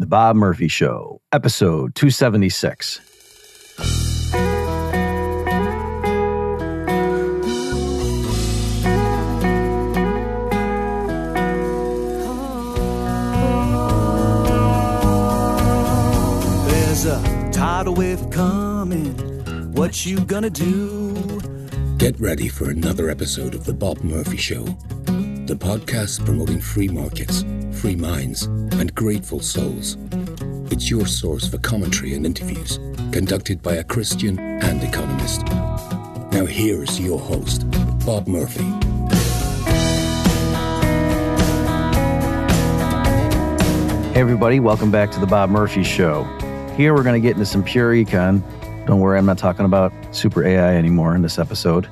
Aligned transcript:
The 0.00 0.06
Bob 0.06 0.36
Murphy 0.36 0.68
Show, 0.68 1.20
episode 1.32 1.96
276. 1.96 3.00
There's 16.68 17.06
a 17.06 17.50
tidal 17.52 17.94
wave 17.94 18.30
coming. 18.30 19.14
What 19.72 20.06
you 20.06 20.20
gonna 20.20 20.48
do? 20.48 21.40
Get 21.96 22.20
ready 22.20 22.46
for 22.46 22.70
another 22.70 23.10
episode 23.10 23.52
of 23.56 23.64
The 23.64 23.74
Bob 23.74 24.04
Murphy 24.04 24.36
Show, 24.36 24.64
the 25.48 25.56
podcast 25.56 26.22
promoting 26.26 26.60
free 26.60 26.88
markets, 26.88 27.42
free 27.72 27.96
minds, 27.96 28.42
and 28.42 28.94
grateful 28.94 29.40
souls. 29.40 29.96
It's 30.70 30.90
your 30.90 31.06
source 31.06 31.48
for 31.48 31.56
commentary 31.56 32.12
and 32.12 32.26
interviews 32.26 32.78
conducted 33.12 33.62
by 33.62 33.76
a 33.76 33.84
Christian 33.84 34.38
and 34.38 34.82
economist. 34.82 35.46
Now, 36.32 36.44
here's 36.44 37.00
your 37.00 37.18
host, 37.18 37.64
Bob 38.04 38.28
Murphy. 38.28 38.62
Hey, 44.12 44.20
everybody, 44.20 44.60
welcome 44.60 44.90
back 44.90 45.10
to 45.12 45.18
The 45.18 45.26
Bob 45.26 45.48
Murphy 45.48 45.82
Show. 45.82 46.24
Here 46.76 46.92
we're 46.92 47.02
going 47.02 47.18
to 47.18 47.26
get 47.26 47.36
into 47.36 47.46
some 47.46 47.64
pure 47.64 47.94
econ. 47.94 48.42
Don't 48.86 49.00
worry, 49.00 49.16
I'm 49.16 49.24
not 49.24 49.38
talking 49.38 49.64
about 49.64 49.94
super 50.14 50.44
AI 50.44 50.74
anymore 50.74 51.14
in 51.14 51.22
this 51.22 51.38
episode. 51.38 51.88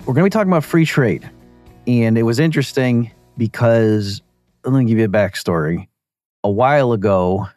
We're 0.00 0.12
going 0.12 0.24
to 0.24 0.24
be 0.24 0.30
talking 0.30 0.52
about 0.52 0.62
free 0.62 0.84
trade. 0.84 1.30
And 1.86 2.16
it 2.16 2.22
was 2.22 2.38
interesting 2.38 3.10
because, 3.36 4.22
let 4.64 4.72
me 4.72 4.84
give 4.84 4.98
you 4.98 5.04
a 5.04 5.08
backstory. 5.08 5.88
A 6.44 6.50
while 6.50 6.92
ago, 6.92 7.48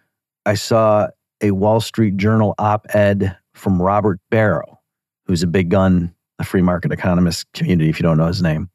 I 0.46 0.56
saw 0.56 1.08
a 1.42 1.52
Wall 1.52 1.80
Street 1.80 2.18
Journal 2.18 2.56
op 2.58 2.88
ed 2.90 3.38
from 3.54 3.82
Robert 3.82 4.20
Barro, 4.32 4.78
who's 5.26 5.44
a 5.44 5.48
big 5.48 5.70
gun, 5.70 6.14
the 6.40 6.44
free 6.44 6.62
market 6.62 6.92
economist 6.92 7.46
community, 7.54 7.90
if 7.90 8.00
you 8.00 8.04
don't 8.04 8.18
know 8.18 8.28
his 8.28 8.42
name. 8.42 8.70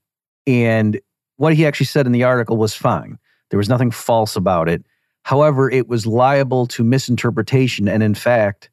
And 0.47 1.01
what 1.37 1.55
he 1.55 1.67
actually 1.67 1.87
said 1.87 2.07
in 2.07 2.13
the 2.13 2.25
article 2.25 2.57
was 2.57 2.75
fine. 2.75 3.19
There 3.51 3.59
was 3.59 3.69
nothing 3.69 3.91
false 3.91 4.37
about 4.37 4.69
it. 4.69 4.85
However, 5.25 5.71
it 5.71 5.89
was 5.89 6.07
liable 6.07 6.67
to 6.69 6.85
misinterpretation. 6.85 7.89
And 7.89 8.03
in 8.03 8.15
fact, 8.15 8.71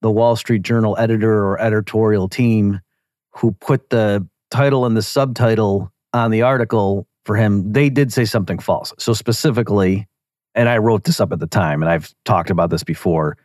the 0.00 0.10
Wall 0.10 0.36
Street 0.36 0.62
Journal 0.62 0.96
editor 0.98 1.44
or 1.44 1.60
editorial 1.60 2.28
team 2.28 2.80
who 3.30 3.52
put 3.52 3.90
the 3.90 4.26
title 4.50 4.84
and 4.84 4.96
the 4.96 5.02
subtitle 5.02 5.92
on 6.12 6.30
the 6.30 6.42
article 6.42 7.06
for 7.24 7.36
him, 7.36 7.72
they 7.72 7.88
did 7.88 8.12
say 8.12 8.24
something 8.24 8.58
false. 8.58 8.92
So, 8.98 9.12
specifically, 9.12 10.06
and 10.54 10.68
I 10.68 10.78
wrote 10.78 11.04
this 11.04 11.20
up 11.20 11.32
at 11.32 11.38
the 11.38 11.46
time, 11.46 11.82
and 11.82 11.90
I've 11.90 12.12
talked 12.24 12.50
about 12.50 12.70
this 12.70 12.84
before. 12.84 13.36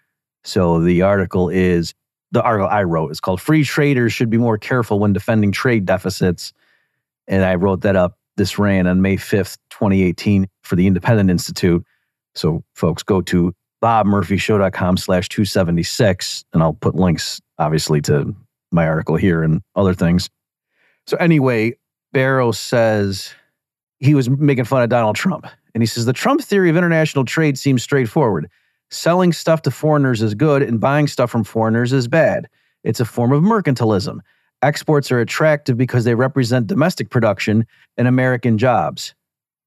So, 0.44 0.82
the 0.82 1.02
article 1.02 1.50
is 1.50 1.94
the 2.32 2.44
article 2.44 2.68
I 2.68 2.84
wrote 2.84 3.12
is 3.12 3.20
called 3.20 3.42
Free 3.42 3.64
Traders 3.64 4.14
Should 4.14 4.30
Be 4.30 4.38
More 4.38 4.58
Careful 4.58 5.00
When 5.00 5.14
Defending 5.14 5.52
Trade 5.52 5.86
Deficits. 5.86 6.54
And 7.28 7.44
I 7.44 7.56
wrote 7.56 7.82
that 7.82 7.96
up. 7.96 8.18
This 8.36 8.60
ran 8.60 8.86
on 8.86 9.02
May 9.02 9.18
5th, 9.18 9.58
2018 9.72 10.48
for 10.62 10.76
the 10.76 10.88
Independent 10.88 11.30
Institute. 11.30 11.84
So, 12.36 12.64
folks, 12.74 13.02
go 13.02 13.22
to 13.22 13.54
bobmurphyshow.com 13.82 14.98
slash 14.98 15.30
276, 15.30 16.46
and 16.54 16.62
I'll 16.62 16.74
put 16.74 16.96
links, 16.96 17.42
obviously, 17.58 18.02
to 18.02 18.36
my 18.72 18.88
article 18.88 19.16
here 19.16 19.44
and 19.44 19.62
other 19.76 19.94
things. 19.94 20.30
So, 21.08 21.18
anyway, 21.18 21.78
Barro 22.18 22.52
says 22.52 23.36
he 24.00 24.16
was 24.16 24.28
making 24.28 24.66
fun 24.66 24.82
of 24.82 24.90
Donald 24.90 25.16
Trump. 25.16 25.46
And 25.76 25.84
he 25.84 25.86
says 25.86 26.06
the 26.06 26.14
Trump 26.14 26.42
theory 26.42 26.72
of 26.72 26.76
international 26.76 27.26
trade 27.26 27.60
seems 27.60 27.84
straightforward. 27.84 28.50
Selling 28.90 29.32
stuff 29.32 29.62
to 29.62 29.72
foreigners 29.72 30.24
is 30.24 30.34
good, 30.34 30.64
and 30.64 30.80
buying 30.80 31.06
stuff 31.06 31.30
from 31.30 31.44
foreigners 31.44 31.94
is 31.94 32.08
bad. 32.08 32.50
It's 32.84 33.00
a 33.00 33.06
form 33.06 33.32
of 33.32 33.44
mercantilism. 33.44 34.22
Exports 34.64 35.12
are 35.12 35.20
attractive 35.20 35.78
because 35.78 36.06
they 36.06 36.16
represent 36.16 36.66
domestic 36.66 37.12
production 37.12 37.68
and 37.98 38.08
American 38.08 38.58
jobs. 38.58 39.14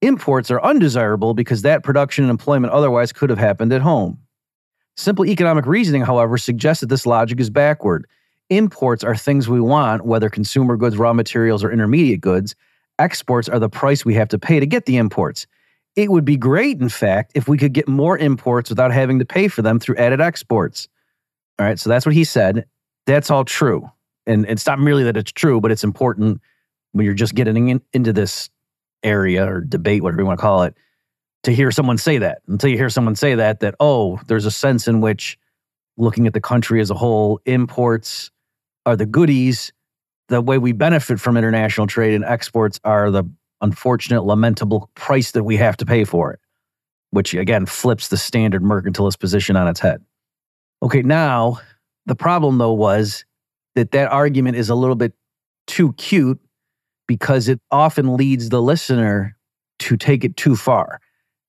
Imports 0.03 0.51
are 0.51 0.61
undesirable 0.61 1.35
because 1.35 1.63
that 1.63 1.85
production 1.85 2.25
and 2.25 2.33
employment 2.33 2.73
otherwise 2.73 3.13
could 3.13 3.31
have 3.31 3.39
happened 3.39 3.73
at 3.73 3.83
home. 3.83 4.19
Simple 4.97 5.25
economic 5.25 5.67
reasoning, 5.67 6.03
however, 6.03 6.37
suggests 6.37 6.81
that 6.81 6.89
this 6.89 7.07
logic 7.07 7.39
is 7.39 7.49
backward. 7.49 8.09
Imports 8.51 9.05
are 9.05 9.17
things 9.17 9.49
we 9.49 9.61
want, 9.61 10.05
whether 10.05 10.29
consumer 10.29 10.77
goods, 10.77 10.97
raw 10.97 11.13
materials, 11.13 11.63
or 11.63 11.71
intermediate 11.71 12.21
goods. 12.21 12.57
Exports 12.99 13.49
are 13.49 13.61
the 13.61 13.69
price 13.69 14.05
we 14.05 14.15
have 14.15 14.29
to 14.29 14.39
pay 14.39 14.59
to 14.59 14.67
get 14.67 14.87
the 14.87 14.97
imports. 14.97 15.47
It 15.95 16.11
would 16.11 16.25
be 16.25 16.37
great, 16.37 16.81
in 16.81 16.89
fact, 16.89 17.33
if 17.37 17.47
we 17.47 17.57
could 17.57 17.73
get 17.73 17.89
more 17.89 18.19
imports 18.19 18.69
without 18.69 18.93
having 18.93 19.21
to 19.21 19.25
pay 19.25 19.47
for 19.47 19.63
them 19.63 19.79
through 19.79 19.97
added 19.97 20.21
exports. 20.21 20.89
All 21.59 21.67
right, 21.67 21.79
so 21.79 21.89
that's 21.89 22.05
what 22.05 22.15
he 22.15 22.25
said. 22.25 22.67
That's 23.07 23.31
all 23.31 23.45
true. 23.45 23.89
And 24.27 24.45
it's 24.47 24.67
not 24.67 24.81
merely 24.81 25.05
that 25.05 25.17
it's 25.17 25.33
true, 25.33 25.61
but 25.61 25.71
it's 25.71 25.85
important 25.85 26.41
when 26.93 27.05
you're 27.05 27.15
just 27.15 27.37
getting 27.37 27.69
in, 27.69 27.81
into 27.93 28.13
this 28.13 28.51
area 29.05 29.47
or 29.47 29.61
debate, 29.61 30.03
whatever 30.03 30.23
you 30.23 30.27
want 30.27 30.39
to 30.41 30.43
call 30.43 30.65
it, 30.65 30.77
to 31.45 31.53
hear 31.53 31.71
someone 31.71 31.99
say 31.99 32.19
that. 32.19 32.43
Until 32.49 32.71
you 32.71 32.77
hear 32.77 32.91
someone 32.91 33.15
say 33.15 33.37
that, 33.37 33.61
that, 33.61 33.77
oh, 33.79 34.21
there's 34.27 34.45
a 34.45 34.51
sense 34.51 34.89
in 34.89 35.01
which 35.01 35.39
looking 35.97 36.27
at 36.27 36.35
the 36.35 36.41
country 36.41 36.81
as 36.81 36.91
a 36.91 36.95
whole, 36.95 37.41
imports 37.47 38.31
are 38.87 38.97
the 38.97 39.07
goodies. 39.07 39.73
The 40.29 40.41
way 40.41 40.59
we 40.59 40.73
benefit 40.73 41.21
from 41.21 41.37
international 41.37 41.87
trade 41.87 42.15
and 42.15 42.25
exports 42.25 42.79
are 42.85 43.11
the 43.11 43.25
unfortunate, 43.61 44.23
lamentable 44.23 44.91
price 44.95 45.33
that 45.33 45.45
we 45.45 45.57
have 45.57 45.77
to 45.79 45.87
pay 45.87 46.05
for 46.05 46.33
it, 46.33 46.41
which 47.11 47.35
again 47.35 47.67
flips 47.67 48.09
the 48.09 48.17
standard 48.17 48.63
mercantilist 48.63 49.19
position 49.19 49.57
on 49.57 49.69
its 49.69 49.81
head. 49.81 50.03
Okay, 50.83 51.03
now 51.03 51.59
the 52.07 52.15
problem 52.15 52.59
though 52.59 52.73
was 52.73 53.25
that 53.75 53.91
that 53.93 54.11
argument 54.11 54.57
is 54.57 54.71
a 54.71 54.75
little 54.75 54.97
bit 54.97 55.13
too 55.67 55.93
cute 55.95 56.41
because 57.07 57.49
it 57.49 57.61
often 57.71 58.17
leads 58.17 58.49
the 58.49 58.63
listener 58.63 59.37
to 59.81 59.97
take 59.97 60.25
it 60.25 60.37
too 60.37 60.57
far. 60.57 61.01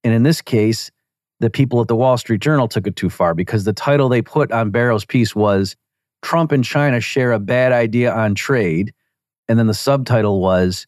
And 0.03 0.13
in 0.13 0.23
this 0.23 0.41
case, 0.41 0.91
the 1.39 1.49
people 1.49 1.81
at 1.81 1.87
the 1.87 1.95
Wall 1.95 2.17
Street 2.17 2.41
Journal 2.41 2.67
took 2.67 2.87
it 2.87 2.95
too 2.95 3.09
far 3.09 3.33
because 3.33 3.63
the 3.63 3.73
title 3.73 4.09
they 4.09 4.21
put 4.21 4.51
on 4.51 4.71
Barro's 4.71 5.05
piece 5.05 5.35
was 5.35 5.75
Trump 6.21 6.51
and 6.51 6.63
China 6.63 6.99
share 6.99 7.31
a 7.31 7.39
bad 7.39 7.71
idea 7.71 8.13
on 8.13 8.35
trade. 8.35 8.93
And 9.47 9.57
then 9.59 9.67
the 9.67 9.73
subtitle 9.73 10.39
was 10.39 10.87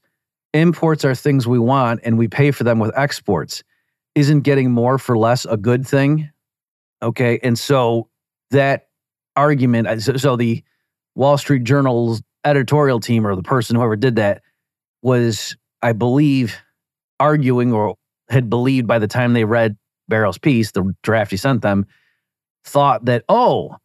Imports 0.53 1.03
are 1.03 1.15
things 1.15 1.47
we 1.47 1.57
want 1.57 2.01
and 2.03 2.17
we 2.17 2.27
pay 2.27 2.51
for 2.51 2.63
them 2.63 2.77
with 2.77 2.91
exports. 2.95 3.63
Isn't 4.13 4.41
getting 4.41 4.71
more 4.71 4.99
for 4.99 5.17
less 5.17 5.45
a 5.45 5.57
good 5.57 5.87
thing? 5.87 6.29
Okay. 7.01 7.39
And 7.41 7.57
so 7.57 8.07
that 8.51 8.87
argument, 9.35 9.87
uh, 9.87 9.99
so, 9.99 10.15
so 10.17 10.35
the 10.35 10.63
Wall 11.15 11.39
Street 11.39 11.63
Journal's 11.63 12.21
editorial 12.45 12.99
team 12.99 13.25
or 13.25 13.35
the 13.35 13.41
person, 13.41 13.75
whoever 13.75 13.95
did 13.95 14.17
that, 14.17 14.43
was, 15.01 15.57
I 15.81 15.93
believe, 15.93 16.55
arguing 17.19 17.73
or 17.73 17.95
had 18.29 18.49
believed 18.49 18.85
by 18.85 18.99
the 18.99 19.07
time 19.07 19.33
they 19.33 19.45
read 19.45 19.75
Barro's 20.07 20.37
piece, 20.37 20.71
the 20.71 20.93
draft 21.01 21.31
he 21.31 21.37
sent 21.37 21.63
them, 21.63 21.87
thought 22.63 23.05
that, 23.05 23.25
oh, 23.27 23.75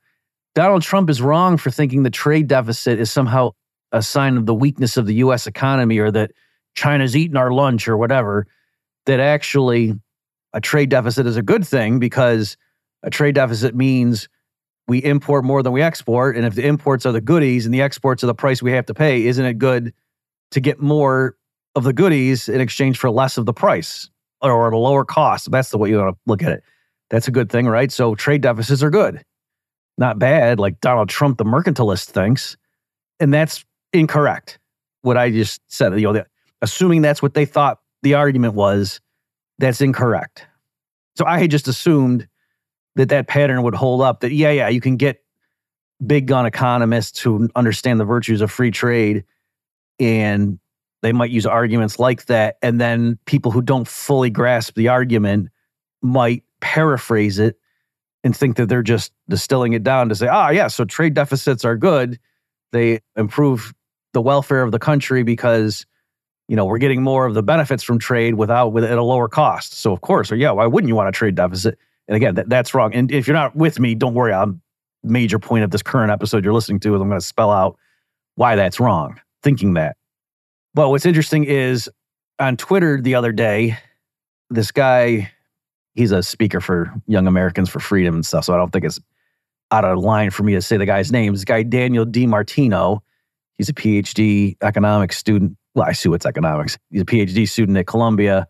Donald 0.59 0.83
Trump 0.83 1.09
is 1.09 1.23
wrong 1.23 1.57
for 1.57 1.71
thinking 1.71 2.03
the 2.03 2.11
trade 2.11 2.49
deficit 2.49 2.99
is 2.99 3.13
somehow 3.13 3.53
a 3.93 4.03
sign 4.03 4.37
of 4.37 4.45
the 4.45 4.53
weakness 4.53 4.97
of 4.97 5.07
the 5.07 5.15
US 5.15 5.47
economy 5.47 5.99
or 5.99 6.11
that 6.11 6.33
China's 6.75 7.17
eating 7.17 7.37
our 7.37 7.53
lunch 7.53 7.87
or 7.87 7.97
whatever, 7.97 8.45
that 9.07 9.21
actually 9.21 9.95
a 10.53 10.61
trade 10.61 10.89
deficit 10.89 11.29
is 11.29 11.37
a 11.37 11.43
good 11.43 11.65
thing 11.65 12.01
because 12.01 12.57
a 13.05 13.09
trade 13.09 13.37
deficit 13.37 13.77
means 13.77 14.29
we 14.89 14.99
import 14.99 15.45
more 15.45 15.63
than 15.63 15.73
we 15.73 15.81
export. 15.81 16.37
And 16.37 16.45
if 16.45 16.57
the 16.57 16.67
imports 16.67 17.07
are 17.07 17.13
the 17.13 17.21
goodies 17.21 17.65
and 17.65 17.73
the 17.73 17.83
exports 17.83 18.25
are 18.25 18.27
the 18.27 18.35
price 18.35 18.61
we 18.61 18.73
have 18.73 18.87
to 18.87 18.95
pay, 18.95 19.27
isn't 19.27 19.45
it 19.45 19.59
good 19.59 19.95
to 20.51 20.61
get 20.61 20.81
more 20.81 21.37
of 21.77 21.85
the 21.85 21.93
goodies 21.93 22.49
in 22.49 22.61
exchange 22.61 22.99
for 22.99 23.11
less 23.11 23.39
of 23.39 23.47
the 23.47 23.55
price 23.55 24.11
or 24.43 24.67
at 24.67 24.73
a 24.73 24.77
lower 24.77 25.05
cost? 25.05 25.53
That's 25.53 25.71
the 25.71 25.79
way 25.79 25.91
you 25.91 25.99
want 25.99 26.17
to 26.17 26.21
look 26.27 26.43
at 26.43 26.51
it. 26.51 26.65
That's 27.11 27.29
a 27.29 27.31
good 27.31 27.49
thing, 27.49 27.69
right? 27.69 27.93
So 27.93 28.17
trade 28.17 28.41
deficits 28.41 28.83
are 28.83 28.91
good, 28.91 29.23
not 29.99 30.19
bad, 30.19 30.59
like 30.59 30.81
Donald 30.81 31.09
Trump, 31.09 31.39
the 31.39 31.45
mercantilist, 31.45 32.07
thinks. 32.11 32.57
And 33.21 33.35
that's 33.35 33.65
incorrect. 33.93 34.59
What 35.03 35.17
I 35.17 35.31
just 35.31 35.61
said, 35.67 35.99
you 36.01 36.13
know, 36.13 36.25
assuming 36.63 37.03
that's 37.03 37.21
what 37.21 37.35
they 37.35 37.45
thought 37.45 37.81
the 38.03 38.15
argument 38.15 38.55
was, 38.55 39.01
that's 39.59 39.81
incorrect. 39.81 40.47
So 41.17 41.27
I 41.27 41.41
had 41.41 41.51
just 41.51 41.67
assumed 41.67 42.29
that 42.95 43.09
that 43.09 43.27
pattern 43.27 43.63
would 43.63 43.75
hold 43.75 44.03
up 44.03 44.21
that, 44.21 44.33
yeah, 44.33 44.51
yeah, 44.51 44.69
you 44.69 44.81
can 44.81 44.97
get 44.97 45.23
big 46.07 46.27
gun 46.27 46.47
economists 46.47 47.21
who 47.21 47.49
understand 47.57 47.99
the 47.99 48.05
virtues 48.05 48.41
of 48.41 48.51
free 48.53 48.71
trade 48.71 49.25
and 49.99 50.61
they 51.03 51.13
might 51.13 51.31
use 51.31 51.47
arguments 51.47 51.99
like 51.99 52.27
that. 52.27 52.57
And 52.63 52.81
then 52.81 53.19
people 53.25 53.51
who 53.51 53.63
don't 53.63 53.87
fully 53.87 54.31
grasp 54.31 54.75
the 54.75 54.89
argument 54.89 55.49
might 56.03 56.45
paraphrase 56.61 57.39
it 57.39 57.58
and 58.29 58.37
think 58.37 58.59
that 58.59 58.69
they're 58.69 58.83
just 58.83 59.11
distilling 59.31 59.73
it 59.73 59.83
down 59.83 60.11
to 60.11 60.15
say, 60.15 60.29
ah, 60.29 60.51
yeah, 60.51 60.67
so 60.67 60.85
trade 60.85 61.15
deficits 61.15 61.65
are 61.65 61.79
good. 61.79 62.19
They 62.73 63.01
improve 63.17 63.73
the 64.13 64.21
welfare 64.21 64.63
of 64.63 64.71
the 64.71 64.79
country 64.79 65.23
because 65.23 65.87
you 66.47 66.55
know 66.55 66.67
we're 66.67 66.77
getting 66.77 67.03
more 67.03 67.25
of 67.25 67.33
the 67.33 67.43
benefits 67.43 67.83
from 67.83 67.99
trade 67.99 68.35
without 68.35 68.75
with 68.75 68.85
at 68.85 68.99
a 68.99 69.03
lower 69.03 69.29
cost. 69.29 69.73
So 69.73 69.95
of 69.95 70.03
course, 70.03 70.31
or 70.31 70.37
yeah, 70.37 70.51
why 70.51 70.67
wouldn't 70.67 70.89
you 70.89 70.95
want 70.95 71.09
a 71.09 71.13
trade 71.13 71.37
deficit? 71.37 71.79
And 72.07 72.17
again, 72.17 72.35
that, 72.35 72.51
that's 72.51 72.75
wrong. 72.75 72.93
And 72.93 73.11
if 73.11 73.27
you're 73.27 73.35
not 73.35 73.57
with 73.57 73.81
me, 73.81 73.95
don't 73.95 74.13
worry. 74.13 74.35
I'm 74.35 74.61
major 75.03 75.39
point 75.39 75.65
of 75.65 75.71
this 75.71 75.83
current 75.83 76.13
episode 76.13 76.45
you're 76.45 76.53
listening 76.53 76.81
to 76.81 76.95
is 76.95 77.01
I'm 77.01 77.09
going 77.09 77.19
to 77.19 77.27
spell 77.27 77.51
out 77.51 77.79
why 78.35 78.57
that's 78.57 78.79
wrong, 78.79 79.19
thinking 79.43 79.73
that. 79.75 79.97
But 80.75 80.91
what's 80.91 81.07
interesting 81.07 81.45
is 81.45 81.89
on 82.39 82.59
Twitter 82.59 83.01
the 83.01 83.15
other 83.15 83.33
day, 83.33 83.79
this 84.51 84.71
guy, 84.71 85.31
he's 85.99 86.13
a 86.13 86.23
speaker 86.23 86.61
for 86.61 86.95
Young 87.09 87.27
Americans 87.27 87.69
for 87.69 87.81
Freedom 87.81 88.15
and 88.15 88.25
stuff. 88.25 88.45
So 88.45 88.55
I 88.55 88.57
don't 88.57 88.73
think 88.73 88.85
it's 88.85 89.01
out 89.73 89.85
of 89.85 89.99
line 89.99 90.31
for 90.31 90.45
me 90.45 90.55
to 90.55 90.63
say 90.63 90.77
the 90.77 90.87
guy's 90.87 91.11
name. 91.11 91.33
This 91.35 91.45
guy, 91.45 91.65
Daniel 91.65 92.07
DiMartino, 92.07 93.01
he's 93.55 93.69
a 93.69 93.75
PhD 93.75 94.57
economics 94.63 95.19
student. 95.19 95.57
Well, 95.75 95.87
I 95.87 95.91
assume 95.91 96.15
it's 96.15 96.25
economics. 96.25 96.79
He's 96.91 97.03
a 97.03 97.05
PhD 97.05 97.49
student 97.49 97.77
at 97.77 97.89
Columbia. 97.89 98.47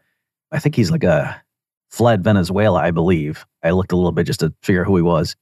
I 0.52 0.58
think 0.58 0.74
he's 0.74 0.90
like 0.90 1.04
a 1.04 1.42
fled 1.88 2.22
Venezuela, 2.22 2.80
I 2.80 2.90
believe. 2.90 3.46
I 3.64 3.70
looked 3.70 3.92
a 3.92 3.96
little 3.96 4.12
bit 4.12 4.26
just 4.26 4.40
to 4.40 4.52
figure 4.62 4.82
out 4.82 4.86
who 4.86 4.96
he 4.96 5.02
was. 5.02 5.34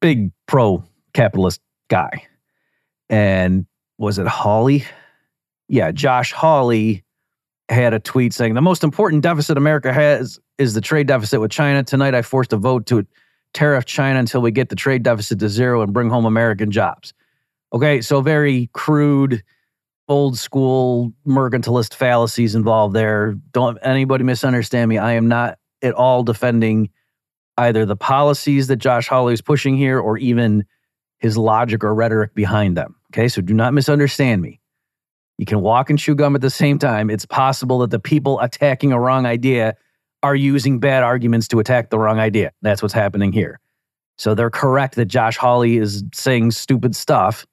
Big 0.00 0.32
pro 0.46 0.84
capitalist 1.12 1.60
guy. 1.88 2.26
And 3.08 3.64
was 3.96 4.18
it 4.18 4.26
Hawley? 4.26 4.84
Yeah, 5.68 5.92
Josh 5.92 6.32
Hawley 6.32 7.03
had 7.68 7.94
a 7.94 7.98
tweet 7.98 8.32
saying 8.32 8.54
the 8.54 8.60
most 8.60 8.84
important 8.84 9.22
deficit 9.22 9.56
America 9.56 9.92
has 9.92 10.38
is 10.58 10.74
the 10.74 10.80
trade 10.80 11.06
deficit 11.06 11.40
with 11.40 11.50
China. 11.50 11.82
Tonight 11.82 12.14
I 12.14 12.22
forced 12.22 12.52
a 12.52 12.56
vote 12.56 12.86
to 12.86 13.06
tariff 13.54 13.84
China 13.84 14.18
until 14.18 14.42
we 14.42 14.50
get 14.50 14.68
the 14.68 14.76
trade 14.76 15.02
deficit 15.02 15.38
to 15.38 15.48
zero 15.48 15.82
and 15.82 15.92
bring 15.92 16.10
home 16.10 16.26
American 16.26 16.70
jobs. 16.70 17.14
Okay, 17.72 18.00
so 18.00 18.20
very 18.20 18.68
crude, 18.72 19.42
old 20.08 20.38
school 20.38 21.12
mercantilist 21.26 21.94
fallacies 21.94 22.54
involved 22.54 22.94
there. 22.94 23.34
Don't 23.52 23.78
anybody 23.82 24.24
misunderstand 24.24 24.88
me. 24.88 24.98
I 24.98 25.12
am 25.12 25.28
not 25.28 25.58
at 25.82 25.94
all 25.94 26.22
defending 26.22 26.90
either 27.56 27.86
the 27.86 27.96
policies 27.96 28.66
that 28.66 28.76
Josh 28.76 29.08
Hawley 29.08 29.32
is 29.32 29.42
pushing 29.42 29.76
here 29.76 29.98
or 29.98 30.18
even 30.18 30.64
his 31.18 31.38
logic 31.38 31.84
or 31.84 31.94
rhetoric 31.94 32.34
behind 32.34 32.76
them. 32.76 32.96
Okay, 33.12 33.28
so 33.28 33.40
do 33.40 33.54
not 33.54 33.72
misunderstand 33.72 34.42
me. 34.42 34.60
You 35.38 35.46
can 35.46 35.60
walk 35.60 35.90
and 35.90 35.98
chew 35.98 36.14
gum 36.14 36.34
at 36.34 36.40
the 36.40 36.50
same 36.50 36.78
time. 36.78 37.10
It's 37.10 37.26
possible 37.26 37.78
that 37.80 37.90
the 37.90 37.98
people 37.98 38.40
attacking 38.40 38.92
a 38.92 39.00
wrong 39.00 39.26
idea 39.26 39.74
are 40.22 40.34
using 40.34 40.78
bad 40.78 41.02
arguments 41.02 41.48
to 41.48 41.58
attack 41.58 41.90
the 41.90 41.98
wrong 41.98 42.18
idea. 42.18 42.52
That's 42.62 42.82
what's 42.82 42.94
happening 42.94 43.32
here. 43.32 43.60
So 44.16 44.34
they're 44.34 44.50
correct 44.50 44.94
that 44.94 45.06
Josh 45.06 45.36
Hawley 45.36 45.76
is 45.76 46.04
saying 46.14 46.52
stupid 46.52 46.94
stuff, 46.94 47.46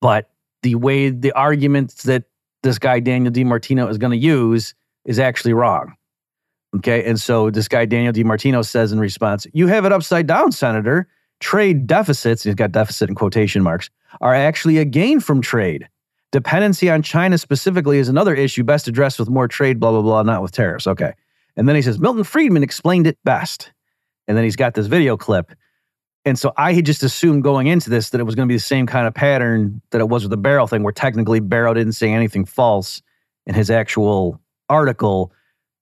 but 0.00 0.30
the 0.62 0.74
way 0.74 1.10
the 1.10 1.32
arguments 1.32 2.02
that 2.02 2.24
this 2.62 2.78
guy 2.78 3.00
Daniel 3.00 3.32
DiMartino 3.32 3.88
is 3.88 3.98
going 3.98 4.10
to 4.10 4.16
use 4.16 4.74
is 5.04 5.18
actually 5.18 5.52
wrong. 5.52 5.94
Okay, 6.76 7.04
and 7.04 7.20
so 7.20 7.50
this 7.50 7.68
guy 7.68 7.84
Daniel 7.84 8.12
DiMartino 8.12 8.64
says 8.64 8.92
in 8.92 8.98
response, 8.98 9.46
"You 9.52 9.66
have 9.66 9.84
it 9.84 9.92
upside 9.92 10.26
down, 10.26 10.52
Senator. 10.52 11.06
Trade 11.40 11.86
deficits, 11.86 12.44
he's 12.44 12.54
got 12.54 12.72
deficit 12.72 13.08
in 13.08 13.14
quotation 13.14 13.62
marks, 13.62 13.90
are 14.20 14.34
actually 14.34 14.78
a 14.78 14.84
gain 14.84 15.18
from 15.20 15.40
trade. 15.40 15.88
Dependency 16.32 16.90
on 16.90 17.02
China 17.02 17.38
specifically 17.38 17.98
is 17.98 18.08
another 18.08 18.34
issue 18.34 18.64
best 18.64 18.88
addressed 18.88 19.18
with 19.18 19.28
more 19.28 19.46
trade, 19.46 19.78
blah, 19.78 19.90
blah, 19.92 20.02
blah, 20.02 20.22
not 20.22 20.42
with 20.42 20.50
tariffs. 20.50 20.86
Okay. 20.86 21.12
And 21.56 21.68
then 21.68 21.76
he 21.76 21.82
says, 21.82 21.98
Milton 21.98 22.24
Friedman 22.24 22.62
explained 22.62 23.06
it 23.06 23.18
best. 23.22 23.70
And 24.26 24.36
then 24.36 24.44
he's 24.44 24.56
got 24.56 24.74
this 24.74 24.86
video 24.86 25.16
clip. 25.16 25.52
And 26.24 26.38
so 26.38 26.52
I 26.56 26.72
had 26.72 26.86
just 26.86 27.02
assumed 27.02 27.42
going 27.42 27.66
into 27.66 27.90
this 27.90 28.10
that 28.10 28.20
it 28.20 28.24
was 28.24 28.34
going 28.34 28.48
to 28.48 28.52
be 28.52 28.56
the 28.56 28.60
same 28.60 28.86
kind 28.86 29.06
of 29.06 29.14
pattern 29.14 29.82
that 29.90 30.00
it 30.00 30.08
was 30.08 30.22
with 30.22 30.30
the 30.30 30.38
Barro 30.38 30.68
thing, 30.68 30.82
where 30.82 30.92
technically 30.92 31.40
Barro 31.40 31.74
didn't 31.74 31.92
say 31.92 32.10
anything 32.10 32.44
false 32.44 33.02
in 33.46 33.54
his 33.54 33.70
actual 33.70 34.40
article, 34.68 35.32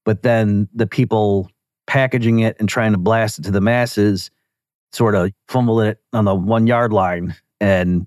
but 0.05 0.23
then 0.23 0.69
the 0.75 0.87
people 0.87 1.51
packaging 1.87 2.41
it 2.41 2.57
and 2.59 2.69
trying 2.69 2.93
to 2.93 2.99
blast 2.99 3.39
it 3.39 3.43
to 3.43 3.51
the 3.51 3.61
masses 3.61 4.31
sort 4.93 5.15
of 5.15 5.31
fumbled 5.47 5.83
it 5.83 5.99
on 6.13 6.25
the 6.25 6.35
one 6.35 6.67
yard 6.67 6.93
line 6.93 7.37
and 7.61 8.07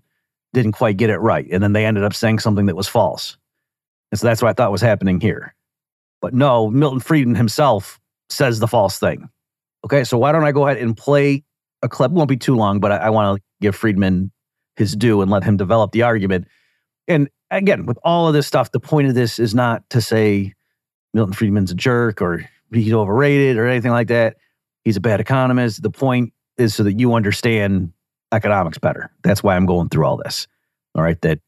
didn't 0.54 0.74
quite 0.74 0.98
get 0.98 1.10
it 1.10 1.18
right. 1.18 1.48
And 1.52 1.62
then 1.62 1.74
they 1.74 1.86
ended 1.86 2.04
up 2.04 2.14
saying 2.14 2.40
something 2.40 2.68
that 2.68 2.76
was 2.76 2.88
false. 2.88 3.38
And 4.12 4.20
so 4.20 4.28
that's 4.28 4.42
what 4.42 4.50
I 4.50 4.54
thought 4.54 4.72
was 4.72 4.82
happening 4.82 5.20
here. 5.20 5.56
But 6.22 6.34
no, 6.34 6.70
Milton 6.70 7.00
Friedman 7.00 7.36
himself 7.36 8.00
says 8.30 8.60
the 8.60 8.68
false 8.68 9.00
thing. 9.00 9.30
Okay, 9.84 10.04
so 10.04 10.18
why 10.18 10.32
don't 10.32 10.46
I 10.46 10.52
go 10.52 10.68
ahead 10.68 10.82
and 10.82 10.96
play 10.96 11.44
a 11.82 11.90
clip? 11.90 12.12
It 12.12 12.14
won't 12.14 12.30
be 12.30 12.38
too 12.38 12.56
long, 12.56 12.80
but 12.80 12.92
I, 12.92 12.98
I 12.98 13.10
want 13.10 13.38
to 13.38 13.44
give 13.62 13.76
Friedman 13.76 14.32
his 14.78 14.96
due 14.96 15.22
and 15.22 15.30
let 15.30 15.44
him 15.44 15.58
develop 15.58 15.92
the 15.92 16.04
argument. 16.04 16.48
And 17.08 17.30
again, 17.52 17.86
with 17.86 18.00
all 18.04 18.28
of 18.28 18.34
this 18.34 18.48
stuff, 18.48 18.72
the 18.72 18.80
point 18.80 19.08
of 19.08 19.16
this 19.16 19.40
is 19.40 19.54
not 19.54 19.88
to 19.90 20.02
say 20.02 20.54
Milton 21.14 21.34
Friedman's 21.34 21.72
a 21.72 21.76
jerk 21.76 22.22
or 22.22 22.48
he's 22.72 22.94
overrated 22.94 23.58
or 23.58 23.68
anything 23.68 23.92
like 23.92 24.08
that. 24.08 24.38
He's 24.84 24.98
a 24.98 25.02
bad 25.02 25.20
economist. 25.20 25.82
The 25.82 25.90
point 25.90 26.34
is 26.58 26.76
so 26.76 26.84
that 26.84 27.00
you 27.00 27.14
understand 27.14 27.94
economics 28.34 28.78
better. 28.78 29.12
That's 29.24 29.44
why 29.44 29.56
I'm 29.56 29.66
going 29.66 29.90
through 29.90 30.06
all 30.06 30.18
this. 30.18 30.48
All 30.96 31.04
right. 31.04 31.20
That 31.22 31.40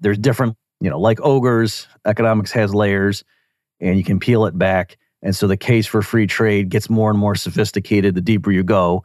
there's 0.00 0.18
different, 0.18 0.56
you 0.80 0.90
know, 0.90 1.00
like 1.00 1.20
ogres, 1.20 1.86
economics 2.06 2.52
has 2.52 2.74
layers 2.74 3.24
and 3.80 3.96
you 3.96 4.04
can 4.04 4.18
peel 4.18 4.46
it 4.46 4.56
back. 4.56 4.96
And 5.22 5.36
so 5.36 5.46
the 5.46 5.56
case 5.56 5.86
for 5.86 6.02
free 6.02 6.26
trade 6.26 6.68
gets 6.68 6.90
more 6.90 7.10
and 7.10 7.18
more 7.18 7.34
sophisticated 7.34 8.14
the 8.14 8.20
deeper 8.20 8.50
you 8.50 8.62
go. 8.62 9.04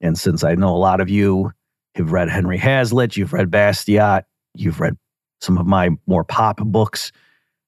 And 0.00 0.16
since 0.16 0.44
I 0.44 0.54
know 0.54 0.74
a 0.74 0.78
lot 0.78 1.00
of 1.00 1.08
you 1.08 1.52
have 1.96 2.12
read 2.12 2.28
Henry 2.28 2.58
Hazlitt, 2.58 3.16
you've 3.16 3.32
read 3.32 3.50
Bastiat, 3.50 4.24
you've 4.54 4.78
read 4.78 4.96
some 5.40 5.58
of 5.58 5.66
my 5.66 5.90
more 6.06 6.24
pop 6.24 6.58
books. 6.58 7.10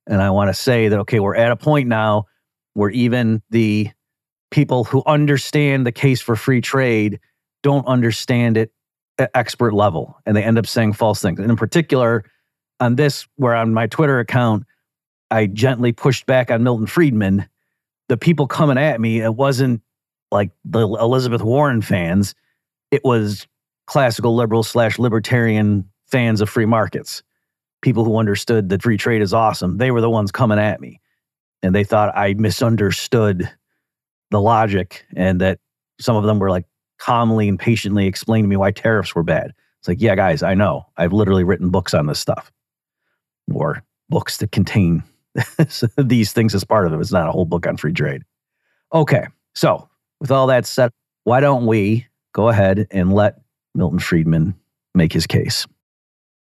And 0.06 0.22
I 0.22 0.30
want 0.30 0.48
to 0.48 0.54
say 0.54 0.88
that, 0.88 0.98
okay, 1.00 1.20
we're 1.20 1.36
at 1.36 1.52
a 1.52 1.56
point 1.56 1.88
now 1.88 2.26
where 2.74 2.90
even 2.90 3.42
the 3.50 3.90
people 4.50 4.84
who 4.84 5.02
understand 5.06 5.86
the 5.86 5.92
case 5.92 6.20
for 6.20 6.36
free 6.36 6.60
trade 6.60 7.20
don't 7.62 7.86
understand 7.86 8.56
it 8.56 8.72
expert 9.34 9.74
level 9.74 10.18
and 10.24 10.36
they 10.36 10.42
end 10.42 10.58
up 10.58 10.66
saying 10.66 10.92
false 10.94 11.20
things. 11.20 11.40
And 11.40 11.50
in 11.50 11.56
particular, 11.56 12.24
on 12.78 12.96
this, 12.96 13.26
where 13.36 13.54
on 13.54 13.74
my 13.74 13.86
Twitter 13.86 14.18
account, 14.18 14.64
I 15.30 15.46
gently 15.46 15.92
pushed 15.92 16.26
back 16.26 16.50
on 16.50 16.62
Milton 16.62 16.86
Friedman, 16.86 17.48
the 18.08 18.16
people 18.16 18.46
coming 18.46 18.78
at 18.78 19.00
me, 19.00 19.20
it 19.20 19.34
wasn't 19.34 19.82
like 20.32 20.50
the 20.64 20.80
Elizabeth 20.80 21.42
Warren 21.42 21.82
fans, 21.82 22.34
it 22.90 23.04
was 23.04 23.46
classical 23.86 24.34
liberal 24.34 24.62
slash 24.62 24.98
libertarian 24.98 25.88
fans 26.06 26.40
of 26.40 26.48
free 26.48 26.66
markets. 26.66 27.22
People 27.82 28.04
who 28.04 28.18
understood 28.18 28.68
that 28.68 28.82
free 28.82 28.96
trade 28.96 29.22
is 29.22 29.32
awesome. 29.32 29.78
They 29.78 29.90
were 29.90 30.00
the 30.00 30.10
ones 30.10 30.30
coming 30.30 30.58
at 30.58 30.80
me. 30.80 31.00
And 31.62 31.74
they 31.74 31.84
thought 31.84 32.16
I 32.16 32.34
misunderstood 32.34 33.50
the 34.30 34.40
logic 34.40 35.04
and 35.14 35.40
that 35.40 35.58
some 36.00 36.16
of 36.16 36.24
them 36.24 36.38
were 36.38 36.50
like, 36.50 36.66
calmly 37.00 37.48
and 37.48 37.58
patiently 37.58 38.06
explain 38.06 38.44
to 38.44 38.48
me 38.48 38.56
why 38.56 38.70
tariffs 38.70 39.14
were 39.14 39.24
bad. 39.24 39.52
It's 39.80 39.88
like, 39.88 40.00
yeah, 40.00 40.14
guys, 40.14 40.42
I 40.42 40.54
know. 40.54 40.86
I've 40.96 41.12
literally 41.12 41.42
written 41.42 41.70
books 41.70 41.94
on 41.94 42.06
this 42.06 42.20
stuff 42.20 42.52
or 43.52 43.82
books 44.08 44.36
that 44.36 44.52
contain 44.52 45.02
these 45.96 46.32
things 46.32 46.54
as 46.54 46.62
part 46.62 46.86
of 46.86 46.92
it. 46.92 47.00
It's 47.00 47.10
not 47.10 47.28
a 47.28 47.32
whole 47.32 47.46
book 47.46 47.66
on 47.66 47.76
free 47.76 47.92
trade. 47.92 48.22
Okay. 48.92 49.26
So, 49.54 49.88
with 50.20 50.30
all 50.30 50.46
that 50.48 50.66
said, 50.66 50.90
why 51.24 51.40
don't 51.40 51.66
we 51.66 52.06
go 52.32 52.48
ahead 52.48 52.86
and 52.90 53.12
let 53.14 53.40
Milton 53.74 53.98
Friedman 53.98 54.54
make 54.94 55.12
his 55.12 55.26
case? 55.26 55.66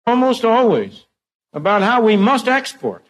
Almost 0.07 0.45
always 0.45 1.07
about 1.53 1.83
how 1.83 2.01
we 2.01 2.17
must 2.17 2.47
export. 2.47 3.05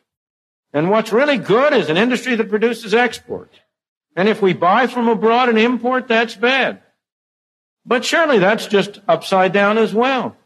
And 0.72 0.90
what's 0.90 1.12
really 1.12 1.36
good 1.36 1.74
is 1.74 1.90
an 1.90 1.96
industry 1.96 2.36
that 2.36 2.48
produces 2.48 2.94
export. 2.94 3.50
And 4.14 4.28
if 4.28 4.40
we 4.40 4.54
buy 4.54 4.86
from 4.86 5.08
abroad 5.08 5.50
and 5.50 5.58
import, 5.58 6.08
that's 6.08 6.34
bad. 6.34 6.80
But 7.86 8.04
surely 8.04 8.38
that's 8.38 8.66
just 8.66 9.00
upside 9.06 9.52
down 9.52 9.78
as 9.78 9.94
well. 9.94 10.36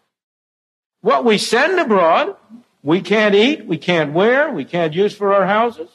What 1.01 1.25
we 1.25 1.39
send 1.39 1.81
abroad, 1.81 2.37
we 2.83 3.01
can't 3.01 3.35
eat, 3.35 3.65
we 3.67 3.79
can't 3.79 4.13
wear, 4.13 4.51
we 4.51 4.67
can't 4.67 4.93
use 4.93 5.15
for 5.15 5.33
our 5.33 5.47
houses. 5.47 5.89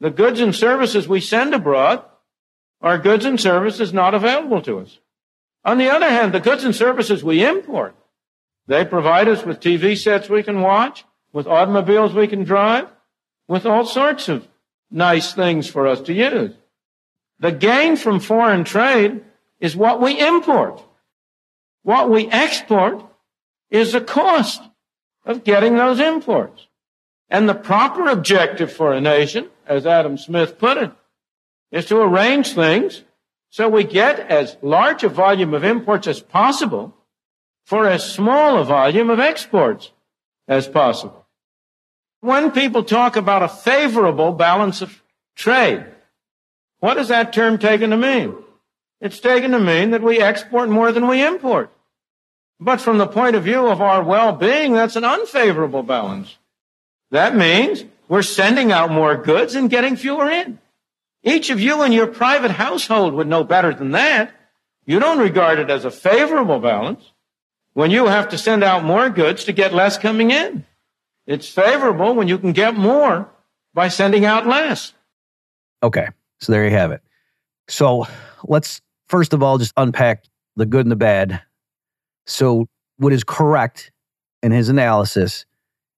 The 0.00 0.10
goods 0.10 0.40
and 0.40 0.54
services 0.54 1.08
we 1.08 1.20
send 1.20 1.54
abroad 1.54 2.04
are 2.80 2.98
goods 2.98 3.24
and 3.24 3.40
services 3.40 3.92
not 3.92 4.14
available 4.14 4.62
to 4.62 4.78
us. 4.78 4.98
On 5.64 5.78
the 5.78 5.90
other 5.90 6.08
hand, 6.08 6.32
the 6.32 6.40
goods 6.40 6.64
and 6.64 6.74
services 6.74 7.22
we 7.22 7.44
import, 7.44 7.94
they 8.66 8.84
provide 8.84 9.28
us 9.28 9.44
with 9.44 9.60
TV 9.60 9.96
sets 9.96 10.28
we 10.28 10.42
can 10.42 10.60
watch, 10.60 11.04
with 11.32 11.46
automobiles 11.46 12.14
we 12.14 12.28
can 12.28 12.44
drive, 12.44 12.88
with 13.48 13.66
all 13.66 13.84
sorts 13.84 14.28
of 14.28 14.46
nice 14.90 15.32
things 15.34 15.68
for 15.68 15.86
us 15.86 16.00
to 16.02 16.12
use. 16.12 16.54
The 17.38 17.52
gain 17.52 17.96
from 17.96 18.20
foreign 18.20 18.64
trade 18.64 19.24
is 19.62 19.76
what 19.76 20.00
we 20.00 20.20
import. 20.20 20.82
What 21.84 22.10
we 22.10 22.28
export 22.28 23.02
is 23.70 23.92
the 23.92 24.00
cost 24.00 24.60
of 25.24 25.44
getting 25.44 25.76
those 25.76 26.00
imports. 26.00 26.66
And 27.30 27.48
the 27.48 27.54
proper 27.54 28.08
objective 28.08 28.70
for 28.70 28.92
a 28.92 29.00
nation, 29.00 29.48
as 29.66 29.86
Adam 29.86 30.18
Smith 30.18 30.58
put 30.58 30.76
it, 30.76 30.90
is 31.70 31.86
to 31.86 31.98
arrange 32.00 32.52
things 32.52 33.04
so 33.50 33.68
we 33.68 33.84
get 33.84 34.18
as 34.18 34.56
large 34.62 35.04
a 35.04 35.08
volume 35.08 35.54
of 35.54 35.62
imports 35.62 36.06
as 36.06 36.20
possible 36.20 36.94
for 37.64 37.86
as 37.86 38.12
small 38.12 38.58
a 38.58 38.64
volume 38.64 39.10
of 39.10 39.20
exports 39.20 39.92
as 40.48 40.66
possible. 40.66 41.24
When 42.20 42.50
people 42.50 42.82
talk 42.82 43.14
about 43.16 43.42
a 43.42 43.48
favorable 43.48 44.32
balance 44.32 44.82
of 44.82 45.02
trade, 45.36 45.86
what 46.80 46.94
does 46.94 47.08
that 47.08 47.32
term 47.32 47.58
taken 47.58 47.90
to 47.90 47.96
mean? 47.96 48.41
It's 49.02 49.18
taken 49.18 49.50
to 49.50 49.58
mean 49.58 49.90
that 49.90 50.00
we 50.00 50.22
export 50.22 50.70
more 50.70 50.92
than 50.92 51.08
we 51.08 51.26
import. 51.26 51.72
But 52.60 52.80
from 52.80 52.98
the 52.98 53.08
point 53.08 53.34
of 53.34 53.42
view 53.42 53.66
of 53.66 53.82
our 53.82 54.00
well-being, 54.00 54.74
that's 54.74 54.94
an 54.94 55.02
unfavorable 55.02 55.82
balance. 55.82 56.38
That 57.10 57.34
means 57.34 57.84
we're 58.06 58.22
sending 58.22 58.70
out 58.70 58.92
more 58.92 59.16
goods 59.16 59.56
and 59.56 59.68
getting 59.68 59.96
fewer 59.96 60.30
in. 60.30 60.60
Each 61.24 61.50
of 61.50 61.58
you 61.58 61.82
in 61.82 61.90
your 61.90 62.06
private 62.06 62.52
household 62.52 63.14
would 63.14 63.26
know 63.26 63.42
better 63.42 63.74
than 63.74 63.90
that. 63.90 64.32
You 64.86 65.00
don't 65.00 65.18
regard 65.18 65.58
it 65.58 65.68
as 65.68 65.84
a 65.84 65.90
favorable 65.90 66.60
balance 66.60 67.02
when 67.72 67.90
you 67.90 68.06
have 68.06 68.28
to 68.28 68.38
send 68.38 68.62
out 68.62 68.84
more 68.84 69.10
goods 69.10 69.44
to 69.44 69.52
get 69.52 69.74
less 69.74 69.98
coming 69.98 70.30
in. 70.30 70.64
It's 71.26 71.48
favorable 71.48 72.14
when 72.14 72.28
you 72.28 72.38
can 72.38 72.52
get 72.52 72.76
more 72.76 73.28
by 73.74 73.88
sending 73.88 74.24
out 74.24 74.46
less. 74.46 74.92
Okay. 75.82 76.06
So 76.38 76.52
there 76.52 76.64
you 76.64 76.70
have 76.70 76.92
it. 76.92 77.02
So 77.66 78.06
let's 78.44 78.80
first 79.12 79.34
of 79.34 79.42
all 79.42 79.58
just 79.58 79.74
unpack 79.76 80.24
the 80.56 80.64
good 80.64 80.86
and 80.86 80.90
the 80.90 80.96
bad. 80.96 81.42
So, 82.26 82.66
what 82.96 83.12
is 83.12 83.22
correct 83.22 83.92
in 84.42 84.52
his 84.52 84.70
analysis 84.70 85.44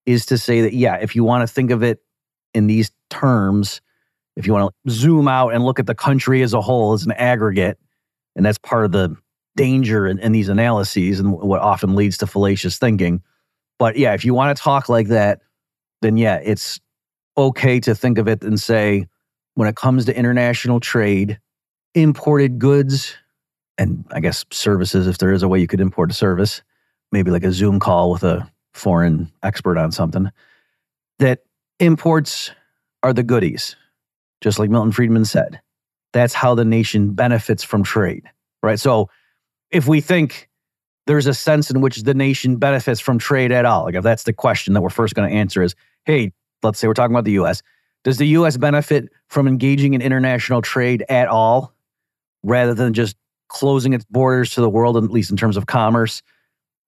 is 0.05 0.27
to 0.27 0.37
say 0.37 0.63
that, 0.63 0.75
yeah, 0.75 0.97
if 0.97 1.15
you 1.15 1.23
want 1.23 1.47
to 1.49 1.53
think 1.53 1.71
of 1.71 1.83
it 1.83 2.01
in 2.55 2.67
these 2.67 2.91
terms, 3.11 3.81
if 4.37 4.47
you 4.47 4.53
want 4.53 4.75
to 4.85 4.91
zoom 4.91 5.29
out 5.29 5.55
and 5.55 5.65
look 5.65 5.79
at 5.79 5.87
the 5.87 5.95
country 5.95 6.43
as 6.43 6.55
a 6.55 6.61
whole 6.61 6.93
as 6.93 7.07
an 7.07 7.13
aggregate, 7.13 7.79
and 8.35 8.45
that's 8.45 8.59
part 8.59 8.85
of 8.85 8.91
the 8.91 9.17
danger 9.57 10.09
in, 10.09 10.19
in 10.19 10.33
these 10.33 10.49
analyses 10.49 11.21
and 11.21 11.31
what 11.33 11.61
often 11.61 11.95
leads 11.95 12.19
to 12.19 12.27
fallacious 12.27 12.79
thinking. 12.79 13.23
But 13.79 13.97
yeah, 13.97 14.15
if 14.15 14.25
you 14.25 14.35
want 14.35 14.57
to 14.57 14.61
talk 14.61 14.89
like 14.89 15.09
that, 15.09 15.41
then 16.03 16.17
yeah, 16.17 16.41
it's 16.43 16.81
okay 17.37 17.79
to 17.81 17.95
think 17.95 18.19
of 18.19 18.27
it 18.27 18.43
and 18.43 18.61
say, 18.61 19.07
when 19.55 19.69
it 19.69 19.77
comes 19.77 20.07
to 20.07 20.17
international 20.17 20.81
trade, 20.81 21.39
imported 21.95 22.59
goods 22.59 23.17
and 23.79 24.05
I 24.13 24.21
guess 24.21 24.45
services, 24.51 25.07
if 25.07 25.19
there 25.19 25.33
is 25.33 25.43
a 25.43 25.49
way 25.49 25.59
you 25.59 25.67
could 25.67 25.81
import 25.81 26.11
a 26.11 26.15
service, 26.15 26.63
maybe 27.13 27.31
like 27.31 27.45
a 27.45 27.53
Zoom 27.53 27.81
call 27.81 28.11
with 28.11 28.23
a 28.23 28.49
foreign 28.73 29.31
expert 29.43 29.79
on 29.79 29.93
something, 29.93 30.31
that 31.19 31.41
imports 31.81 32.51
are 33.03 33.13
the 33.13 33.23
goodies, 33.23 33.77
just 34.41 34.59
like 34.59 34.71
Milton 34.71 34.93
Friedman 34.93 35.25
said. 35.25 35.61
That's 36.13 36.35
how 36.35 36.55
the 36.55 36.65
nation 36.65 37.15
benefits 37.15 37.65
from 37.65 37.83
trade, 37.83 38.25
right? 38.63 38.79
So 38.79 39.11
if 39.71 39.89
we 39.89 40.01
think 40.01 40.49
there's 41.07 41.27
a 41.27 41.35
sense 41.35 41.71
in 41.71 41.81
which 41.81 42.03
the 42.03 42.15
nation 42.15 42.57
benefits 42.57 43.01
from 43.01 43.19
trade 43.19 43.53
at 43.53 43.65
all, 43.65 43.85
like 43.85 43.97
if 43.97 44.05
that's 44.05 44.23
the 44.23 44.33
question 44.33 44.75
that 44.75 44.81
we're 44.81 44.91
first 44.91 45.15
going 45.15 45.29
to 45.29 45.37
answer 45.37 45.63
is, 45.63 45.75
hey, 46.05 46.33
let's 46.63 46.79
say 46.79 46.87
we're 46.87 46.95
talking 46.95 47.15
about 47.15 47.25
the 47.25 47.33
US, 47.33 47.63
does 48.05 48.19
the 48.19 48.29
US 48.29 48.57
benefit 48.57 49.11
from 49.29 49.49
engaging 49.49 49.95
in 49.95 50.01
international 50.01 50.63
trade 50.63 51.05
at 51.09 51.27
all 51.27 51.74
rather 52.45 52.75
than 52.75 52.93
just 52.93 53.17
closing 53.49 53.93
its 53.93 54.05
borders 54.05 54.55
to 54.55 54.61
the 54.61 54.71
world, 54.71 54.97
at 54.97 55.11
least 55.11 55.31
in 55.31 55.37
terms 55.37 55.57
of 55.57 55.67
commerce, 55.67 56.23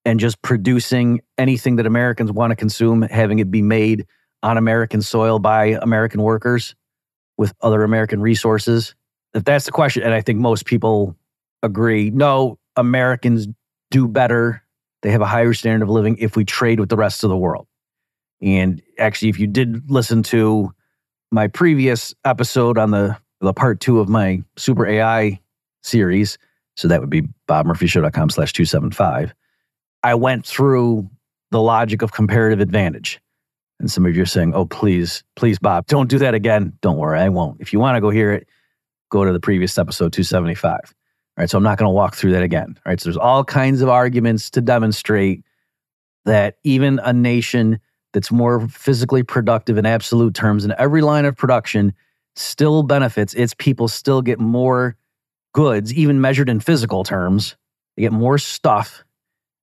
and 0.04 0.20
just 0.20 0.40
producing 0.42 1.20
anything 1.38 1.76
that 1.76 1.86
Americans 1.86 2.30
want 2.30 2.50
to 2.52 2.56
consume, 2.56 3.02
having 3.02 3.38
it 3.38 3.50
be 3.50 3.62
made 3.62 4.06
on 4.42 4.56
American 4.56 5.02
soil 5.02 5.38
by 5.38 5.78
American 5.82 6.22
workers 6.22 6.74
with 7.36 7.52
other 7.62 7.82
American 7.82 8.20
resources? 8.20 8.94
If 9.34 9.44
that's 9.44 9.66
the 9.66 9.72
question, 9.72 10.02
and 10.02 10.14
I 10.14 10.20
think 10.20 10.38
most 10.38 10.66
people 10.66 11.16
agree, 11.62 12.10
no, 12.10 12.58
Americans 12.76 13.48
do 13.90 14.08
better. 14.08 14.62
They 15.02 15.10
have 15.10 15.20
a 15.20 15.26
higher 15.26 15.52
standard 15.52 15.84
of 15.84 15.90
living 15.90 16.16
if 16.18 16.36
we 16.36 16.44
trade 16.44 16.80
with 16.80 16.88
the 16.88 16.96
rest 16.96 17.24
of 17.24 17.30
the 17.30 17.36
world. 17.36 17.66
And 18.42 18.82
actually, 18.98 19.30
if 19.30 19.38
you 19.38 19.46
did 19.46 19.90
listen 19.90 20.22
to 20.24 20.72
my 21.30 21.48
previous 21.48 22.14
episode 22.24 22.78
on 22.78 22.90
the, 22.90 23.16
the 23.40 23.52
part 23.52 23.80
two 23.80 24.00
of 24.00 24.08
my 24.08 24.42
super 24.56 24.86
AI 24.86 25.40
series, 25.86 26.38
so 26.76 26.88
that 26.88 27.00
would 27.00 27.10
be 27.10 27.22
bobmurphyshow.com 27.48 28.30
slash 28.30 28.52
275. 28.52 29.34
I 30.02 30.14
went 30.14 30.46
through 30.46 31.08
the 31.50 31.60
logic 31.60 32.02
of 32.02 32.12
comparative 32.12 32.60
advantage. 32.60 33.20
And 33.78 33.90
some 33.90 34.06
of 34.06 34.16
you 34.16 34.22
are 34.22 34.26
saying, 34.26 34.54
oh, 34.54 34.66
please, 34.66 35.22
please, 35.36 35.58
Bob, 35.58 35.86
don't 35.86 36.08
do 36.08 36.18
that 36.18 36.34
again. 36.34 36.72
Don't 36.80 36.96
worry, 36.96 37.18
I 37.18 37.28
won't. 37.28 37.60
If 37.60 37.72
you 37.72 37.78
want 37.78 37.96
to 37.96 38.00
go 38.00 38.10
hear 38.10 38.32
it, 38.32 38.48
go 39.10 39.24
to 39.24 39.32
the 39.32 39.40
previous 39.40 39.76
episode 39.78 40.12
275. 40.12 40.72
All 40.74 41.42
right, 41.42 41.50
so 41.50 41.58
I'm 41.58 41.64
not 41.64 41.78
going 41.78 41.88
to 41.88 41.94
walk 41.94 42.14
through 42.14 42.32
that 42.32 42.42
again. 42.42 42.74
All 42.76 42.90
right, 42.90 43.00
so 43.00 43.08
there's 43.08 43.18
all 43.18 43.44
kinds 43.44 43.82
of 43.82 43.88
arguments 43.88 44.48
to 44.50 44.60
demonstrate 44.60 45.44
that 46.24 46.56
even 46.64 46.98
a 47.00 47.12
nation 47.12 47.78
that's 48.12 48.32
more 48.32 48.66
physically 48.68 49.22
productive 49.22 49.76
in 49.76 49.84
absolute 49.84 50.34
terms 50.34 50.64
in 50.64 50.74
every 50.78 51.02
line 51.02 51.26
of 51.26 51.36
production 51.36 51.92
still 52.34 52.82
benefits. 52.82 53.34
Its 53.34 53.52
people 53.54 53.88
still 53.88 54.22
get 54.22 54.40
more 54.40 54.96
goods, 55.56 55.94
even 55.94 56.20
measured 56.20 56.50
in 56.50 56.60
physical 56.60 57.02
terms. 57.02 57.56
They 57.96 58.02
get 58.02 58.12
more 58.12 58.36
stuff 58.36 59.02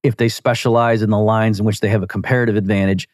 if 0.01 0.17
they 0.17 0.27
specialize 0.27 1.03
in 1.03 1.11
the 1.11 1.19
lines 1.19 1.59
in 1.59 1.67
which 1.67 1.81
they 1.81 1.89
have 1.89 2.01
a 2.01 2.07
comparative 2.07 2.55
advantage, 2.55 3.07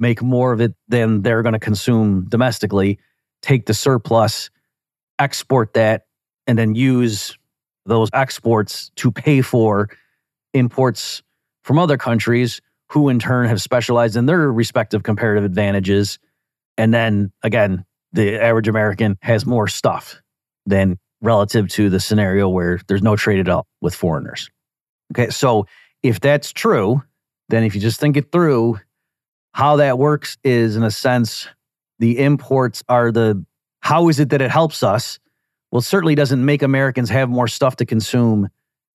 make 0.00 0.20
more 0.20 0.52
of 0.52 0.60
it 0.60 0.74
than 0.88 1.22
they're 1.22 1.42
going 1.42 1.52
to 1.52 1.60
consume 1.60 2.26
domestically, 2.28 2.98
take 3.40 3.66
the 3.66 3.72
surplus, 3.72 4.50
export 5.20 5.74
that, 5.74 6.06
and 6.48 6.58
then 6.58 6.74
use 6.74 7.38
those 7.86 8.10
exports 8.12 8.90
to 8.96 9.12
pay 9.12 9.40
for 9.40 9.88
imports 10.54 11.22
from 11.62 11.78
other 11.78 11.96
countries 11.96 12.60
who 12.90 13.10
in 13.10 13.20
turn 13.20 13.46
have 13.46 13.62
specialized 13.62 14.16
in 14.16 14.26
their 14.26 14.50
respective 14.50 15.04
comparative 15.04 15.44
advantages. 15.44 16.18
And 16.76 16.92
then 16.92 17.30
again, 17.44 17.84
the 18.12 18.42
average 18.42 18.66
American 18.66 19.18
has 19.22 19.46
more 19.46 19.68
stuff 19.68 20.20
than 20.66 20.98
relative 21.24 21.68
to 21.68 21.88
the 21.88 21.98
scenario 21.98 22.48
where 22.48 22.78
there's 22.86 23.02
no 23.02 23.16
trade 23.16 23.40
at 23.40 23.48
all 23.48 23.66
with 23.80 23.94
foreigners. 23.94 24.50
Okay, 25.12 25.30
so 25.30 25.66
if 26.02 26.20
that's 26.20 26.52
true, 26.52 27.02
then 27.48 27.64
if 27.64 27.74
you 27.74 27.80
just 27.80 27.98
think 27.98 28.16
it 28.16 28.30
through, 28.30 28.78
how 29.52 29.76
that 29.76 29.98
works 29.98 30.36
is 30.44 30.76
in 30.76 30.82
a 30.82 30.90
sense, 30.90 31.48
the 31.98 32.18
imports 32.18 32.82
are 32.88 33.10
the 33.10 33.44
how 33.80 34.08
is 34.08 34.20
it 34.20 34.30
that 34.30 34.42
it 34.42 34.50
helps 34.50 34.82
us? 34.82 35.18
Well, 35.70 35.80
it 35.80 35.84
certainly 35.84 36.14
doesn't 36.14 36.44
make 36.44 36.62
Americans 36.62 37.10
have 37.10 37.28
more 37.28 37.48
stuff 37.48 37.76
to 37.76 37.86
consume 37.86 38.48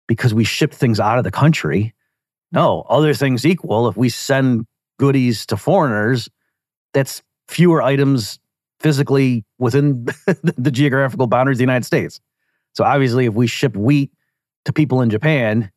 because 0.08 0.34
we 0.34 0.44
ship 0.44 0.74
things 0.74 1.00
out 1.00 1.18
of 1.18 1.24
the 1.24 1.32
country. 1.32 1.94
No, 2.52 2.86
other 2.90 3.14
things 3.14 3.46
equal, 3.46 3.88
if 3.88 3.98
we 3.98 4.10
send 4.10 4.66
goodies 4.98 5.46
to 5.48 5.58
foreigners, 5.58 6.30
that's 6.94 7.22
fewer 7.48 7.82
items 7.82 8.40
physically 8.80 9.46
within 9.58 10.06
the 10.26 10.72
geographical 10.72 11.28
boundaries 11.28 11.56
of 11.56 11.60
the 11.60 11.64
United 11.64 11.86
States. 11.86 12.20
So 12.74 12.84
obviously, 12.84 13.26
if 13.26 13.34
we 13.34 13.48
ship 13.48 13.76
wheat 13.76 14.12
to 14.66 14.74
people 14.74 15.02
in 15.02 15.10
Japan, 15.10 15.72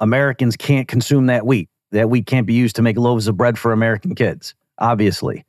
Americans 0.00 0.56
can't 0.56 0.88
consume 0.88 1.26
that 1.26 1.46
wheat. 1.46 1.68
That 1.92 2.08
wheat 2.08 2.26
can't 2.26 2.46
be 2.46 2.54
used 2.54 2.76
to 2.76 2.82
make 2.82 2.96
loaves 2.96 3.28
of 3.28 3.36
bread 3.36 3.58
for 3.58 3.72
American 3.72 4.14
kids, 4.14 4.54
obviously. 4.78 5.44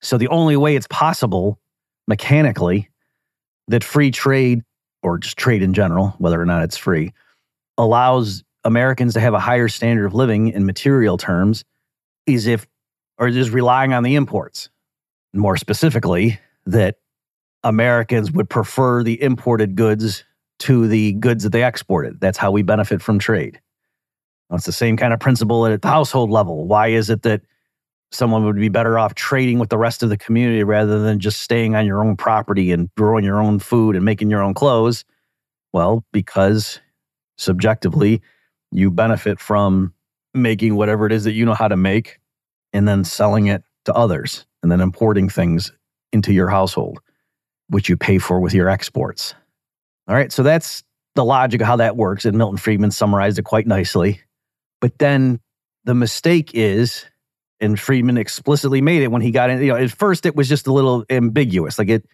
So 0.00 0.18
the 0.18 0.28
only 0.28 0.56
way 0.56 0.76
it's 0.76 0.86
possible 0.88 1.58
mechanically 2.06 2.90
that 3.68 3.82
free 3.82 4.10
trade 4.10 4.62
or 5.02 5.18
just 5.18 5.36
trade 5.36 5.62
in 5.62 5.72
general, 5.72 6.14
whether 6.18 6.40
or 6.40 6.46
not 6.46 6.62
it's 6.62 6.76
free, 6.76 7.12
allows 7.78 8.42
Americans 8.64 9.14
to 9.14 9.20
have 9.20 9.34
a 9.34 9.40
higher 9.40 9.68
standard 9.68 10.06
of 10.06 10.14
living 10.14 10.48
in 10.48 10.66
material 10.66 11.16
terms 11.16 11.64
is 12.26 12.46
if, 12.46 12.66
or 13.18 13.28
is 13.28 13.50
relying 13.50 13.92
on 13.92 14.02
the 14.02 14.16
imports 14.16 14.68
more 15.36 15.56
specifically, 15.56 16.38
that 16.66 16.96
Americans 17.62 18.30
would 18.32 18.48
prefer 18.48 19.02
the 19.02 19.20
imported 19.22 19.74
goods 19.74 20.24
to 20.60 20.86
the 20.88 21.12
goods 21.14 21.44
that 21.44 21.50
they 21.50 21.64
exported. 21.64 22.20
That's 22.20 22.38
how 22.38 22.50
we 22.50 22.62
benefit 22.62 23.02
from 23.02 23.18
trade. 23.18 23.60
Well, 24.48 24.56
it's 24.56 24.66
the 24.66 24.72
same 24.72 24.96
kind 24.96 25.12
of 25.12 25.20
principle 25.20 25.66
at 25.66 25.82
the 25.82 25.88
household 25.88 26.30
level. 26.30 26.66
Why 26.66 26.88
is 26.88 27.10
it 27.10 27.22
that 27.22 27.42
someone 28.12 28.44
would 28.44 28.56
be 28.56 28.68
better 28.68 28.98
off 28.98 29.14
trading 29.14 29.58
with 29.58 29.68
the 29.68 29.78
rest 29.78 30.02
of 30.02 30.08
the 30.08 30.16
community 30.16 30.62
rather 30.62 31.00
than 31.00 31.18
just 31.18 31.40
staying 31.40 31.74
on 31.74 31.84
your 31.84 32.02
own 32.02 32.16
property 32.16 32.70
and 32.70 32.88
growing 32.96 33.24
your 33.24 33.40
own 33.40 33.58
food 33.58 33.96
and 33.96 34.04
making 34.04 34.30
your 34.30 34.42
own 34.42 34.54
clothes? 34.54 35.04
Well, 35.72 36.04
because 36.12 36.80
subjectively, 37.36 38.22
you 38.70 38.90
benefit 38.90 39.40
from 39.40 39.92
making 40.32 40.76
whatever 40.76 41.06
it 41.06 41.12
is 41.12 41.24
that 41.24 41.32
you 41.32 41.44
know 41.44 41.54
how 41.54 41.68
to 41.68 41.76
make 41.76 42.20
and 42.72 42.86
then 42.86 43.04
selling 43.04 43.46
it 43.46 43.62
to 43.86 43.94
others 43.94 44.46
and 44.62 44.70
then 44.70 44.80
importing 44.80 45.28
things 45.28 45.72
into 46.12 46.32
your 46.32 46.48
household, 46.48 47.00
which 47.68 47.88
you 47.88 47.96
pay 47.96 48.18
for 48.18 48.40
with 48.40 48.54
your 48.54 48.68
exports. 48.68 49.34
All 50.08 50.14
right, 50.14 50.30
so 50.32 50.42
that's 50.42 50.84
the 51.14 51.24
logic 51.24 51.60
of 51.60 51.66
how 51.66 51.76
that 51.76 51.96
works. 51.96 52.24
And 52.24 52.38
Milton 52.38 52.58
Friedman 52.58 52.90
summarized 52.90 53.38
it 53.38 53.44
quite 53.44 53.66
nicely. 53.66 54.20
But 54.80 54.98
then 54.98 55.40
the 55.84 55.94
mistake 55.94 56.50
is, 56.54 57.06
and 57.60 57.80
Friedman 57.80 58.18
explicitly 58.18 58.80
made 58.80 59.02
it 59.02 59.10
when 59.10 59.22
he 59.22 59.30
got 59.30 59.50
in, 59.50 59.60
you 59.60 59.68
know, 59.68 59.76
at 59.76 59.90
first 59.90 60.26
it 60.26 60.36
was 60.36 60.48
just 60.48 60.66
a 60.66 60.72
little 60.72 61.04
ambiguous. 61.10 61.78
Like 61.78 61.88
it, 61.88 62.06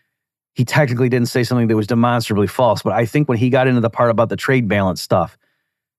he 0.55 0.65
technically 0.65 1.09
didn't 1.09 1.29
say 1.29 1.43
something 1.43 1.69
that 1.69 1.77
was 1.77 1.87
demonstrably 1.87 2.47
false. 2.47 2.83
But 2.83 2.93
I 2.93 3.07
think 3.07 3.29
when 3.29 3.39
he 3.39 3.51
got 3.51 3.67
into 3.67 3.81
the 3.81 3.91
part 3.91 4.11
about 4.11 4.29
the 4.29 4.37
trade 4.37 4.69
balance 4.69 5.03
stuff 5.03 5.37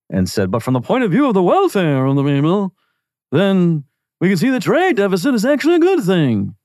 and 0.10 0.30
said, 0.30 0.51
but 0.51 0.63
from 0.63 0.74
the 0.74 0.82
point 0.82 1.03
of 1.03 1.12
view 1.12 1.27
of 1.27 1.34
the 1.34 1.44
welfare 1.44 2.06
of 2.06 2.15
the 2.15 2.24
people, 2.24 2.74
then 3.32 3.84
we 4.20 4.29
can 4.29 4.38
see 4.38 4.50
the 4.50 4.60
trade 4.60 4.98
deficit 4.98 5.34
is 5.34 5.46
actually 5.46 5.75
a 5.75 5.79
good 5.79 6.03
thing. 6.03 6.55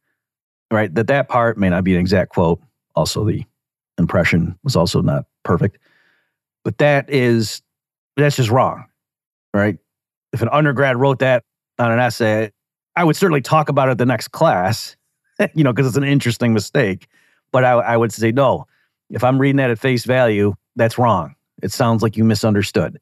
Right? 0.71 0.95
That 0.95 1.07
that 1.07 1.28
part 1.28 1.57
may 1.57 1.71
not 1.71 1.85
be 1.85 1.95
an 1.95 2.00
exact 2.00 2.31
quote. 2.33 2.61
Also, 2.95 3.25
the 3.25 3.45
impression 3.99 4.59
was 4.62 4.76
also 4.76 5.00
not 5.00 5.25
perfect. 5.43 5.78
But 6.64 6.78
that 6.78 7.11
is, 7.11 7.62
that's 8.17 8.37
just 8.37 8.50
wrong, 8.50 8.85
right? 9.55 9.78
If 10.33 10.43
an 10.43 10.49
undergrad 10.50 10.97
wrote 10.97 11.21
that 11.21 11.45
on 11.78 11.90
an 11.90 11.99
essay, 11.99 12.52
I 12.97 13.05
would 13.05 13.17
certainly 13.17 13.40
talk 13.40 13.69
about 13.69 13.88
it 13.88 13.99
the 13.99 14.07
next 14.07 14.28
class, 14.28 14.97
you 15.55 15.64
know, 15.64 15.73
because 15.73 15.87
it's 15.87 15.97
an 15.97 16.05
interesting 16.05 16.52
mistake. 16.52 17.09
But 17.52 17.64
I, 17.64 17.73
I 17.73 17.97
would 17.97 18.12
say, 18.12 18.33
no, 18.33 18.67
if 19.11 19.25
I'm 19.25 19.38
reading 19.38 19.57
that 19.57 19.71
at 19.71 19.78
face 19.78 20.05
value, 20.05 20.55
that's 20.76 20.99
wrong. 20.99 21.35
It 21.62 21.73
sounds 21.73 22.02
like 22.02 22.17
you 22.17 22.25
misunderstood. 22.25 23.00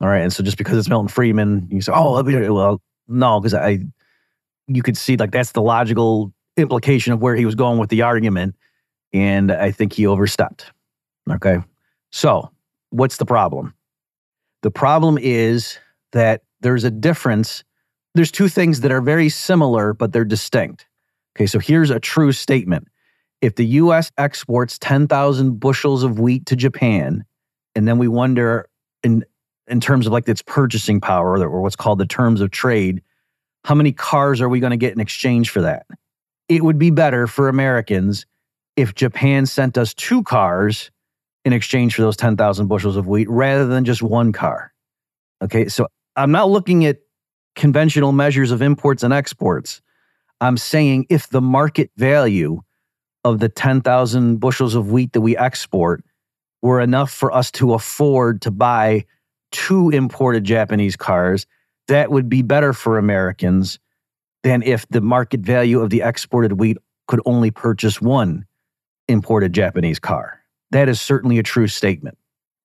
All 0.00 0.08
right. 0.08 0.22
And 0.22 0.32
so 0.32 0.42
just 0.42 0.58
because 0.58 0.78
it's 0.78 0.88
Milton 0.88 1.08
Friedman, 1.08 1.68
you 1.70 1.80
say, 1.80 1.92
oh, 1.94 2.22
well, 2.22 2.82
no, 3.10 3.40
because 3.40 3.54
I, 3.54 3.80
you 4.66 4.82
could 4.82 4.96
see 4.96 5.16
like 5.16 5.32
that's 5.32 5.52
the 5.52 5.62
logical 5.62 6.32
implication 6.56 7.12
of 7.12 7.20
where 7.20 7.34
he 7.34 7.44
was 7.44 7.54
going 7.54 7.78
with 7.78 7.90
the 7.90 8.02
argument. 8.02 8.54
And 9.12 9.50
I 9.50 9.72
think 9.72 9.92
he 9.92 10.06
overstepped. 10.06 10.70
Okay. 11.28 11.58
So 12.12 12.50
what's 12.90 13.16
the 13.16 13.26
problem? 13.26 13.74
The 14.62 14.70
problem 14.70 15.18
is 15.20 15.78
that 16.12 16.42
there's 16.60 16.84
a 16.84 16.90
difference. 16.90 17.64
There's 18.14 18.30
two 18.30 18.48
things 18.48 18.80
that 18.80 18.92
are 18.92 19.00
very 19.00 19.28
similar, 19.28 19.94
but 19.94 20.12
they're 20.12 20.24
distinct. 20.24 20.86
Okay. 21.36 21.46
So 21.46 21.58
here's 21.58 21.90
a 21.90 22.00
true 22.00 22.32
statement. 22.32 22.88
If 23.40 23.56
the 23.56 23.66
US 23.66 24.12
exports 24.18 24.78
10,000 24.78 25.58
bushels 25.58 26.02
of 26.02 26.20
wheat 26.20 26.46
to 26.46 26.56
Japan, 26.56 27.24
and 27.74 27.88
then 27.88 27.98
we 27.98 28.08
wonder 28.08 28.68
in, 29.02 29.24
in 29.70 29.80
terms 29.80 30.06
of 30.06 30.12
like 30.12 30.28
its 30.28 30.42
purchasing 30.42 31.00
power 31.00 31.38
or 31.38 31.60
what's 31.60 31.76
called 31.76 31.98
the 31.98 32.06
terms 32.06 32.40
of 32.40 32.50
trade, 32.50 33.02
how 33.64 33.74
many 33.74 33.92
cars 33.92 34.40
are 34.40 34.48
we 34.48 34.60
going 34.60 34.70
to 34.70 34.76
get 34.76 34.92
in 34.92 35.00
exchange 35.00 35.50
for 35.50 35.62
that? 35.62 35.86
It 36.48 36.64
would 36.64 36.78
be 36.78 36.90
better 36.90 37.26
for 37.26 37.48
Americans 37.48 38.26
if 38.76 38.94
Japan 38.94 39.46
sent 39.46 39.78
us 39.78 39.94
two 39.94 40.22
cars 40.22 40.90
in 41.44 41.52
exchange 41.52 41.94
for 41.94 42.02
those 42.02 42.16
10,000 42.16 42.66
bushels 42.66 42.96
of 42.96 43.06
wheat 43.06 43.28
rather 43.30 43.66
than 43.66 43.84
just 43.84 44.02
one 44.02 44.32
car. 44.32 44.72
Okay, 45.42 45.68
so 45.68 45.86
I'm 46.16 46.32
not 46.32 46.50
looking 46.50 46.84
at 46.84 46.98
conventional 47.54 48.12
measures 48.12 48.50
of 48.50 48.62
imports 48.62 49.02
and 49.02 49.12
exports. 49.12 49.80
I'm 50.40 50.56
saying 50.56 51.06
if 51.08 51.28
the 51.28 51.40
market 51.40 51.90
value 51.96 52.62
of 53.24 53.38
the 53.38 53.48
10,000 53.48 54.36
bushels 54.38 54.74
of 54.74 54.90
wheat 54.90 55.12
that 55.12 55.20
we 55.20 55.36
export 55.36 56.02
were 56.62 56.80
enough 56.80 57.10
for 57.10 57.32
us 57.32 57.50
to 57.52 57.74
afford 57.74 58.42
to 58.42 58.50
buy 58.50 59.04
two 59.50 59.90
imported 59.90 60.44
Japanese 60.44 60.96
cars, 60.96 61.46
that 61.88 62.10
would 62.10 62.28
be 62.28 62.42
better 62.42 62.72
for 62.72 62.98
Americans 62.98 63.78
than 64.42 64.62
if 64.62 64.88
the 64.88 65.00
market 65.00 65.40
value 65.40 65.80
of 65.80 65.90
the 65.90 66.02
exported 66.02 66.52
wheat 66.52 66.78
could 67.08 67.20
only 67.26 67.50
purchase 67.50 68.00
one 68.00 68.46
imported 69.08 69.52
Japanese 69.52 69.98
car. 69.98 70.40
That 70.70 70.88
is 70.88 71.00
certainly 71.00 71.38
a 71.38 71.42
true 71.42 71.66
statement. 71.66 72.16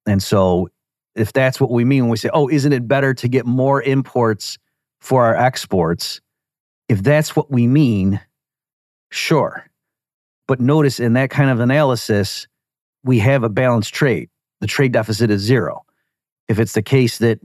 And 0.06 0.22
so, 0.22 0.70
if 1.16 1.34
that's 1.34 1.60
what 1.60 1.72
we 1.72 1.86
mean 1.86 2.04
when 2.04 2.12
we 2.12 2.18
say, 2.18 2.30
oh, 2.34 2.50
isn't 2.50 2.72
it 2.72 2.88
better 2.88 3.14
to 3.16 3.28
get 3.28 3.46
more 3.46 3.82
imports 3.82 4.58
for 5.00 5.26
our 5.26 5.36
exports? 5.36 6.22
If 6.88 7.02
that's 7.02 7.36
what 7.36 7.50
we 7.50 7.68
mean, 7.68 8.22
sure. 9.12 9.66
But 10.48 10.60
notice 10.60 11.00
in 11.00 11.14
that 11.14 11.32
kind 11.32 11.50
of 11.50 11.60
analysis, 11.60 12.48
we 13.04 13.20
have 13.20 13.44
a 13.44 13.50
balanced 13.50 13.94
trade. 13.94 14.30
The 14.62 14.68
trade 14.68 14.92
deficit 14.92 15.32
is 15.32 15.42
zero. 15.42 15.85
If 16.48 16.60
it's 16.60 16.74
the 16.74 16.82
case 16.82 17.18
that 17.20 17.40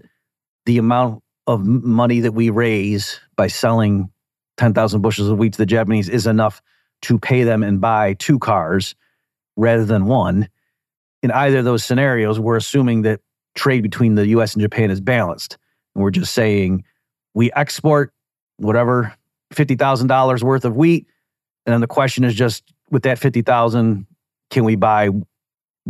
the 0.66 0.78
amount 0.78 1.22
of 1.46 1.64
money 1.64 2.20
that 2.20 2.32
we 2.32 2.50
raise 2.50 3.20
by 3.36 3.46
selling 3.46 4.10
10,000 4.58 5.00
bushels 5.00 5.28
of 5.28 5.38
wheat 5.38 5.54
to 5.54 5.58
the 5.58 5.66
Japanese 5.66 6.08
is 6.08 6.26
enough 6.26 6.60
to 7.02 7.18
pay 7.18 7.44
them 7.44 7.62
and 7.62 7.80
buy 7.80 8.14
two 8.14 8.38
cars 8.38 8.94
rather 9.56 9.84
than 9.84 10.06
one. 10.06 10.48
In 11.22 11.30
either 11.30 11.58
of 11.58 11.64
those 11.64 11.84
scenarios, 11.84 12.38
we're 12.38 12.56
assuming 12.56 13.02
that 13.02 13.20
trade 13.54 13.82
between 13.82 14.14
the 14.14 14.28
US 14.28 14.54
and 14.54 14.62
Japan 14.62 14.90
is 14.90 15.00
balanced. 15.00 15.56
And 15.94 16.04
we're 16.04 16.10
just 16.10 16.34
saying 16.34 16.84
we 17.34 17.50
export 17.52 18.12
whatever 18.58 19.14
$50,000 19.54 20.42
worth 20.42 20.64
of 20.64 20.76
wheat. 20.76 21.06
And 21.66 21.72
then 21.72 21.80
the 21.80 21.86
question 21.86 22.24
is 22.24 22.34
just 22.34 22.62
with 22.90 23.02
that 23.04 23.18
50,000, 23.18 24.06
can 24.50 24.64
we 24.64 24.76
buy 24.76 25.10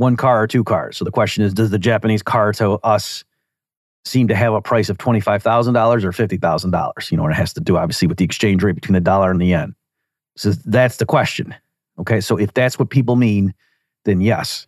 one 0.01 0.17
car 0.17 0.43
or 0.43 0.47
two 0.47 0.65
cars? 0.65 0.97
So 0.97 1.05
the 1.05 1.11
question 1.11 1.45
is, 1.45 1.53
does 1.53 1.71
the 1.71 1.79
Japanese 1.79 2.23
car 2.23 2.53
to 2.55 2.73
us 2.83 3.23
seem 4.07 4.29
to 4.29 4.35
have 4.35 4.55
a 4.55 4.63
price 4.63 4.89
of 4.89 4.97
$25,000 4.97 6.05
or 6.05 6.11
$50,000? 6.11 7.11
You 7.11 7.17
know, 7.19 7.25
and 7.25 7.33
it 7.33 7.37
has 7.37 7.53
to 7.53 7.61
do 7.61 7.77
obviously 7.77 8.09
with 8.09 8.17
the 8.17 8.25
exchange 8.25 8.63
rate 8.63 8.75
between 8.75 8.95
the 8.95 9.01
dollar 9.01 9.31
and 9.31 9.41
the 9.41 9.47
yen. 9.47 9.75
So 10.37 10.53
that's 10.53 10.97
the 10.97 11.05
question. 11.05 11.55
Okay. 11.99 12.23
So 12.23 12.39
if 12.39 12.55
that's 12.55 12.79
what 12.79 12.89
people 12.89 13.15
mean, 13.15 13.53
then 14.07 14.23
yes, 14.23 14.67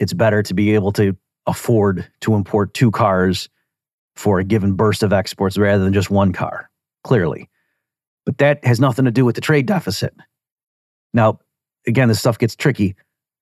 it's 0.00 0.12
better 0.12 0.42
to 0.42 0.54
be 0.54 0.74
able 0.74 0.90
to 0.92 1.16
afford 1.46 2.10
to 2.20 2.34
import 2.34 2.74
two 2.74 2.90
cars 2.90 3.48
for 4.16 4.40
a 4.40 4.44
given 4.44 4.72
burst 4.72 5.04
of 5.04 5.12
exports 5.12 5.56
rather 5.56 5.84
than 5.84 5.92
just 5.92 6.10
one 6.10 6.32
car, 6.32 6.68
clearly. 7.04 7.48
But 8.26 8.38
that 8.38 8.64
has 8.64 8.80
nothing 8.80 9.04
to 9.04 9.12
do 9.12 9.24
with 9.24 9.36
the 9.36 9.40
trade 9.40 9.66
deficit. 9.66 10.12
Now, 11.14 11.38
again, 11.86 12.08
this 12.08 12.18
stuff 12.18 12.38
gets 12.38 12.56
tricky. 12.56 12.96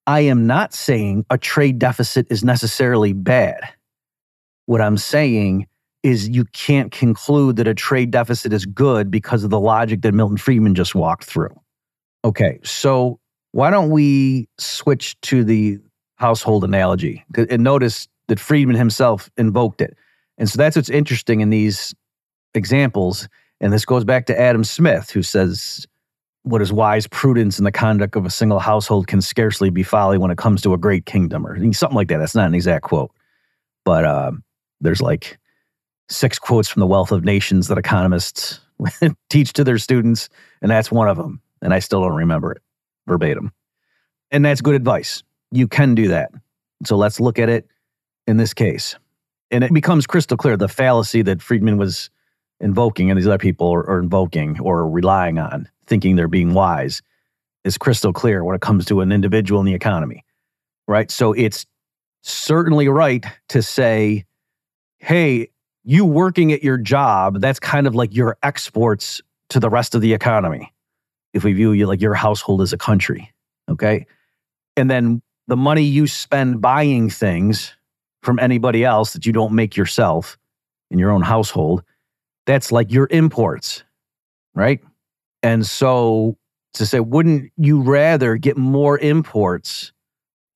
I 0.07 0.21
am 0.21 0.47
not 0.47 0.73
saying 0.73 1.27
a 1.31 1.39
trade 1.39 1.79
deficit 1.79 2.27
is 2.31 2.45
necessarily 2.45 3.13
bad. 3.13 3.61
What 4.67 4.81
I'm 4.81 4.97
saying 4.97 5.67
is 6.03 6.29
you 6.29 6.45
can't 6.53 6.93
conclude 6.93 7.57
that 7.57 7.67
a 7.67 7.75
trade 7.75 8.13
deficit 8.13 8.53
is 8.53 8.65
good 8.65 9.11
because 9.11 9.43
of 9.43 9.51
the 9.51 9.59
logic 9.59 10.03
that 10.03 10.15
Milton 10.15 10.37
Friedman 10.37 10.75
just 10.75 10.95
walked 10.95 11.25
through. 11.25 11.55
Okay, 12.25 12.61
so 12.63 13.19
why 13.53 13.71
don't 13.71 13.91
we 13.91 14.49
switch 14.59 15.21
to 15.23 15.43
the 15.43 15.79
household 16.17 16.63
analogy? 16.63 17.25
And 17.51 17.65
notice 17.65 18.07
that 18.29 18.39
Friedman 18.39 18.77
himself 18.77 19.31
invoked 19.37 19.81
it. 19.81 19.97
And 20.39 20.49
so 20.49 20.57
that's 20.59 20.77
what's 20.77 20.91
interesting 20.91 21.41
in 21.41 21.51
these 21.51 21.95
examples. 22.55 23.29
And 23.61 23.73
this 23.73 23.85
goes 23.85 24.05
back 24.05 24.27
to 24.27 24.39
Adam 24.39 24.65
Smith, 24.65 25.11
who 25.11 25.23
says, 25.23 25.87
What 26.47 26.63
is 26.63 26.73
wise 26.73 27.09
prudence 27.09 27.59
in 27.59 27.65
the 27.65 27.73
conduct 27.73 28.15
of 28.15 28.25
a 28.25 28.31
single 28.31 28.61
household 28.61 29.09
can 29.09 29.21
scarcely 29.21 29.69
be 29.69 29.83
folly 29.83 30.17
when 30.17 30.31
it 30.31 30.39
comes 30.39 30.63
to 30.63 30.75
a 30.75 30.79
great 30.79 31.05
kingdom, 31.05 31.45
or 31.45 31.57
something 31.73 31.97
like 31.97 32.09
that. 32.09 32.19
That's 32.19 32.37
not 32.37 32.47
an 32.47 32.55
exact 32.55 32.85
quote. 32.85 33.11
But 33.85 34.05
um, 34.05 34.45
there's 34.81 35.03
like 35.03 35.39
six 36.09 36.39
quotes 36.39 36.69
from 36.69 36.81
the 36.81 36.87
Wealth 36.87 37.11
of 37.11 37.25
Nations 37.25 37.67
that 37.67 37.79
economists 37.79 38.61
teach 39.29 39.53
to 39.55 39.65
their 39.65 39.79
students, 39.79 40.29
and 40.63 40.71
that's 40.71 40.93
one 40.93 41.09
of 41.09 41.17
them. 41.17 41.41
And 41.63 41.75
I 41.75 41.81
still 41.81 42.01
don't 42.01 42.15
remember 42.15 42.53
it 42.53 42.63
verbatim. 43.07 43.53
And 44.31 44.45
that's 44.45 44.61
good 44.61 44.75
advice. 44.75 45.23
You 45.51 45.69
can 45.69 45.95
do 45.95 46.09
that. 46.09 46.31
So 46.85 46.97
let's 46.97 47.21
look 47.21 47.39
at 47.39 47.49
it 47.49 47.67
in 48.27 48.37
this 48.37 48.53
case. 48.53 48.97
And 49.51 49.63
it 49.63 49.73
becomes 49.73 50.07
crystal 50.07 50.37
clear 50.37 50.57
the 50.57 50.69
fallacy 50.69 51.23
that 51.23 51.41
Friedman 51.41 51.77
was 51.77 52.11
invoking 52.61 53.11
and 53.11 53.19
these 53.19 53.27
other 53.27 53.39
people 53.39 53.73
are, 53.73 53.89
are 53.89 54.01
invoking 54.01 54.59
or 54.61 54.89
relying 54.89 55.39
on, 55.39 55.69
thinking 55.87 56.17
they're 56.17 56.29
being 56.29 56.55
wise, 56.55 57.03
is 57.65 57.79
crystal 57.79 58.13
clear 58.13 58.45
when 58.45 58.55
it 58.55 58.61
comes 58.61 58.85
to 58.87 59.01
an 59.01 59.13
individual 59.13 59.61
in 59.61 59.67
the 59.67 59.75
economy, 59.75 60.25
right? 60.87 61.11
So 61.11 61.33
it's 61.33 61.67
certainly 62.23 62.89
right 62.89 63.25
to 63.49 63.63
say, 63.63 64.25
hey, 64.99 65.49
you 65.85 66.05
working 66.05 66.53
at 66.53 66.63
your 66.63 66.79
job, 66.79 67.41
that's 67.41 67.61
kind 67.61 67.87
of 67.87 67.95
like 67.95 68.15
your 68.15 68.37
exports 68.43 69.21
to 69.51 69.61
the 69.61 69.71
rest 69.71 69.95
of 69.95 70.01
the 70.01 70.13
economy. 70.13 70.73
If 71.33 71.45
we 71.45 71.53
view 71.53 71.73
you 71.73 71.87
like 71.87 72.01
your 72.01 72.15
household 72.15 72.63
as 72.63 72.73
a 72.73 72.79
country, 72.79 73.33
okay? 73.69 74.07
And 74.77 74.91
then 74.91 75.23
the 75.47 75.57
money 75.57 75.83
you 75.83 76.07
spend 76.07 76.61
buying 76.61 77.09
things 77.11 77.75
from 78.23 78.39
anybody 78.41 78.85
else 78.85 79.13
that 79.13 79.27
you 79.27 79.33
don't 79.33 79.53
make 79.53 79.77
yourself 79.77 80.37
in 80.91 80.99
your 80.99 81.11
own 81.11 81.23
household, 81.23 81.85
that's 82.47 82.73
like 82.73 82.91
your 82.91 83.07
imports, 83.11 83.85
right? 84.55 84.81
And 85.47 85.65
so 85.65 86.37
to 86.75 86.85
say, 86.85 87.01
wouldn't 87.01 87.53
you 87.57 87.81
rather 87.81 88.37
get 88.37 88.57
more 88.57 88.99
imports 88.99 89.93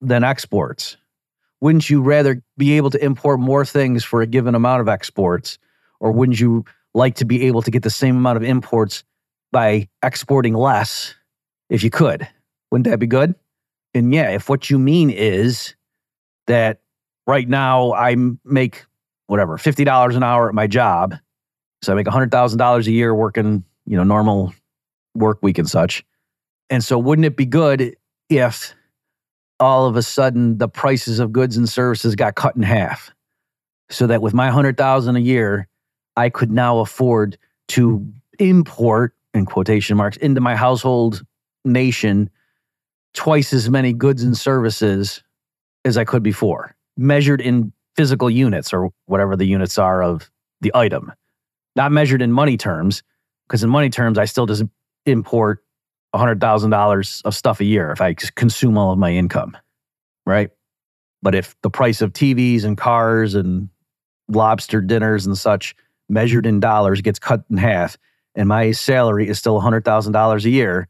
than 0.01 0.23
exports? 0.23 0.97
wouldn't 1.61 1.89
you 1.89 2.01
rather 2.01 2.41
be 2.57 2.73
able 2.73 2.89
to 2.89 3.03
import 3.03 3.39
more 3.39 3.63
things 3.63 4.03
for 4.03 4.21
a 4.21 4.27
given 4.27 4.55
amount 4.55 4.81
of 4.81 4.89
exports? 4.89 5.59
Or 5.99 6.11
wouldn't 6.11 6.39
you 6.39 6.65
like 6.93 7.15
to 7.15 7.25
be 7.25 7.43
able 7.45 7.61
to 7.61 7.71
get 7.71 7.83
the 7.83 7.89
same 7.91 8.17
amount 8.17 8.37
of 8.37 8.43
imports 8.43 9.03
by 9.51 9.87
exporting 10.03 10.55
less 10.55 11.13
if 11.69 11.83
you 11.83 11.91
could? 11.91 12.27
Wouldn't 12.71 12.87
that 12.87 12.99
be 12.99 13.07
good? 13.07 13.35
And 13.93 14.13
yeah, 14.13 14.31
if 14.31 14.49
what 14.49 14.69
you 14.69 14.79
mean 14.79 15.11
is 15.11 15.75
that 16.47 16.81
right 17.27 17.47
now 17.47 17.93
I 17.93 18.15
make 18.43 18.85
whatever, 19.27 19.57
$50 19.57 20.15
an 20.15 20.23
hour 20.23 20.49
at 20.49 20.55
my 20.55 20.67
job. 20.67 21.15
So 21.83 21.93
I 21.93 21.95
make 21.95 22.07
$100,000 22.07 22.87
a 22.87 22.91
year 22.91 23.13
working, 23.13 23.63
you 23.85 23.97
know, 23.97 24.03
normal 24.03 24.53
work 25.15 25.39
week 25.41 25.57
and 25.57 25.69
such. 25.69 26.03
And 26.69 26.83
so 26.83 26.97
wouldn't 26.97 27.25
it 27.25 27.35
be 27.35 27.45
good 27.45 27.95
if 28.29 28.73
all 29.59 29.85
of 29.85 29.95
a 29.95 30.01
sudden 30.01 30.57
the 30.57 30.67
prices 30.67 31.19
of 31.19 31.31
goods 31.31 31.57
and 31.57 31.67
services 31.67 32.15
got 32.15 32.35
cut 32.35 32.55
in 32.55 32.63
half 32.63 33.11
so 33.89 34.07
that 34.07 34.21
with 34.21 34.33
my 34.33 34.45
100,000 34.45 35.15
a 35.15 35.19
year 35.19 35.67
I 36.15 36.29
could 36.29 36.51
now 36.51 36.79
afford 36.79 37.37
to 37.69 38.05
import 38.39 39.13
in 39.33 39.45
quotation 39.45 39.97
marks 39.97 40.17
into 40.17 40.41
my 40.41 40.55
household 40.55 41.23
nation 41.63 42.29
twice 43.13 43.53
as 43.53 43.69
many 43.69 43.93
goods 43.93 44.23
and 44.23 44.37
services 44.37 45.23
as 45.85 45.97
I 45.97 46.05
could 46.05 46.23
before. 46.23 46.75
measured 46.97 47.41
in 47.41 47.71
physical 47.95 48.29
units 48.29 48.73
or 48.73 48.91
whatever 49.05 49.35
the 49.35 49.45
units 49.45 49.77
are 49.77 50.03
of 50.03 50.29
the 50.61 50.71
item, 50.75 51.11
not 51.75 51.91
measured 51.91 52.21
in 52.21 52.31
money 52.31 52.57
terms. 52.57 53.03
Because 53.47 53.63
in 53.63 53.69
money 53.69 53.89
terms, 53.89 54.17
I 54.17 54.25
still 54.25 54.45
just 54.45 54.63
import 55.05 55.63
$100,000 56.15 57.21
of 57.23 57.35
stuff 57.35 57.59
a 57.59 57.65
year 57.65 57.91
if 57.91 58.01
I 58.01 58.13
consume 58.13 58.77
all 58.77 58.91
of 58.91 58.99
my 58.99 59.11
income, 59.11 59.55
right? 60.25 60.49
But 61.21 61.35
if 61.35 61.55
the 61.61 61.69
price 61.69 62.01
of 62.01 62.13
TVs 62.13 62.63
and 62.63 62.77
cars 62.77 63.35
and 63.35 63.69
lobster 64.27 64.81
dinners 64.81 65.25
and 65.25 65.37
such 65.37 65.75
measured 66.09 66.45
in 66.45 66.59
dollars 66.59 67.01
gets 67.01 67.19
cut 67.19 67.43
in 67.49 67.57
half 67.57 67.97
and 68.35 68.47
my 68.49 68.71
salary 68.71 69.27
is 69.27 69.37
still 69.39 69.59
$100,000 69.61 70.45
a 70.45 70.49
year, 70.49 70.87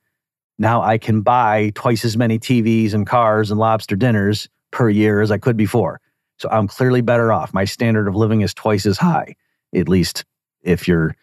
now 0.57 0.81
I 0.81 0.97
can 0.97 1.21
buy 1.21 1.71
twice 1.75 2.05
as 2.05 2.17
many 2.17 2.39
TVs 2.39 2.93
and 2.93 3.05
cars 3.05 3.51
and 3.51 3.59
lobster 3.59 3.95
dinners 3.95 4.47
per 4.71 4.89
year 4.89 5.21
as 5.21 5.31
I 5.31 5.37
could 5.37 5.57
before. 5.57 5.99
So 6.37 6.49
I'm 6.49 6.67
clearly 6.67 7.01
better 7.01 7.31
off. 7.31 7.53
My 7.53 7.65
standard 7.65 8.07
of 8.07 8.15
living 8.15 8.41
is 8.41 8.53
twice 8.53 8.85
as 8.85 8.97
high, 8.97 9.35
at 9.75 9.89
least 9.89 10.25
if 10.63 10.87
you're 10.87 11.15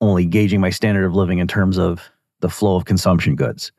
only 0.00 0.26
gauging 0.26 0.60
my 0.60 0.70
standard 0.70 1.04
of 1.04 1.14
living 1.14 1.38
in 1.38 1.48
terms 1.48 1.78
of 1.78 2.10
the 2.40 2.48
flow 2.48 2.76
of 2.76 2.84
consumption 2.84 3.36
goods, 3.36 3.72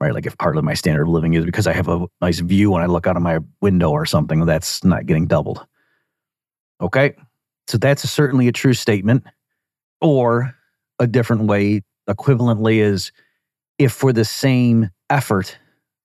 right? 0.00 0.12
Like 0.12 0.26
if 0.26 0.36
part 0.38 0.56
of 0.56 0.64
my 0.64 0.74
standard 0.74 1.02
of 1.02 1.08
living 1.08 1.34
is 1.34 1.44
because 1.44 1.66
I 1.66 1.72
have 1.72 1.88
a 1.88 2.06
nice 2.20 2.40
view 2.40 2.70
when 2.70 2.82
I 2.82 2.86
look 2.86 3.06
out 3.06 3.16
of 3.16 3.22
my 3.22 3.38
window 3.60 3.90
or 3.90 4.04
something, 4.04 4.44
that's 4.44 4.84
not 4.84 5.06
getting 5.06 5.26
doubled. 5.26 5.66
Okay. 6.80 7.14
So 7.66 7.78
that's 7.78 8.08
certainly 8.08 8.48
a 8.48 8.52
true 8.52 8.74
statement. 8.74 9.24
Or 10.00 10.54
a 10.98 11.06
different 11.06 11.44
way, 11.44 11.80
equivalently, 12.10 12.76
is 12.76 13.10
if 13.78 13.92
for 13.92 14.12
the 14.12 14.24
same 14.24 14.90
effort, 15.08 15.56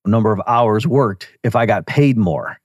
number 0.06 0.32
of 0.32 0.40
hours 0.46 0.86
worked, 0.86 1.28
if 1.42 1.54
I 1.54 1.66
got 1.66 1.86
paid 1.86 2.16
more, 2.16 2.58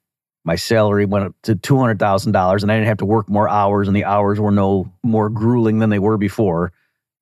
my 0.46 0.56
salary 0.56 1.06
went 1.06 1.26
up 1.26 1.36
to 1.44 1.56
$200,000 1.56 2.28
and 2.28 2.72
I 2.72 2.76
didn't 2.76 2.88
have 2.88 2.98
to 2.98 3.06
work 3.06 3.30
more 3.30 3.50
hours 3.50 3.88
and 3.88 3.96
the 3.96 4.06
hours 4.06 4.40
were 4.40 4.52
no 4.52 4.92
more 5.04 5.30
grueling 5.30 5.80
than 5.80 5.90
they 5.90 6.00
were 6.00 6.18
before. 6.18 6.72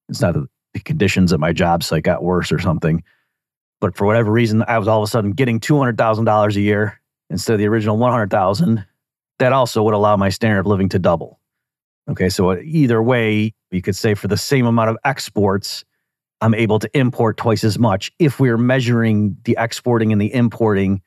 It's 0.10 0.22
not 0.22 0.34
that 0.34 0.48
the 0.74 0.80
conditions 0.80 1.34
at 1.34 1.40
my 1.40 1.54
job 1.54 1.84
site 1.84 2.04
got 2.04 2.24
worse 2.24 2.52
or 2.52 2.60
something. 2.60 3.04
But 3.80 3.96
for 3.96 4.06
whatever 4.06 4.32
reason, 4.32 4.64
I 4.68 4.78
was 4.78 4.88
all 4.88 5.04
of 5.04 5.08
a 5.08 5.12
sudden 5.12 5.32
getting 5.32 5.60
$200,000 5.60 6.56
a 6.56 6.62
year 6.62 7.02
instead 7.30 7.54
of 7.54 7.60
the 7.60 7.68
original 7.68 7.98
100,000. 7.98 8.86
That 9.40 9.54
also 9.54 9.84
would 9.84 9.94
allow 9.94 10.16
my 10.16 10.30
standard 10.30 10.62
of 10.62 10.68
living 10.68 10.90
to 10.90 11.00
double. 11.00 11.40
Okay, 12.10 12.30
so 12.30 12.52
uh, 12.52 12.58
either 12.64 13.02
way, 13.02 13.54
you 13.72 13.82
could 13.82 13.96
say 13.96 14.14
for 14.14 14.28
the 14.28 14.38
same 14.38 14.66
amount 14.66 14.90
of 14.90 14.98
exports, 15.06 15.84
I'm 16.42 16.54
able 16.54 16.80
to 16.80 16.98
import 16.98 17.38
twice 17.38 17.64
as 17.64 17.80
much 17.80 18.12
if 18.20 18.40
we're 18.40 18.58
measuring 18.58 19.38
the 19.46 19.56
exporting 19.58 20.12
and 20.12 20.22
the 20.22 20.34
importing 20.34 21.02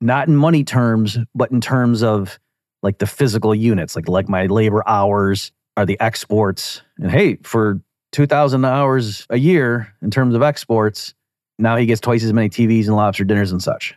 not 0.00 0.28
in 0.28 0.36
money 0.36 0.64
terms, 0.64 1.18
but 1.34 1.50
in 1.50 1.60
terms 1.60 2.02
of 2.02 2.38
like 2.82 2.98
the 2.98 3.06
physical 3.06 3.54
units, 3.54 3.96
like 3.96 4.08
like 4.08 4.28
my 4.28 4.46
labor 4.46 4.82
hours 4.86 5.52
are 5.76 5.84
the 5.84 5.98
exports. 6.00 6.82
And 6.98 7.10
hey, 7.10 7.36
for 7.42 7.80
2,000 8.12 8.64
hours 8.64 9.26
a 9.30 9.38
year 9.38 9.92
in 10.02 10.10
terms 10.10 10.34
of 10.34 10.42
exports, 10.42 11.14
now 11.58 11.76
he 11.76 11.86
gets 11.86 12.00
twice 12.00 12.24
as 12.24 12.32
many 12.32 12.48
TVs 12.48 12.86
and 12.86 12.96
lobster 12.96 13.24
dinners 13.24 13.52
and 13.52 13.62
such. 13.62 13.94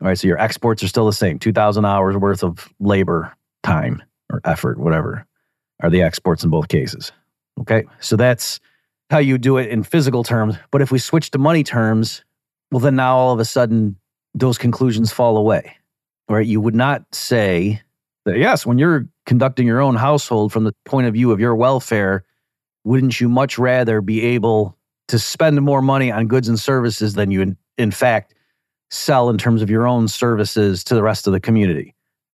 All 0.00 0.08
right, 0.08 0.18
so 0.18 0.26
your 0.26 0.38
exports 0.38 0.82
are 0.82 0.88
still 0.88 1.06
the 1.06 1.12
same 1.12 1.38
2,000 1.38 1.84
hours 1.84 2.16
worth 2.16 2.42
of 2.42 2.72
labor 2.80 3.32
time 3.62 4.02
or 4.30 4.40
effort, 4.44 4.78
whatever, 4.78 5.26
are 5.82 5.90
the 5.90 6.02
exports 6.02 6.42
in 6.44 6.50
both 6.50 6.68
cases. 6.68 7.12
Okay, 7.60 7.84
so 8.00 8.16
that's 8.16 8.60
how 9.10 9.18
you 9.18 9.38
do 9.38 9.58
it 9.58 9.68
in 9.68 9.82
physical 9.82 10.24
terms. 10.24 10.56
But 10.70 10.82
if 10.82 10.90
we 10.90 10.98
switch 10.98 11.30
to 11.32 11.38
money 11.38 11.62
terms, 11.62 12.24
well, 12.72 12.80
then 12.80 12.96
now 12.96 13.16
all 13.16 13.32
of 13.32 13.40
a 13.40 13.44
sudden 13.44 13.96
those 14.34 14.58
conclusions 14.58 15.12
fall 15.12 15.36
away, 15.36 15.76
right? 16.28 16.46
You 16.46 16.60
would 16.60 16.74
not 16.74 17.04
say 17.14 17.80
that, 18.24 18.36
yes, 18.36 18.66
when 18.66 18.78
you're 18.78 19.06
conducting 19.26 19.66
your 19.66 19.80
own 19.80 19.94
household 19.94 20.52
from 20.52 20.64
the 20.64 20.74
point 20.84 21.06
of 21.06 21.14
view 21.14 21.30
of 21.30 21.38
your 21.38 21.54
welfare, 21.54 22.24
wouldn't 22.84 23.20
you 23.20 23.28
much 23.28 23.58
rather 23.58 24.00
be 24.00 24.22
able 24.22 24.76
to 25.08 25.18
spend 25.18 25.60
more 25.62 25.82
money 25.82 26.10
on 26.12 26.28
goods 26.28 26.48
and 26.48 26.58
services 26.58 27.14
than 27.14 27.30
you, 27.30 27.40
in, 27.40 27.56
in 27.76 27.90
fact, 27.90 28.34
sell 28.90 29.28
in 29.30 29.38
terms 29.38 29.62
of 29.62 29.70
your 29.70 29.86
own 29.86 30.08
services 30.08 30.84
to 30.84 30.94
the 30.94 31.02
rest 31.02 31.26
of 31.26 31.32
the 31.32 31.40
community? 31.40 31.94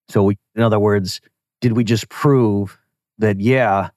So, 0.10 0.23
we, 0.23 0.38
in 0.55 0.62
other 0.62 0.79
words, 0.79 1.19
did 1.62 1.73
we 1.73 1.84
just 1.84 2.10
prove 2.10 2.77
that, 3.17 3.39
yeah, 3.39 3.89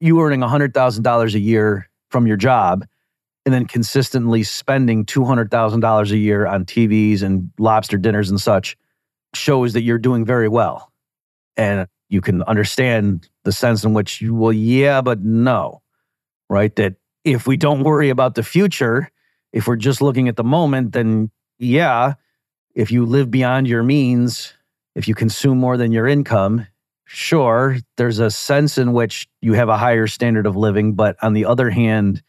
you 0.00 0.20
earning 0.20 0.40
$100,000 0.40 1.34
a 1.34 1.38
year 1.38 1.88
from 2.10 2.26
your 2.26 2.36
job 2.36 2.84
and 3.44 3.54
then 3.54 3.66
consistently 3.66 4.42
spending 4.42 5.04
$200,000 5.04 6.10
a 6.10 6.16
year 6.16 6.46
on 6.46 6.64
TVs 6.64 7.22
and 7.22 7.50
lobster 7.58 7.96
dinners 7.96 8.28
and 8.28 8.40
such 8.40 8.76
shows 9.34 9.72
that 9.74 9.82
you're 9.82 9.98
doing 9.98 10.24
very 10.24 10.48
well. 10.48 10.90
And 11.56 11.86
you 12.08 12.20
can 12.20 12.42
understand 12.44 13.28
the 13.44 13.52
sense 13.52 13.84
in 13.84 13.94
which 13.94 14.20
you, 14.20 14.34
well, 14.34 14.52
yeah, 14.52 15.00
but 15.00 15.20
no, 15.20 15.82
right? 16.48 16.74
That 16.76 16.94
if 17.24 17.46
we 17.46 17.56
don't 17.56 17.82
worry 17.82 18.10
about 18.10 18.34
the 18.34 18.42
future, 18.42 19.10
if 19.52 19.66
we're 19.66 19.76
just 19.76 20.00
looking 20.00 20.28
at 20.28 20.36
the 20.36 20.44
moment, 20.44 20.92
then 20.92 21.30
yeah, 21.58 22.14
if 22.74 22.90
you 22.90 23.06
live 23.06 23.30
beyond 23.30 23.66
your 23.66 23.82
means, 23.82 24.52
if 24.94 25.08
you 25.08 25.14
consume 25.14 25.58
more 25.58 25.76
than 25.76 25.92
your 25.92 26.06
income, 26.06 26.66
sure, 27.06 27.78
there's 27.96 28.18
a 28.18 28.30
sense 28.30 28.78
in 28.78 28.92
which 28.92 29.28
you 29.40 29.54
have 29.54 29.68
a 29.68 29.78
higher 29.78 30.06
standard 30.06 30.46
of 30.46 30.56
living. 30.56 30.92
But 30.94 31.16
on 31.22 31.32
the 31.32 31.46
other 31.46 31.70
hand, 31.70 32.22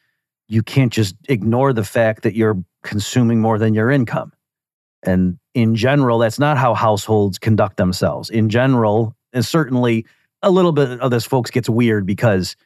you 0.48 0.64
can't 0.64 0.94
just 0.94 1.16
ignore 1.28 1.74
the 1.74 1.84
fact 1.84 2.24
that 2.24 2.36
you're 2.36 2.64
consuming 2.84 3.42
more 3.42 3.60
than 3.60 3.74
your 3.74 3.92
income. 3.92 4.32
And 5.04 5.38
in 5.54 5.76
general, 5.76 6.20
that's 6.20 6.40
not 6.40 6.58
how 6.58 6.74
households 6.74 7.38
conduct 7.38 7.78
themselves. 7.78 8.30
In 8.30 8.50
general, 8.50 9.17
and 9.38 9.46
certainly 9.46 10.06
a 10.42 10.52
little 10.52 10.74
bit 10.74 11.00
of 11.00 11.12
this, 11.12 11.24
folks, 11.24 11.50
gets 11.50 11.70
weird 11.70 12.06
because 12.06 12.58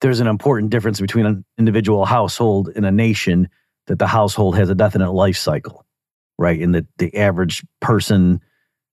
there's 0.00 0.20
an 0.20 0.26
important 0.26 0.70
difference 0.70 1.00
between 1.00 1.26
an 1.26 1.44
individual 1.58 2.06
household 2.06 2.70
and 2.74 2.86
a 2.86 2.90
nation 2.90 3.48
that 3.86 3.98
the 3.98 4.06
household 4.06 4.56
has 4.56 4.70
a 4.70 4.74
definite 4.74 5.12
life 5.12 5.36
cycle, 5.36 5.84
right? 6.38 6.60
And 6.60 6.74
that 6.74 6.86
the 6.98 7.14
average 7.16 7.62
person 7.80 8.40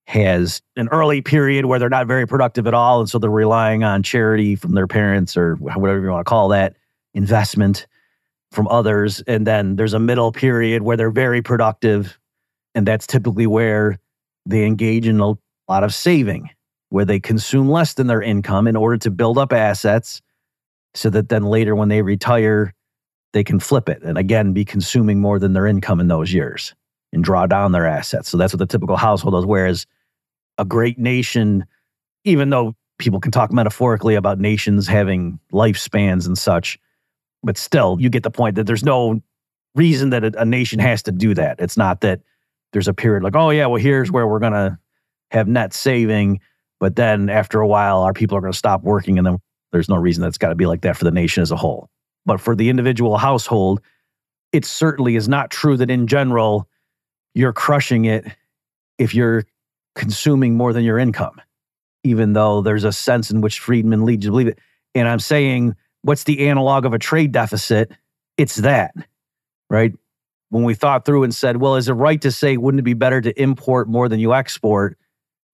has 0.08 0.62
an 0.76 0.88
early 0.89 1.21
period 1.21 1.65
where 1.65 1.80
they're 1.80 1.89
not 1.89 2.08
very 2.08 2.26
productive 2.26 2.65
at 2.65 2.73
all. 2.73 3.02
And 3.02 3.10
so 3.10 3.19
they're 3.19 3.30
relying 3.30 3.84
on 3.84 4.04
charity 4.04 4.56
from 4.56 4.73
their 4.73 4.88
parents 4.88 5.38
or 5.38 5.56
whatever 5.56 6.02
you 6.02 6.10
want 6.10 6.26
to 6.26 6.30
call 6.30 6.50
that 6.50 6.76
investment 7.13 7.88
from 8.52 8.67
others. 8.69 9.21
And 9.28 9.45
then 9.45 9.76
there's 9.76 9.93
a 9.93 10.00
middle 10.00 10.32
period 10.32 10.82
where 10.82 10.97
they're 10.97 11.12
very 11.12 11.41
productive. 11.41 12.17
And 12.73 12.88
that's 12.88 13.06
typically 13.06 13.47
where 13.47 14.00
they 14.45 14.65
engage 14.65 15.08
in 15.08 15.19
a 15.19 15.34
lot 15.67 15.84
of 15.84 15.93
saving, 15.93 16.50
where 16.89 17.06
they 17.06 17.19
consume 17.19 17.69
less 17.69 17.93
than 17.93 18.08
their 18.08 18.21
income 18.21 18.67
in 18.67 18.76
order 18.76 18.97
to 18.97 19.12
build 19.12 19.38
up 19.38 19.52
assets 19.52 20.21
so 20.93 21.10
that 21.10 21.30
then 21.30 21.43
later 21.43 21.76
when 21.76 21.89
they 21.89 22.02
retire, 22.02 22.73
they 23.34 23.43
can 23.43 23.60
flip 23.60 23.89
it 23.89 24.02
and 24.04 24.17
again 24.17 24.54
be 24.54 24.65
consuming 24.65 25.19
more 25.19 25.38
than 25.39 25.54
their 25.54 25.67
income 25.67 26.00
in 26.00 26.08
those 26.08 26.32
years 26.34 26.73
and 27.13 27.23
draw 27.23 27.45
down 27.45 27.71
their 27.71 27.86
assets. 27.86 28.30
So 28.30 28.38
that's 28.38 28.54
what 28.54 28.60
the 28.60 28.65
typical 28.65 28.95
household 28.95 29.34
does. 29.34 29.45
Whereas 29.45 29.86
a 30.58 30.65
great 30.65 30.97
nation, 30.97 31.65
even 32.23 32.50
though 32.50 32.76
people 33.00 33.19
can 33.19 33.32
talk 33.32 33.52
metaphorically 33.52 34.15
about 34.15 34.39
nations 34.39 34.88
having 34.88 35.39
lifespans 35.54 36.26
and 36.26 36.38
such, 36.38 36.80
but 37.43 37.58
still, 37.58 37.97
you 38.00 38.10
get 38.10 38.23
the 38.23 38.32
point 38.32 38.56
that 38.56 38.65
there's 38.65 38.84
no 38.84 39.21
reason 39.76 40.10
that 40.10 40.23
a, 40.23 40.41
a 40.41 40.45
nation 40.45 40.80
has 40.80 41.04
to 41.04 41.12
do 41.12 41.34
that. 41.36 41.60
It's 41.60 41.78
not 41.78 42.02
that 42.02 42.21
there's 42.73 42.88
a 42.88 42.93
period 42.93 43.23
like, 43.23 43.36
oh, 43.36 43.52
yeah, 43.52 43.67
well, 43.67 43.82
here's 43.82 44.12
where 44.12 44.28
we're 44.28 44.39
going 44.39 44.54
to 44.54 44.78
have 45.32 45.47
net 45.47 45.73
saving. 45.73 46.39
But 46.79 46.95
then 46.95 47.29
after 47.29 47.59
a 47.59 47.67
while, 47.67 48.01
our 48.01 48.13
people 48.13 48.37
are 48.37 48.41
going 48.41 48.53
to 48.53 48.57
stop 48.57 48.83
working. 48.83 49.17
And 49.17 49.25
then 49.25 49.37
there's 49.71 49.89
no 49.89 49.95
reason 49.95 50.21
that's 50.21 50.37
got 50.37 50.49
to 50.49 50.55
be 50.55 50.65
like 50.65 50.81
that 50.81 50.97
for 50.97 51.03
the 51.03 51.11
nation 51.11 51.41
as 51.41 51.51
a 51.51 51.55
whole. 51.55 51.89
But 52.25 52.39
for 52.39 52.55
the 52.55 52.69
individual 52.69 53.17
household, 53.17 53.81
it 54.51 54.65
certainly 54.65 55.15
is 55.15 55.27
not 55.27 55.49
true 55.49 55.77
that 55.77 55.89
in 55.89 56.07
general, 56.07 56.67
you're 57.33 57.53
crushing 57.53 58.05
it 58.05 58.25
if 58.97 59.13
you're 59.13 59.45
consuming 59.95 60.55
more 60.55 60.73
than 60.73 60.83
your 60.83 60.97
income, 60.99 61.41
even 62.03 62.33
though 62.33 62.61
there's 62.61 62.83
a 62.83 62.91
sense 62.91 63.31
in 63.31 63.41
which 63.41 63.59
Friedman 63.59 64.05
leads 64.05 64.25
you 64.25 64.29
to 64.29 64.31
believe 64.31 64.47
it. 64.47 64.59
And 64.95 65.07
I'm 65.07 65.19
saying 65.19 65.75
what's 66.01 66.23
the 66.23 66.47
analog 66.47 66.85
of 66.85 66.93
a 66.93 66.99
trade 66.99 67.31
deficit? 67.31 67.91
It's 68.37 68.57
that, 68.57 68.95
right? 69.69 69.93
When 70.49 70.63
we 70.63 70.73
thought 70.73 71.05
through 71.05 71.23
and 71.23 71.35
said, 71.35 71.57
well, 71.57 71.75
is 71.75 71.89
it 71.89 71.93
right 71.93 72.21
to 72.21 72.31
say, 72.31 72.57
wouldn't 72.57 72.79
it 72.79 72.83
be 72.83 72.93
better 72.93 73.19
to 73.19 73.41
import 73.41 73.89
more 73.89 74.07
than 74.07 74.19
you 74.19 74.33
export? 74.33 74.97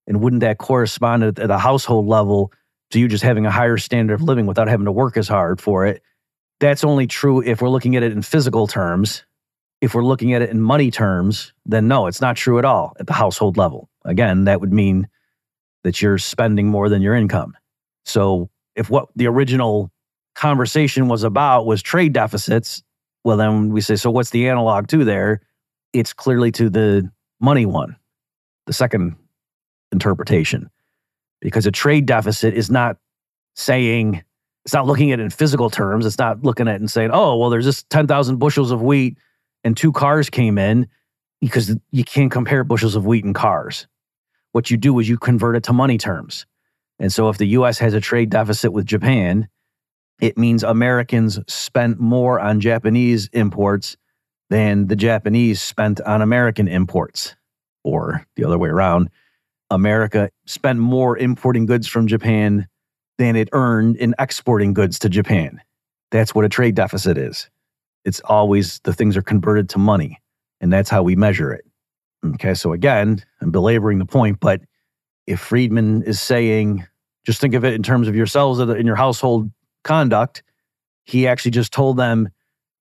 And 0.07 0.21
wouldn't 0.21 0.41
that 0.41 0.57
correspond 0.57 1.23
at, 1.23 1.39
a 1.39 1.57
household 1.57 2.07
level 2.07 2.51
to 2.91 2.99
you 2.99 3.07
just 3.07 3.23
having 3.23 3.45
a 3.45 3.51
higher 3.51 3.77
standard 3.77 4.13
of 4.13 4.21
living 4.21 4.45
without 4.45 4.67
having 4.67 4.85
to 4.85 4.91
work 4.91 5.17
as 5.17 5.27
hard 5.27 5.61
for 5.61 5.85
it? 5.85 6.01
That's 6.59 6.83
only 6.83 7.07
true 7.07 7.41
if 7.41 7.61
we're 7.61 7.69
looking 7.69 7.95
at 7.95 8.03
it 8.03 8.11
in 8.11 8.21
physical 8.21 8.67
terms. 8.67 9.23
If 9.81 9.93
we're 9.93 10.03
looking 10.03 10.33
at 10.33 10.41
it 10.41 10.49
in 10.49 10.61
money 10.61 10.91
terms, 10.91 11.53
then 11.65 11.87
no, 11.87 12.07
it's 12.07 12.21
not 12.21 12.37
true 12.37 12.57
at 12.59 12.65
all 12.65 12.93
at 12.99 13.07
the 13.07 13.13
household 13.13 13.57
level. 13.57 13.89
Again, 14.05 14.45
that 14.45 14.61
would 14.61 14.71
mean 14.71 15.07
that 15.83 16.01
you're 16.01 16.17
spending 16.17 16.67
more 16.67 16.87
than 16.87 17.01
your 17.01 17.15
income. 17.15 17.57
So 18.05 18.49
if 18.75 18.89
what 18.89 19.09
the 19.15 19.27
original 19.27 19.91
conversation 20.35 21.07
was 21.07 21.23
about 21.23 21.65
was 21.65 21.81
trade 21.81 22.13
deficits, 22.13 22.81
well, 23.23 23.37
then 23.37 23.69
we 23.69 23.81
say, 23.81 23.95
so 23.95 24.09
what's 24.09 24.31
the 24.31 24.47
analog 24.49 24.87
to 24.87 25.03
there? 25.03 25.41
It's 25.93 26.13
clearly 26.13 26.51
to 26.53 26.69
the 26.69 27.09
money 27.39 27.65
one, 27.65 27.95
the 28.65 28.73
second 28.73 29.15
interpretation. 29.93 30.69
because 31.41 31.65
a 31.65 31.71
trade 31.71 32.05
deficit 32.05 32.53
is 32.53 32.71
not 32.71 32.97
saying, 33.55 34.23
it's 34.63 34.73
not 34.73 34.87
looking 34.87 35.11
at 35.11 35.19
it 35.19 35.23
in 35.23 35.29
physical 35.29 35.69
terms. 35.69 36.05
It's 36.05 36.17
not 36.17 36.41
looking 36.41 36.69
at 36.69 36.75
it 36.75 36.79
and 36.79 36.89
saying, 36.89 37.09
oh, 37.11 37.35
well, 37.37 37.49
there's 37.49 37.65
just 37.65 37.89
10,000 37.89 38.37
bushels 38.37 38.71
of 38.71 38.81
wheat 38.81 39.17
and 39.65 39.75
two 39.75 39.91
cars 39.91 40.29
came 40.29 40.57
in 40.57 40.87
because 41.41 41.75
you 41.91 42.05
can't 42.05 42.31
compare 42.31 42.63
bushels 42.63 42.95
of 42.95 43.05
wheat 43.05 43.25
and 43.25 43.35
cars. 43.35 43.87
What 44.53 44.71
you 44.71 44.77
do 44.77 44.97
is 44.99 45.09
you 45.09 45.17
convert 45.17 45.57
it 45.57 45.63
to 45.63 45.73
money 45.73 45.97
terms. 45.97 46.45
And 46.97 47.11
so 47.11 47.27
if 47.27 47.37
the 47.37 47.47
US 47.47 47.77
has 47.79 47.93
a 47.93 47.99
trade 47.99 48.29
deficit 48.29 48.71
with 48.71 48.85
Japan, 48.85 49.49
it 50.21 50.37
means 50.37 50.63
Americans 50.63 51.39
spent 51.47 51.99
more 51.99 52.39
on 52.39 52.61
Japanese 52.61 53.27
imports 53.33 53.97
than 54.49 54.87
the 54.87 54.95
Japanese 54.95 55.61
spent 55.61 55.99
on 56.01 56.21
American 56.21 56.67
imports, 56.69 57.35
or 57.83 58.25
the 58.35 58.45
other 58.45 58.57
way 58.57 58.69
around. 58.69 59.09
America 59.73 60.29
spent 60.45 60.79
more 60.79 61.17
importing 61.17 61.65
goods 61.65 61.87
from 61.87 62.07
Japan 62.07 62.67
than 63.17 63.35
it 63.35 63.49
earned 63.53 63.97
in 63.97 64.13
exporting 64.19 64.73
goods 64.73 64.99
to 64.99 65.09
Japan. 65.09 65.59
That's 66.11 66.35
what 66.35 66.45
a 66.45 66.49
trade 66.49 66.75
deficit 66.75 67.17
is. 67.17 67.49
It's 68.05 68.21
always 68.25 68.79
the 68.83 68.93
things 68.93 69.17
are 69.17 69.23
converted 69.23 69.69
to 69.69 69.79
money, 69.79 70.21
and 70.61 70.71
that's 70.71 70.89
how 70.89 71.01
we 71.01 71.15
measure 71.15 71.51
it. 71.51 71.65
Okay, 72.35 72.53
so 72.53 72.71
again, 72.71 73.23
I'm 73.41 73.51
belaboring 73.51 73.97
the 73.97 74.05
point, 74.05 74.39
but 74.39 74.61
if 75.25 75.39
Friedman 75.39 76.03
is 76.03 76.21
saying, 76.21 76.85
just 77.25 77.41
think 77.41 77.53
of 77.53 77.65
it 77.65 77.73
in 77.73 77.81
terms 77.83 78.07
of 78.07 78.15
yourselves 78.15 78.59
in 78.59 78.85
your 78.85 78.95
household 78.95 79.49
conduct, 79.83 80.43
he 81.05 81.27
actually 81.27 81.51
just 81.51 81.73
told 81.73 81.97
them 81.97 82.29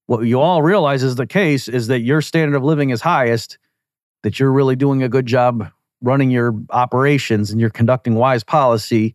what 0.06 0.20
you 0.20 0.40
all 0.40 0.62
realize 0.62 1.02
is 1.02 1.14
the 1.14 1.26
case 1.26 1.68
is 1.68 1.86
that 1.86 2.00
your 2.00 2.20
standard 2.20 2.56
of 2.56 2.62
living 2.62 2.90
is 2.90 3.00
highest, 3.00 3.58
that 4.24 4.38
you're 4.38 4.52
really 4.52 4.76
doing 4.76 5.02
a 5.02 5.08
good 5.08 5.26
job 5.26 5.70
running 6.02 6.30
your 6.30 6.54
operations 6.70 7.50
and 7.50 7.60
you're 7.60 7.70
conducting 7.70 8.14
wise 8.16 8.44
policy 8.44 9.14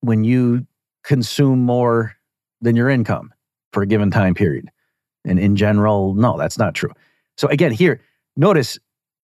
when 0.00 0.24
you 0.24 0.66
consume 1.04 1.60
more 1.60 2.16
than 2.60 2.74
your 2.74 2.88
income 2.88 3.32
for 3.72 3.82
a 3.82 3.86
given 3.86 4.10
time 4.10 4.34
period. 4.34 4.70
And 5.24 5.38
in 5.38 5.56
general, 5.56 6.14
no, 6.14 6.36
that's 6.36 6.58
not 6.58 6.74
true. 6.74 6.90
So 7.36 7.48
again, 7.48 7.72
here, 7.72 8.00
notice 8.36 8.78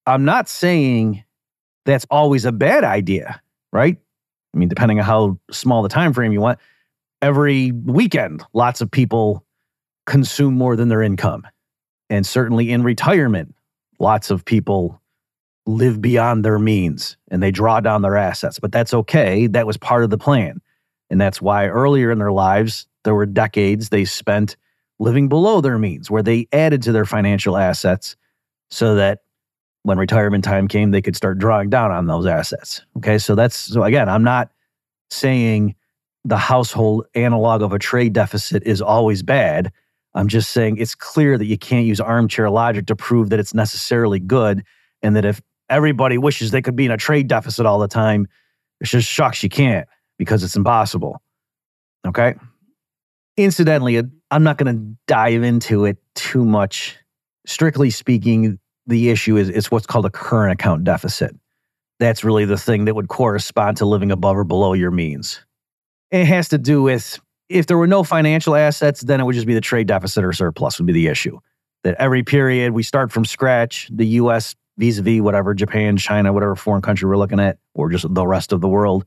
I'm 0.06 0.24
not 0.24 0.48
saying 0.48 1.24
that's 1.84 2.06
always 2.10 2.44
a 2.44 2.52
bad 2.52 2.84
idea, 2.84 3.40
right? 3.72 3.96
I 4.54 4.58
mean, 4.58 4.68
depending 4.68 4.98
on 4.98 5.04
how 5.04 5.38
small 5.50 5.82
the 5.82 5.88
time 5.88 6.12
frame 6.12 6.32
you 6.32 6.40
want, 6.40 6.58
every 7.20 7.72
weekend, 7.72 8.42
lots 8.52 8.80
of 8.80 8.90
people 8.90 9.44
consume 10.06 10.54
more 10.54 10.76
than 10.76 10.88
their 10.88 11.02
income. 11.02 11.46
And 12.10 12.26
certainly 12.26 12.70
in 12.70 12.82
retirement, 12.82 13.54
lots 13.98 14.30
of 14.30 14.44
people 14.44 14.97
live 15.68 16.00
beyond 16.00 16.44
their 16.44 16.58
means 16.58 17.18
and 17.30 17.42
they 17.42 17.50
draw 17.50 17.78
down 17.78 18.00
their 18.00 18.16
assets. 18.16 18.58
But 18.58 18.72
that's 18.72 18.94
okay. 18.94 19.46
That 19.46 19.66
was 19.66 19.76
part 19.76 20.02
of 20.02 20.08
the 20.08 20.16
plan. 20.16 20.62
And 21.10 21.20
that's 21.20 21.42
why 21.42 21.66
earlier 21.68 22.10
in 22.10 22.18
their 22.18 22.32
lives, 22.32 22.86
there 23.04 23.14
were 23.14 23.26
decades 23.26 23.90
they 23.90 24.06
spent 24.06 24.56
living 24.98 25.28
below 25.28 25.60
their 25.60 25.78
means, 25.78 26.10
where 26.10 26.22
they 26.22 26.48
added 26.52 26.82
to 26.82 26.92
their 26.92 27.04
financial 27.04 27.56
assets 27.56 28.16
so 28.70 28.94
that 28.94 29.20
when 29.82 29.98
retirement 29.98 30.42
time 30.42 30.68
came, 30.68 30.90
they 30.90 31.02
could 31.02 31.14
start 31.14 31.38
drawing 31.38 31.68
down 31.68 31.90
on 31.90 32.06
those 32.06 32.26
assets. 32.26 32.82
Okay. 32.96 33.18
So 33.18 33.34
that's, 33.34 33.54
so 33.54 33.84
again, 33.84 34.08
I'm 34.08 34.24
not 34.24 34.50
saying 35.10 35.74
the 36.24 36.38
household 36.38 37.06
analog 37.14 37.60
of 37.60 37.74
a 37.74 37.78
trade 37.78 38.14
deficit 38.14 38.62
is 38.64 38.80
always 38.80 39.22
bad. 39.22 39.70
I'm 40.14 40.28
just 40.28 40.50
saying 40.50 40.78
it's 40.78 40.94
clear 40.94 41.36
that 41.36 41.46
you 41.46 41.58
can't 41.58 41.86
use 41.86 42.00
armchair 42.00 42.48
logic 42.48 42.86
to 42.86 42.96
prove 42.96 43.28
that 43.30 43.38
it's 43.38 43.54
necessarily 43.54 44.18
good. 44.18 44.64
And 45.00 45.14
that 45.14 45.24
if 45.24 45.40
everybody 45.68 46.18
wishes 46.18 46.50
they 46.50 46.62
could 46.62 46.76
be 46.76 46.84
in 46.84 46.90
a 46.90 46.96
trade 46.96 47.28
deficit 47.28 47.66
all 47.66 47.78
the 47.78 47.88
time, 47.88 48.26
it's 48.80 48.90
just 48.90 49.08
shocks 49.08 49.42
you 49.42 49.48
can't 49.48 49.88
because 50.18 50.42
it's 50.42 50.56
impossible. 50.56 51.20
Okay. 52.06 52.34
Incidentally, 53.36 53.98
uh, 53.98 54.02
I'm 54.30 54.42
not 54.42 54.58
going 54.58 54.74
to 54.74 54.96
dive 55.06 55.42
into 55.42 55.84
it 55.84 55.98
too 56.14 56.44
much. 56.44 56.96
Strictly 57.46 57.90
speaking, 57.90 58.58
the 58.86 59.10
issue 59.10 59.36
is 59.36 59.48
it's 59.48 59.70
what's 59.70 59.86
called 59.86 60.06
a 60.06 60.10
current 60.10 60.52
account 60.52 60.84
deficit. 60.84 61.34
That's 62.00 62.24
really 62.24 62.44
the 62.44 62.56
thing 62.56 62.84
that 62.84 62.94
would 62.94 63.08
correspond 63.08 63.76
to 63.78 63.86
living 63.86 64.12
above 64.12 64.36
or 64.36 64.44
below 64.44 64.72
your 64.72 64.90
means. 64.90 65.44
It 66.10 66.24
has 66.26 66.48
to 66.50 66.58
do 66.58 66.82
with 66.82 67.18
if 67.48 67.66
there 67.66 67.78
were 67.78 67.86
no 67.86 68.04
financial 68.04 68.54
assets, 68.54 69.00
then 69.00 69.20
it 69.20 69.24
would 69.24 69.34
just 69.34 69.46
be 69.46 69.54
the 69.54 69.60
trade 69.60 69.86
deficit 69.86 70.24
or 70.24 70.32
surplus 70.32 70.78
would 70.78 70.86
be 70.86 70.92
the 70.92 71.08
issue. 71.08 71.38
That 71.84 71.96
every 71.98 72.22
period 72.22 72.72
we 72.72 72.82
start 72.82 73.10
from 73.10 73.24
scratch, 73.24 73.88
the 73.92 74.06
US 74.06 74.54
vis 74.78 74.98
a 74.98 75.02
vis 75.02 75.20
whatever, 75.20 75.52
Japan, 75.52 75.96
China, 75.96 76.32
whatever 76.32 76.56
foreign 76.56 76.80
country 76.80 77.08
we're 77.08 77.18
looking 77.18 77.40
at, 77.40 77.58
or 77.74 77.90
just 77.90 78.06
the 78.14 78.26
rest 78.26 78.52
of 78.52 78.60
the 78.60 78.68
world. 78.68 79.04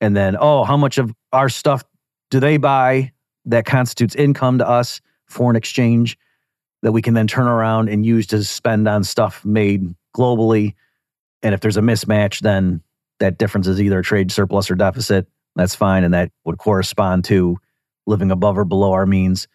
And 0.00 0.16
then, 0.16 0.36
oh, 0.38 0.62
how 0.62 0.76
much 0.76 0.98
of 0.98 1.12
our 1.32 1.48
stuff 1.48 1.82
do 2.30 2.38
they 2.38 2.58
buy 2.58 3.12
that 3.46 3.66
constitutes 3.66 4.14
income 4.14 4.58
to 4.58 4.68
us, 4.68 5.00
foreign 5.26 5.56
exchange, 5.56 6.16
that 6.82 6.92
we 6.92 7.02
can 7.02 7.14
then 7.14 7.26
turn 7.26 7.48
around 7.48 7.88
and 7.88 8.06
use 8.06 8.26
to 8.28 8.44
spend 8.44 8.86
on 8.86 9.02
stuff 9.02 9.44
made 9.44 9.92
globally? 10.16 10.74
And 11.42 11.54
if 11.54 11.60
there's 11.60 11.76
a 11.76 11.82
mismatch, 11.82 12.40
then 12.40 12.82
that 13.18 13.38
difference 13.38 13.66
is 13.66 13.80
either 13.80 13.98
a 13.98 14.02
trade 14.04 14.30
surplus 14.30 14.70
or 14.70 14.74
deficit. 14.74 15.26
That's 15.56 15.74
fine. 15.74 16.04
And 16.04 16.14
that 16.14 16.30
would 16.44 16.58
correspond 16.58 17.24
to 17.24 17.58
living 18.06 18.30
above 18.30 18.58
or 18.58 18.64
below 18.64 18.92
our 18.92 19.06
means. 19.06 19.48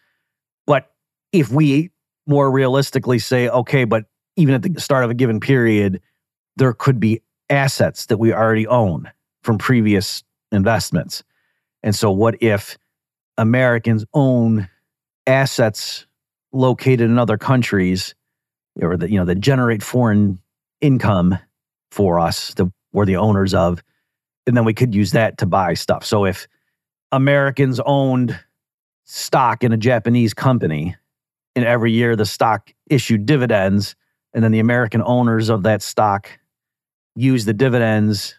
But 0.66 0.90
if 1.32 1.50
we 1.50 1.90
more 2.26 2.50
realistically 2.50 3.18
say, 3.18 3.48
okay, 3.48 3.84
but 3.84 4.04
even 4.36 4.54
at 4.54 4.62
the 4.62 4.80
start 4.80 5.04
of 5.04 5.10
a 5.10 5.14
given 5.14 5.40
period, 5.40 6.00
there 6.56 6.72
could 6.72 7.00
be 7.00 7.20
assets 7.50 8.06
that 8.06 8.18
we 8.18 8.32
already 8.32 8.66
own 8.66 9.10
from 9.42 9.58
previous 9.58 10.22
investments. 10.52 11.22
And 11.82 11.94
so, 11.94 12.10
what 12.10 12.42
if 12.42 12.78
Americans 13.36 14.04
own 14.14 14.68
assets 15.26 16.06
located 16.52 17.02
in 17.02 17.18
other 17.18 17.36
countries 17.36 18.14
or 18.80 18.96
that, 18.96 19.10
you 19.10 19.18
know, 19.18 19.24
that 19.24 19.40
generate 19.40 19.82
foreign 19.82 20.40
income 20.80 21.38
for 21.90 22.18
us 22.18 22.54
that 22.54 22.70
we're 22.92 23.06
the 23.06 23.16
owners 23.16 23.54
of? 23.54 23.82
And 24.46 24.56
then 24.56 24.64
we 24.64 24.74
could 24.74 24.94
use 24.94 25.12
that 25.12 25.38
to 25.38 25.46
buy 25.46 25.74
stuff. 25.74 26.04
So, 26.04 26.24
if 26.24 26.46
Americans 27.12 27.80
owned 27.84 28.38
stock 29.04 29.62
in 29.62 29.72
a 29.72 29.76
Japanese 29.76 30.34
company, 30.34 30.96
and 31.54 31.64
every 31.64 31.92
year 31.92 32.16
the 32.16 32.26
stock 32.26 32.72
issued 32.90 33.26
dividends, 33.26 33.94
and 34.34 34.42
then 34.42 34.52
the 34.52 34.60
American 34.60 35.02
owners 35.02 35.48
of 35.48 35.62
that 35.62 35.82
stock 35.82 36.28
use 37.16 37.44
the 37.44 37.52
dividends 37.52 38.38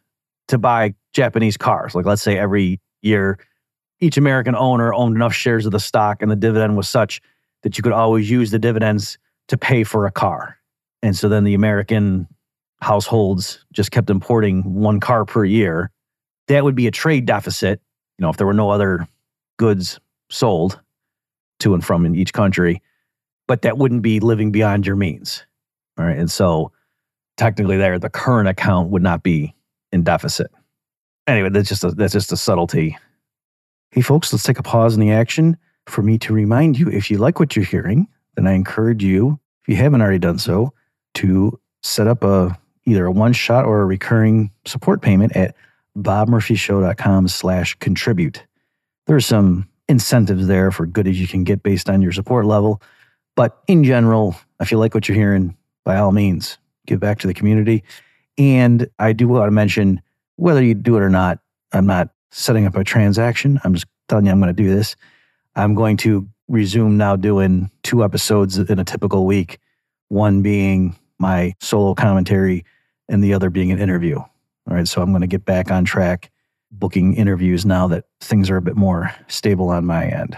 to 0.50 0.58
buy 0.58 0.94
Japanese 1.14 1.58
cars. 1.58 1.96
Like, 1.96 2.06
let's 2.06 2.22
say 2.22 2.38
every 2.38 2.80
year, 3.02 3.40
each 4.00 4.18
American 4.18 4.56
owner 4.56 4.94
owned 4.94 5.16
enough 5.16 5.34
shares 5.34 5.66
of 5.66 5.72
the 5.72 5.80
stock, 5.80 6.22
and 6.22 6.30
the 6.30 6.36
dividend 6.36 6.78
was 6.78 6.88
such 6.88 7.22
that 7.64 7.78
you 7.78 7.82
could 7.82 7.94
always 7.94 8.30
use 8.30 8.52
the 8.52 8.60
dividends 8.60 9.18
to 9.48 9.58
pay 9.58 9.84
for 9.84 10.06
a 10.06 10.12
car. 10.12 10.58
And 11.02 11.16
so 11.16 11.30
then 11.30 11.44
the 11.44 11.54
American 11.54 12.28
households 12.82 13.66
just 13.74 13.92
kept 13.92 14.10
importing 14.10 14.76
one 14.76 15.00
car 15.00 15.26
per 15.26 15.46
year. 15.46 15.92
That 16.48 16.64
would 16.64 16.76
be 16.76 16.88
a 16.88 16.92
trade 16.92 17.26
deficit 17.26 17.82
you 18.18 18.24
know, 18.24 18.30
if 18.30 18.38
there 18.38 18.48
were 18.48 18.54
no 18.54 18.70
other 18.70 19.08
goods 19.58 20.00
sold 20.30 20.80
to 21.60 21.74
and 21.74 21.84
from 21.84 22.06
in 22.06 22.16
each 22.16 22.34
country, 22.34 22.82
but 23.48 23.62
that 23.64 23.78
wouldn't 23.78 24.02
be 24.02 24.20
living 24.20 24.52
beyond 24.52 24.86
your 24.86 24.96
means. 24.96 25.46
All 25.98 26.06
right. 26.06 26.18
And 26.18 26.30
so 26.30 26.72
technically 27.38 27.78
there, 27.78 28.00
the 28.00 28.10
current 28.10 28.48
account 28.48 28.90
would 28.90 29.04
not 29.04 29.24
be 29.24 29.56
in 29.92 30.04
deficit. 30.04 30.52
Anyway, 31.28 31.50
that's 31.50 31.70
just 31.70 31.84
a, 31.84 31.92
that's 31.92 32.14
just 32.14 32.32
a 32.32 32.38
subtlety. 32.38 32.98
Hey 33.92 34.02
folks, 34.02 34.32
let's 34.34 34.44
take 34.44 34.60
a 34.60 34.64
pause 34.64 34.94
in 34.94 35.00
the 35.00 35.12
action 35.12 35.58
for 35.88 36.02
me 36.02 36.18
to 36.20 36.34
remind 36.34 36.78
you 36.78 36.90
if 36.90 37.10
you 37.10 37.18
like 37.18 37.40
what 37.40 37.56
you're 37.56 37.66
hearing, 37.66 38.08
then 38.36 38.48
I 38.48 38.54
encourage 38.54 39.04
you, 39.04 39.40
if 39.64 39.70
you 39.70 39.76
haven't 39.76 40.02
already 40.02 40.20
done 40.20 40.40
so, 40.40 40.74
to 41.16 41.60
set 41.82 42.08
up 42.08 42.24
a 42.24 42.58
either 42.86 43.06
a 43.06 43.12
one 43.12 43.34
shot 43.34 43.66
or 43.66 43.82
a 43.82 43.86
recurring 43.86 44.52
support 44.66 45.02
payment 45.02 45.36
at 45.36 45.56
bobmurphyshow.com 45.98 47.28
slash 47.28 47.74
contribute. 47.76 48.44
There's 49.08 49.26
some 49.26 49.68
incentives 49.88 50.48
there 50.48 50.72
for 50.72 50.86
good 50.86 51.08
as 51.08 51.20
you 51.20 51.28
can 51.28 51.44
get 51.44 51.64
based 51.64 51.90
on 51.90 52.02
your 52.02 52.12
support 52.12 52.46
level. 52.46 52.82
But 53.36 53.60
in 53.68 53.84
general, 53.84 54.36
if 54.60 54.72
you 54.72 54.78
like 54.78 54.94
what 54.94 55.08
you're 55.08 55.18
hearing, 55.18 55.56
by 55.86 55.98
all 55.98 56.12
means, 56.12 56.58
give 56.86 57.00
back 57.00 57.19
to 57.19 57.28
the 57.28 57.34
community. 57.34 57.84
And 58.38 58.89
I 59.00 59.13
do 59.13 59.28
want 59.30 59.48
to 59.48 59.52
mention 59.52 60.02
whether 60.36 60.62
you 60.62 60.74
do 60.74 60.98
it 60.98 61.02
or 61.02 61.10
not, 61.10 61.39
I'm 61.71 61.86
not 61.86 62.10
setting 62.32 62.65
up 62.65 62.76
a 62.76 62.84
transaction. 62.84 63.62
I'm 63.63 63.74
just 63.74 63.86
telling 64.10 64.26
you 64.26 64.32
I'm 64.32 64.39
going 64.39 64.54
to 64.54 64.63
do 64.63 64.74
this. 64.74 64.95
I'm 65.56 65.74
going 65.74 65.95
to 65.98 66.28
resume 66.48 66.98
now 66.98 67.15
doing 67.15 67.71
two 67.84 68.04
episodes 68.04 68.58
in 68.58 68.80
a 68.80 68.84
typical 68.84 69.26
week, 69.26 69.60
one 70.10 70.41
being 70.41 70.95
my 71.17 71.54
solo 71.62 71.95
commentary 71.95 72.65
and 73.08 73.24
the 73.24 73.34
other 73.34 73.50
being 73.50 73.71
an 73.71 73.80
interview. 73.80 74.17
All 74.17 74.76
right. 74.76 74.88
So 74.88 75.02
I'm 75.02 75.12
going 75.12 75.21
to 75.21 75.28
get 75.28 75.45
back 75.45 75.71
on 75.71 75.86
track 75.86 76.32
booking 76.71 77.13
interviews 77.13 77.65
now 77.65 77.88
that 77.88 78.06
things 78.19 78.50
are 78.50 78.58
a 78.58 78.62
bit 78.62 78.76
more 78.76 79.13
stable 79.28 79.69
on 79.69 79.86
my 79.86 80.08
end. 80.08 80.38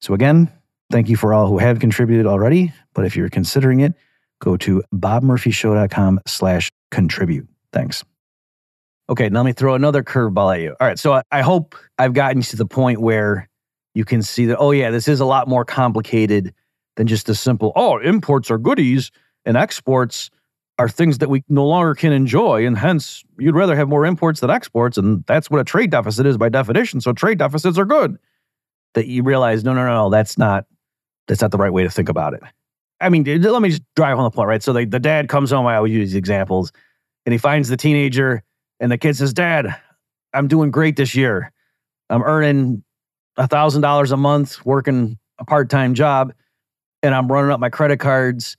So 0.00 0.14
again, 0.14 0.50
thank 0.90 1.08
you 1.08 1.16
for 1.16 1.32
all 1.32 1.46
who 1.46 1.58
have 1.58 1.78
contributed 1.78 2.26
already. 2.26 2.72
But 2.94 3.04
if 3.04 3.14
you're 3.14 3.28
considering 3.28 3.80
it, 3.80 3.94
go 4.40 4.56
to 4.58 4.82
bobmurphyshow.com 4.94 6.20
slash 6.26 6.70
contribute. 6.90 7.48
Thanks. 7.72 8.04
Okay, 9.10 9.28
now 9.28 9.40
let 9.40 9.46
me 9.46 9.52
throw 9.52 9.74
another 9.74 10.02
curveball 10.02 10.54
at 10.54 10.60
you. 10.60 10.76
All 10.80 10.86
right, 10.86 10.98
so 10.98 11.14
I, 11.14 11.22
I 11.30 11.40
hope 11.40 11.74
I've 11.98 12.12
gotten 12.12 12.42
to 12.42 12.56
the 12.56 12.66
point 12.66 13.00
where 13.00 13.48
you 13.94 14.04
can 14.04 14.22
see 14.22 14.46
that, 14.46 14.58
oh, 14.58 14.70
yeah, 14.70 14.90
this 14.90 15.08
is 15.08 15.20
a 15.20 15.24
lot 15.24 15.48
more 15.48 15.64
complicated 15.64 16.54
than 16.96 17.06
just 17.06 17.28
a 17.28 17.34
simple, 17.34 17.72
oh, 17.74 17.98
imports 17.98 18.50
are 18.50 18.58
goodies 18.58 19.10
and 19.44 19.56
exports 19.56 20.30
are 20.78 20.88
things 20.88 21.18
that 21.18 21.30
we 21.30 21.42
no 21.48 21.66
longer 21.66 21.94
can 21.94 22.12
enjoy. 22.12 22.66
And 22.66 22.76
hence, 22.76 23.24
you'd 23.38 23.54
rather 23.54 23.74
have 23.74 23.88
more 23.88 24.04
imports 24.04 24.40
than 24.40 24.50
exports. 24.50 24.98
And 24.98 25.24
that's 25.26 25.50
what 25.50 25.60
a 25.60 25.64
trade 25.64 25.90
deficit 25.90 26.26
is 26.26 26.36
by 26.36 26.48
definition. 26.50 27.00
So 27.00 27.12
trade 27.12 27.38
deficits 27.38 27.78
are 27.78 27.84
good. 27.84 28.18
That 28.94 29.06
you 29.06 29.22
realize, 29.22 29.64
no, 29.64 29.74
no, 29.74 29.84
no, 29.86 30.10
that's 30.10 30.38
not, 30.38 30.66
that's 31.26 31.40
not 31.40 31.50
the 31.50 31.58
right 31.58 31.72
way 31.72 31.82
to 31.82 31.90
think 31.90 32.08
about 32.08 32.34
it. 32.34 32.42
I 33.00 33.08
mean, 33.08 33.24
let 33.24 33.62
me 33.62 33.70
just 33.70 33.82
drive 33.94 34.16
home 34.16 34.24
the 34.24 34.30
point, 34.30 34.48
right? 34.48 34.62
So 34.62 34.72
the, 34.72 34.84
the 34.84 34.98
dad 34.98 35.28
comes 35.28 35.50
home, 35.50 35.66
I 35.66 35.76
always 35.76 35.92
use 35.92 36.14
examples, 36.14 36.72
and 37.24 37.32
he 37.32 37.38
finds 37.38 37.68
the 37.68 37.76
teenager, 37.76 38.42
and 38.80 38.90
the 38.90 38.98
kid 38.98 39.16
says, 39.16 39.32
Dad, 39.32 39.74
I'm 40.32 40.48
doing 40.48 40.70
great 40.70 40.96
this 40.96 41.14
year. 41.14 41.52
I'm 42.10 42.22
earning 42.22 42.82
a 43.36 43.46
$1,000 43.46 44.12
a 44.12 44.16
month 44.16 44.64
working 44.66 45.18
a 45.38 45.44
part 45.44 45.70
time 45.70 45.94
job 45.94 46.32
and 47.02 47.14
I'm 47.14 47.30
running 47.30 47.50
up 47.50 47.60
my 47.60 47.70
credit 47.70 47.98
cards 47.98 48.56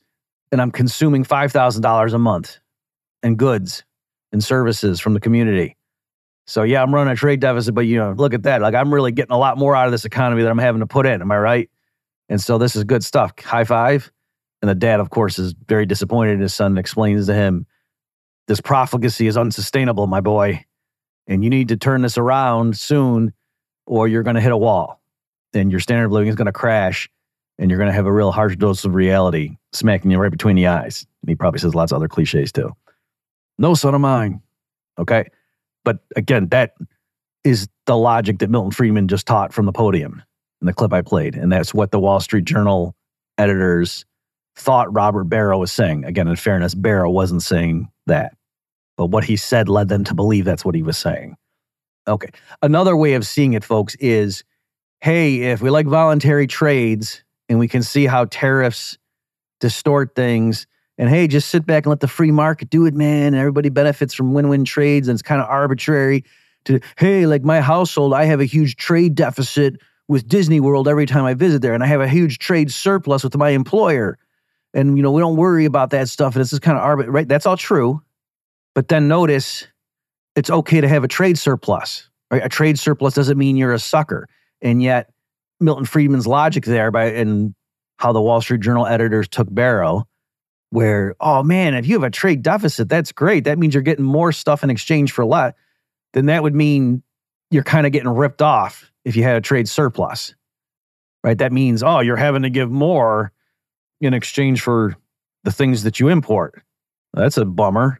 and 0.52 0.62
I'm 0.62 0.72
consuming 0.72 1.24
$5,000 1.24 2.14
a 2.14 2.18
month 2.18 2.60
in 3.22 3.36
goods 3.36 3.84
and 4.32 4.44
services 4.44 5.00
from 5.00 5.14
the 5.14 5.20
community. 5.20 5.76
So 6.48 6.64
yeah, 6.64 6.82
I'm 6.82 6.94
running 6.94 7.12
a 7.12 7.16
trade 7.16 7.42
deficit, 7.42 7.76
but 7.76 7.82
you 7.82 7.98
know, 7.98 8.14
look 8.14 8.34
at 8.34 8.44
that. 8.44 8.62
Like 8.62 8.74
I'm 8.74 8.94
really 8.94 9.12
getting 9.12 9.34
a 9.34 9.38
lot 9.38 9.58
more 9.58 9.76
out 9.76 9.86
of 9.86 9.92
this 9.92 10.06
economy 10.06 10.42
than 10.42 10.52
I'm 10.52 10.58
having 10.58 10.80
to 10.80 10.88
put 10.88 11.06
in. 11.06 11.22
Am 11.22 11.32
I 11.32 11.38
right? 11.38 11.70
And 12.30 12.42
so 12.42 12.58
this 12.58 12.76
is 12.76 12.84
good 12.84 13.04
stuff. 13.04 13.34
High 13.40 13.66
five. 13.66 14.12
And 14.62 14.70
the 14.70 14.76
dad, 14.76 15.00
of 15.00 15.10
course, 15.10 15.40
is 15.40 15.54
very 15.68 15.86
disappointed 15.86 16.34
in 16.34 16.42
his 16.42 16.54
son 16.54 16.78
explains 16.78 17.28
to 17.28 17.34
him, 17.34 17.66
this 18.48 18.60
profligacy 18.60 19.28
is 19.28 19.38
unsustainable, 19.38 20.08
my 20.08 20.22
boy. 20.22 20.66
And 21.28 21.44
you 21.44 21.50
need 21.50 21.68
to 21.70 21.78
turn 21.78 22.02
this 22.02 22.18
around 22.18 22.78
soon 22.78 23.34
or 23.86 24.08
you're 24.08 24.24
going 24.24 24.36
to 24.36 24.42
hit 24.42 24.52
a 24.52 24.58
wall 24.58 25.02
and 25.54 25.72
your 25.72 25.80
standard 25.80 26.06
of 26.06 26.12
living 26.12 26.30
is 26.30 26.36
going 26.36 26.48
to 26.48 26.52
crash 26.52 27.10
and 27.58 27.70
you're 27.70 27.78
going 27.78 27.90
to 27.90 27.94
have 27.94 28.06
a 28.06 28.12
real 28.12 28.32
harsh 28.32 28.56
dose 28.56 28.86
of 28.86 28.96
reality 28.96 29.58
smacking 29.74 30.12
you 30.12 30.18
right 30.18 30.32
between 30.32 30.56
the 30.56 30.68
eyes. 30.68 31.06
And 31.22 31.30
he 31.30 31.36
probably 31.36 31.60
says 31.60 31.76
lots 31.76 31.92
of 31.92 31.98
other 31.98 32.08
cliches 32.08 32.52
too. 32.52 32.76
No 33.58 33.76
son 33.76 33.94
of 33.94 34.02
mine. 34.02 34.42
Okay. 34.98 35.30
But 35.86 36.00
again, 36.16 36.48
that 36.50 36.74
is 37.44 37.68
the 37.86 37.98
logic 37.98 38.40
that 38.40 38.50
Milton 38.50 38.72
Friedman 38.72 39.08
just 39.08 39.28
taught 39.28 39.54
from 39.54 39.66
the 39.66 39.72
podium 39.72 40.24
in 40.62 40.68
the 40.68 40.74
clip 40.74 40.94
I 40.94 41.02
played. 41.02 41.36
And 41.36 41.52
that's 41.52 41.74
what 41.74 41.92
the 41.92 42.00
Wall 42.00 42.20
Street 42.20 42.46
Journal 42.46 42.96
editors 43.38 44.06
thought 44.60 44.94
Robert 44.94 45.30
Barro 45.30 45.60
was 45.60 45.72
saying. 45.72 46.06
Again, 46.06 46.28
in 46.28 46.36
fairness, 46.36 46.76
Barro 46.76 47.12
wasn't 47.12 47.44
saying 47.44 47.90
that. 48.08 48.36
But 48.98 49.08
what 49.08 49.24
he 49.24 49.38
said 49.38 49.70
led 49.70 49.88
them 49.88 50.04
to 50.06 50.14
believe 50.14 50.46
that's 50.46 50.66
what 50.66 50.76
he 50.76 50.84
was 50.84 50.98
saying. 50.98 51.36
Okay. 52.08 52.30
Another 52.62 52.96
way 52.96 53.14
of 53.14 53.26
seeing 53.26 53.54
it, 53.54 53.64
folks, 53.64 53.96
is 53.96 54.44
hey, 55.02 55.52
if 55.52 55.62
we 55.62 55.70
like 55.70 55.88
voluntary 55.88 56.48
trades 56.48 57.24
and 57.48 57.60
we 57.60 57.68
can 57.68 57.82
see 57.82 58.06
how 58.06 58.26
tariffs 58.26 58.98
distort 59.60 60.16
things, 60.16 60.68
and 60.98 61.10
hey, 61.10 61.28
just 61.28 61.50
sit 61.50 61.66
back 61.66 61.86
and 61.86 61.90
let 61.90 62.02
the 62.02 62.08
free 62.08 62.32
market 62.32 62.70
do 62.70 62.86
it, 62.86 62.94
man, 62.94 63.28
and 63.28 63.38
everybody 63.38 63.70
benefits 63.70 64.14
from 64.14 64.34
win 64.34 64.50
win 64.50 64.66
trades, 64.66 65.08
and 65.08 65.16
it's 65.16 65.22
kind 65.22 65.42
of 65.42 65.48
arbitrary 65.48 66.26
to, 66.66 66.82
hey, 66.98 67.26
like 67.26 67.44
my 67.44 67.62
household, 67.62 68.14
I 68.14 68.26
have 68.26 68.42
a 68.42 68.46
huge 68.46 68.76
trade 68.76 69.16
deficit 69.16 69.78
with 70.10 70.28
Disney 70.28 70.60
World 70.60 70.90
every 70.90 71.06
time 71.06 71.24
I 71.24 71.36
visit 71.36 71.62
there, 71.62 71.74
and 71.74 71.84
I 71.84 71.88
have 71.88 72.02
a 72.02 72.08
huge 72.08 72.40
trade 72.40 72.72
surplus 72.72 73.24
with 73.24 73.38
my 73.38 73.52
employer. 73.52 74.18
And, 74.74 74.98
you 74.98 75.04
know, 75.04 75.12
we 75.12 75.22
don't 75.22 75.36
worry 75.36 75.66
about 75.66 75.90
that 75.92 76.10
stuff. 76.10 76.36
And 76.36 76.42
this 76.42 76.54
is 76.54 76.60
kind 76.60 76.78
of 76.78 76.84
arbitrary, 76.84 77.12
right? 77.12 77.28
That's 77.28 77.46
all 77.46 77.58
true. 77.58 78.02
But 78.76 78.88
then 78.88 79.08
notice 79.08 79.68
it's 80.36 80.50
okay 80.50 80.80
to 80.80 80.88
have 80.88 81.04
a 81.04 81.08
trade 81.08 81.38
surplus. 81.38 82.10
Right? 82.30 82.46
A 82.46 82.50
trade 82.50 82.78
surplus 82.78 83.16
doesn't 83.16 83.38
mean 83.38 83.58
you're 83.58 83.74
a 83.74 83.80
sucker. 83.80 84.28
And 84.62 84.84
yet, 84.84 85.12
Milton 85.60 85.86
Friedman's 85.86 86.28
logic 86.28 86.66
there 86.66 86.92
by 86.92 87.06
and 87.06 87.54
how 87.98 88.14
the 88.14 88.22
Wall 88.22 88.40
Street 88.42 88.62
Journal 88.62 88.86
editors 88.86 89.28
took 89.28 89.50
Barro, 89.50 90.04
where, 90.70 91.16
oh 91.20 91.44
man, 91.44 91.74
if 91.74 91.86
you 91.88 91.96
have 91.96 92.04
a 92.04 92.10
trade 92.10 92.44
deficit, 92.44 92.88
that's 92.88 93.12
great. 93.12 93.44
That 93.44 93.58
means 93.58 93.74
you're 93.74 93.84
getting 93.84 94.06
more 94.06 94.32
stuff 94.32 94.64
in 94.64 94.70
exchange 94.70 95.12
for 95.12 95.26
less. 95.26 95.54
Then 96.14 96.28
that 96.28 96.44
would 96.44 96.56
mean 96.56 97.04
you're 97.52 97.64
kind 97.64 97.86
of 97.86 97.92
getting 97.92 98.10
ripped 98.10 98.42
off 98.42 98.92
if 99.04 99.16
you 99.16 99.24
had 99.24 99.36
a 99.36 99.42
trade 99.42 99.68
surplus. 99.68 100.34
Right? 101.24 101.38
That 101.38 101.52
means, 101.52 101.84
oh, 101.84 102.00
you're 102.00 102.16
having 102.16 102.44
to 102.44 102.50
give 102.50 102.72
more 102.72 103.34
in 104.02 104.14
exchange 104.14 104.62
for 104.62 104.96
the 105.44 105.52
things 105.52 105.84
that 105.84 106.00
you 106.00 106.08
import. 106.08 106.62
That's 107.14 107.38
a 107.38 107.46
bummer 107.46 108.00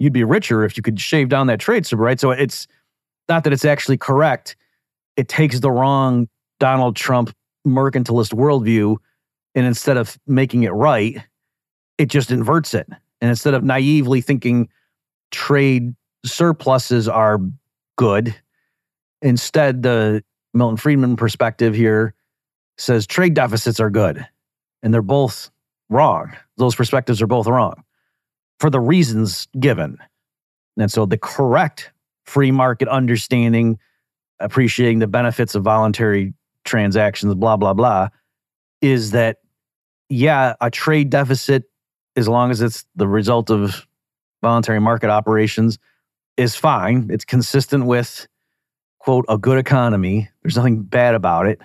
you'd 0.00 0.14
be 0.14 0.24
richer 0.24 0.64
if 0.64 0.76
you 0.76 0.82
could 0.82 0.98
shave 0.98 1.28
down 1.28 1.46
that 1.46 1.60
trade 1.60 1.86
sub, 1.86 2.00
right? 2.00 2.18
So 2.18 2.32
it's 2.32 2.66
not 3.28 3.44
that 3.44 3.52
it's 3.52 3.66
actually 3.66 3.98
correct. 3.98 4.56
It 5.16 5.28
takes 5.28 5.60
the 5.60 5.70
wrong 5.70 6.28
Donald 6.58 6.96
Trump 6.96 7.32
mercantilist 7.68 8.32
worldview, 8.32 8.96
and 9.54 9.66
instead 9.66 9.98
of 9.98 10.18
making 10.26 10.62
it 10.62 10.70
right, 10.70 11.22
it 11.98 12.06
just 12.06 12.30
inverts 12.30 12.72
it. 12.74 12.88
And 13.20 13.28
instead 13.28 13.52
of 13.52 13.62
naively 13.62 14.22
thinking 14.22 14.70
trade 15.30 15.94
surpluses 16.24 17.06
are 17.06 17.38
good, 17.96 18.34
instead 19.20 19.82
the 19.82 20.24
Milton 20.54 20.78
Friedman 20.78 21.16
perspective 21.16 21.74
here 21.74 22.14
says 22.78 23.06
trade 23.06 23.34
deficits 23.34 23.78
are 23.78 23.90
good. 23.90 24.26
And 24.82 24.92
they're 24.94 25.02
both 25.02 25.50
wrong. 25.88 26.36
Those 26.56 26.74
perspectives 26.74 27.20
are 27.20 27.26
both 27.26 27.46
wrong 27.46 27.82
for 28.58 28.70
the 28.70 28.80
reasons 28.80 29.48
given. 29.58 29.98
And 30.78 30.90
so 30.90 31.06
the 31.06 31.18
correct 31.18 31.90
free 32.24 32.50
market 32.50 32.88
understanding, 32.88 33.78
appreciating 34.38 35.00
the 35.00 35.06
benefits 35.06 35.54
of 35.54 35.64
voluntary 35.64 36.34
transactions, 36.64 37.34
blah, 37.34 37.56
blah, 37.56 37.74
blah, 37.74 38.08
is 38.80 39.10
that, 39.10 39.38
yeah, 40.08 40.54
a 40.60 40.70
trade 40.70 41.10
deficit, 41.10 41.64
as 42.16 42.28
long 42.28 42.50
as 42.50 42.60
it's 42.60 42.84
the 42.96 43.08
result 43.08 43.50
of 43.50 43.86
voluntary 44.42 44.80
market 44.80 45.10
operations, 45.10 45.78
is 46.36 46.54
fine. 46.54 47.08
It's 47.10 47.24
consistent 47.24 47.86
with, 47.86 48.26
quote, 48.98 49.24
a 49.28 49.36
good 49.36 49.58
economy. 49.58 50.28
There's 50.42 50.56
nothing 50.56 50.82
bad 50.82 51.14
about 51.14 51.46
it. 51.46 51.60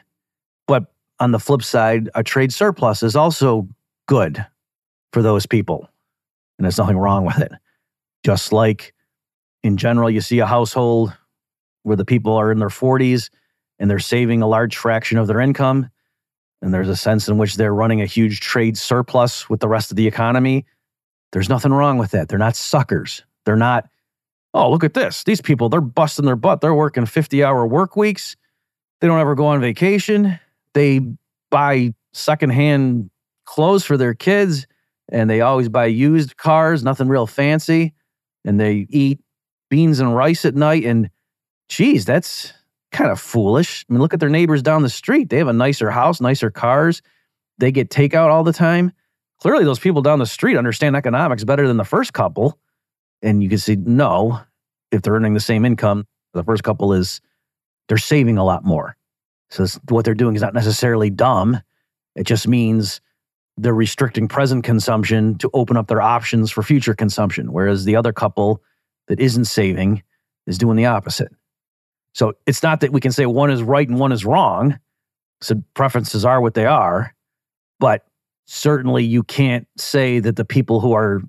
But 0.68 0.94
on 1.20 1.32
the 1.32 1.40
flip 1.40 1.64
side, 1.64 2.10
a 2.16 2.24
trade 2.24 2.52
surplus 2.52 3.04
is 3.04 3.16
also 3.16 3.68
good 4.08 4.46
for 5.14 5.22
those 5.22 5.46
people 5.46 5.90
and 6.58 6.66
there's 6.66 6.78
nothing 6.78 6.98
wrong 6.98 7.26
with 7.26 7.40
it. 7.40 7.52
Just 8.24 8.54
like 8.54 8.94
in 9.64 9.78
general, 9.78 10.10
you 10.10 10.22
see 10.22 10.40
a 10.40 10.46
household 10.46 11.16
where 11.84 11.96
the 11.96 12.06
people 12.06 12.34
are 12.34 12.52
in 12.52 12.60
their 12.60 12.70
40s 12.70 13.30
and 13.80 13.90
they're 13.90 14.00
saving 14.00 14.42
a 14.42 14.48
large 14.48 14.78
fraction 14.78 15.18
of 15.18 15.28
their 15.28 15.40
income. 15.40 15.90
And 16.62 16.74
there's 16.74 16.90
a 16.90 16.96
sense 16.96 17.28
in 17.28 17.38
which 17.38 17.56
they're 17.56 17.74
running 17.74 18.02
a 18.02 18.06
huge 18.06 18.40
trade 18.40 18.78
surplus 18.78 19.50
with 19.50 19.60
the 19.60 19.68
rest 19.68 19.92
of 19.92 19.98
the 19.98 20.08
economy. 20.08 20.66
There's 21.32 21.50
nothing 21.50 21.74
wrong 21.74 21.98
with 21.98 22.12
that. 22.12 22.30
They're 22.30 22.40
not 22.40 22.56
suckers. 22.56 23.24
They're 23.46 23.56
not, 23.56 23.88
oh, 24.54 24.72
look 24.72 24.84
at 24.84 24.94
this. 24.94 25.24
These 25.24 25.42
people, 25.42 25.70
they're 25.70 25.82
busting 25.82 26.26
their 26.26 26.36
butt. 26.36 26.62
They're 26.62 26.74
working 26.74 27.06
50 27.06 27.44
hour 27.44 27.68
work 27.68 27.96
weeks. 27.96 28.36
They 29.02 29.08
don't 29.08 29.20
ever 29.20 29.36
go 29.36 29.48
on 29.48 29.62
vacation. 29.62 30.40
They 30.76 31.02
buy 31.50 31.96
secondhand 32.14 33.10
clothes 33.46 33.84
for 33.84 33.98
their 33.98 34.14
kids 34.14 34.68
and 35.10 35.30
they 35.30 35.42
always 35.42 35.70
buy 35.70 35.86
used 35.86 36.38
cars, 36.38 36.84
nothing 36.84 37.08
real 37.08 37.28
fancy, 37.28 37.94
and 38.44 38.60
they 38.60 38.86
eat 38.90 39.20
beans 39.70 40.00
and 40.00 40.16
rice 40.16 40.46
at 40.46 40.56
night. 40.56 40.84
And 40.84 41.10
geez, 41.70 42.06
that's 42.06 42.54
kind 42.92 43.12
of 43.12 43.20
foolish. 43.20 43.86
I 43.90 43.94
mean, 43.94 44.02
look 44.02 44.14
at 44.14 44.20
their 44.20 44.30
neighbors 44.30 44.62
down 44.62 44.82
the 44.82 44.90
street. 44.90 45.30
They 45.30 45.38
have 45.38 45.48
a 45.48 45.54
nicer 45.54 45.92
house, 45.92 46.22
nicer 46.22 46.50
cars. 46.52 47.02
They 47.58 47.72
get 47.72 47.90
takeout 47.90 48.30
all 48.30 48.44
the 48.44 48.54
time. 48.54 48.92
Clearly, 49.42 49.64
those 49.64 49.80
people 49.80 50.02
down 50.02 50.20
the 50.20 50.26
street 50.26 50.58
understand 50.58 50.96
economics 50.96 51.44
better 51.44 51.68
than 51.68 51.78
the 51.78 51.84
first 51.84 52.14
couple. 52.14 52.60
And 53.22 53.44
you 53.44 53.50
can 53.50 53.58
see, 53.58 53.76
no, 53.76 54.42
if 54.92 55.02
they're 55.02 55.14
earning 55.14 55.34
the 55.34 55.40
same 55.40 55.66
income, 55.66 56.08
the 56.34 56.44
first 56.44 56.64
couple 56.64 56.94
is 56.94 57.22
they're 57.88 57.98
saving 57.98 58.38
a 58.38 58.44
lot 58.44 58.64
more. 58.64 58.98
So 59.56 59.66
what 59.90 60.04
they're 60.04 60.14
doing 60.14 60.36
is 60.36 60.42
not 60.42 60.54
necessarily 60.54 61.10
dumb. 61.10 61.62
It 62.16 62.26
just 62.26 62.48
means 62.48 63.00
they're 63.58 63.74
restricting 63.74 64.28
present 64.28 64.66
consumption 64.66 65.38
to 65.38 65.50
open 65.54 65.78
up 65.78 65.88
their 65.88 66.02
options 66.02 66.52
for 66.52 66.62
future 66.62 66.94
consumption, 66.94 67.54
whereas 67.54 67.86
the 67.86 67.96
other 67.96 68.12
couple 68.12 68.62
that 69.08 69.20
isn't 69.20 69.46
saving 69.46 70.04
is 70.46 70.58
doing 70.58 70.76
the 70.76 70.86
opposite. 70.86 71.32
So 72.14 72.34
it's 72.46 72.64
not 72.64 72.82
that 72.82 72.92
we 72.92 73.00
can 73.00 73.12
say 73.12 73.26
one 73.26 73.50
is 73.50 73.64
right 73.64 73.88
and 73.88 74.00
one 74.00 74.12
is 74.12 74.26
wrong. 74.26 74.78
So 75.42 75.64
preferences 75.74 76.26
are 76.26 76.42
what 76.42 76.54
they 76.54 76.66
are, 76.66 77.14
but 77.80 78.06
certainly 78.46 79.04
you 79.04 79.24
can't 79.24 79.68
say 79.78 80.20
that 80.20 80.36
the 80.36 80.46
people 80.46 80.82
who 80.82 80.94
are 80.94 81.22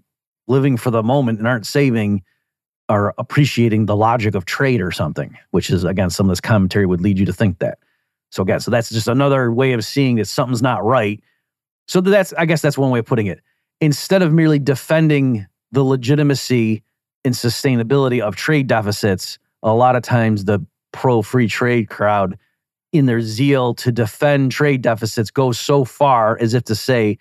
living 0.49 0.77
for 0.77 0.91
the 0.91 1.03
moment 1.03 1.39
and 1.39 1.47
aren't 1.47 1.67
saving 1.67 2.23
are 2.89 3.15
appreciating 3.19 3.87
the 3.87 3.97
logic 3.97 4.35
of 4.35 4.45
trade 4.45 4.81
or 4.81 4.91
something, 4.91 5.37
which 5.51 5.71
is 5.71 5.85
again 5.85 6.11
some 6.11 6.27
of 6.27 6.31
this 6.31 6.41
commentary 6.41 6.87
would 6.87 7.01
lead 7.01 7.19
you 7.19 7.27
to 7.27 7.33
think 7.33 7.59
that. 7.59 7.79
So 8.31 8.43
again, 8.43 8.61
so 8.61 8.71
that's 8.71 8.91
just 8.91 9.09
another 9.09 9.53
way 9.53 9.73
of 9.73 9.85
seeing 9.85 10.17
that 10.17 10.27
something's 10.27 10.63
not 10.63 10.85
right 10.85 11.23
so 11.87 12.01
that's, 12.01 12.33
I 12.35 12.47
guess 12.47 12.63
that's 12.63 12.79
one 12.79 12.91
way 12.91 12.99
of 12.99 13.07
putting 13.07 13.27
it. 13.27 13.41
Instead 13.81 14.23
of 14.23 14.33
merely 14.33 14.59
defending 14.59 15.47
the 15.73 15.85
legitimacy 15.85 16.83
and 17.25 17.35
sustainability 17.35 18.21
of 18.21 18.37
trade 18.37 18.67
deficits, 18.67 19.39
a 19.63 19.73
lot 19.73 19.97
of 19.97 20.03
times 20.03 20.45
the 20.45 20.65
pro 20.93 21.23
free 21.23 21.49
trade 21.49 21.89
crowd, 21.89 22.39
in 22.93 23.07
their 23.07 23.21
zeal 23.21 23.75
to 23.75 23.93
defend 23.93 24.53
trade 24.53 24.81
deficits, 24.81 25.31
goes 25.31 25.59
so 25.59 25.85
far 25.85 26.39
as 26.41 26.55
if 26.55 26.65
to 26.65 26.75
say 26.75 27.19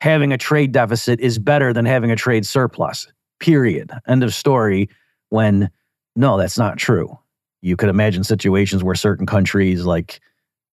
having 0.00 0.32
a 0.32 0.38
trade 0.38 0.72
deficit 0.72 1.18
is 1.20 1.38
better 1.38 1.72
than 1.72 1.86
having 1.86 2.10
a 2.10 2.16
trade 2.16 2.44
surplus. 2.44 3.06
Period. 3.40 3.90
End 4.06 4.22
of 4.22 4.34
story. 4.34 4.88
When 5.30 5.70
no, 6.14 6.36
that's 6.36 6.58
not 6.58 6.78
true. 6.78 7.18
You 7.62 7.76
could 7.76 7.88
imagine 7.88 8.24
situations 8.24 8.84
where 8.84 8.94
certain 8.94 9.26
countries, 9.26 9.84
like 9.84 10.20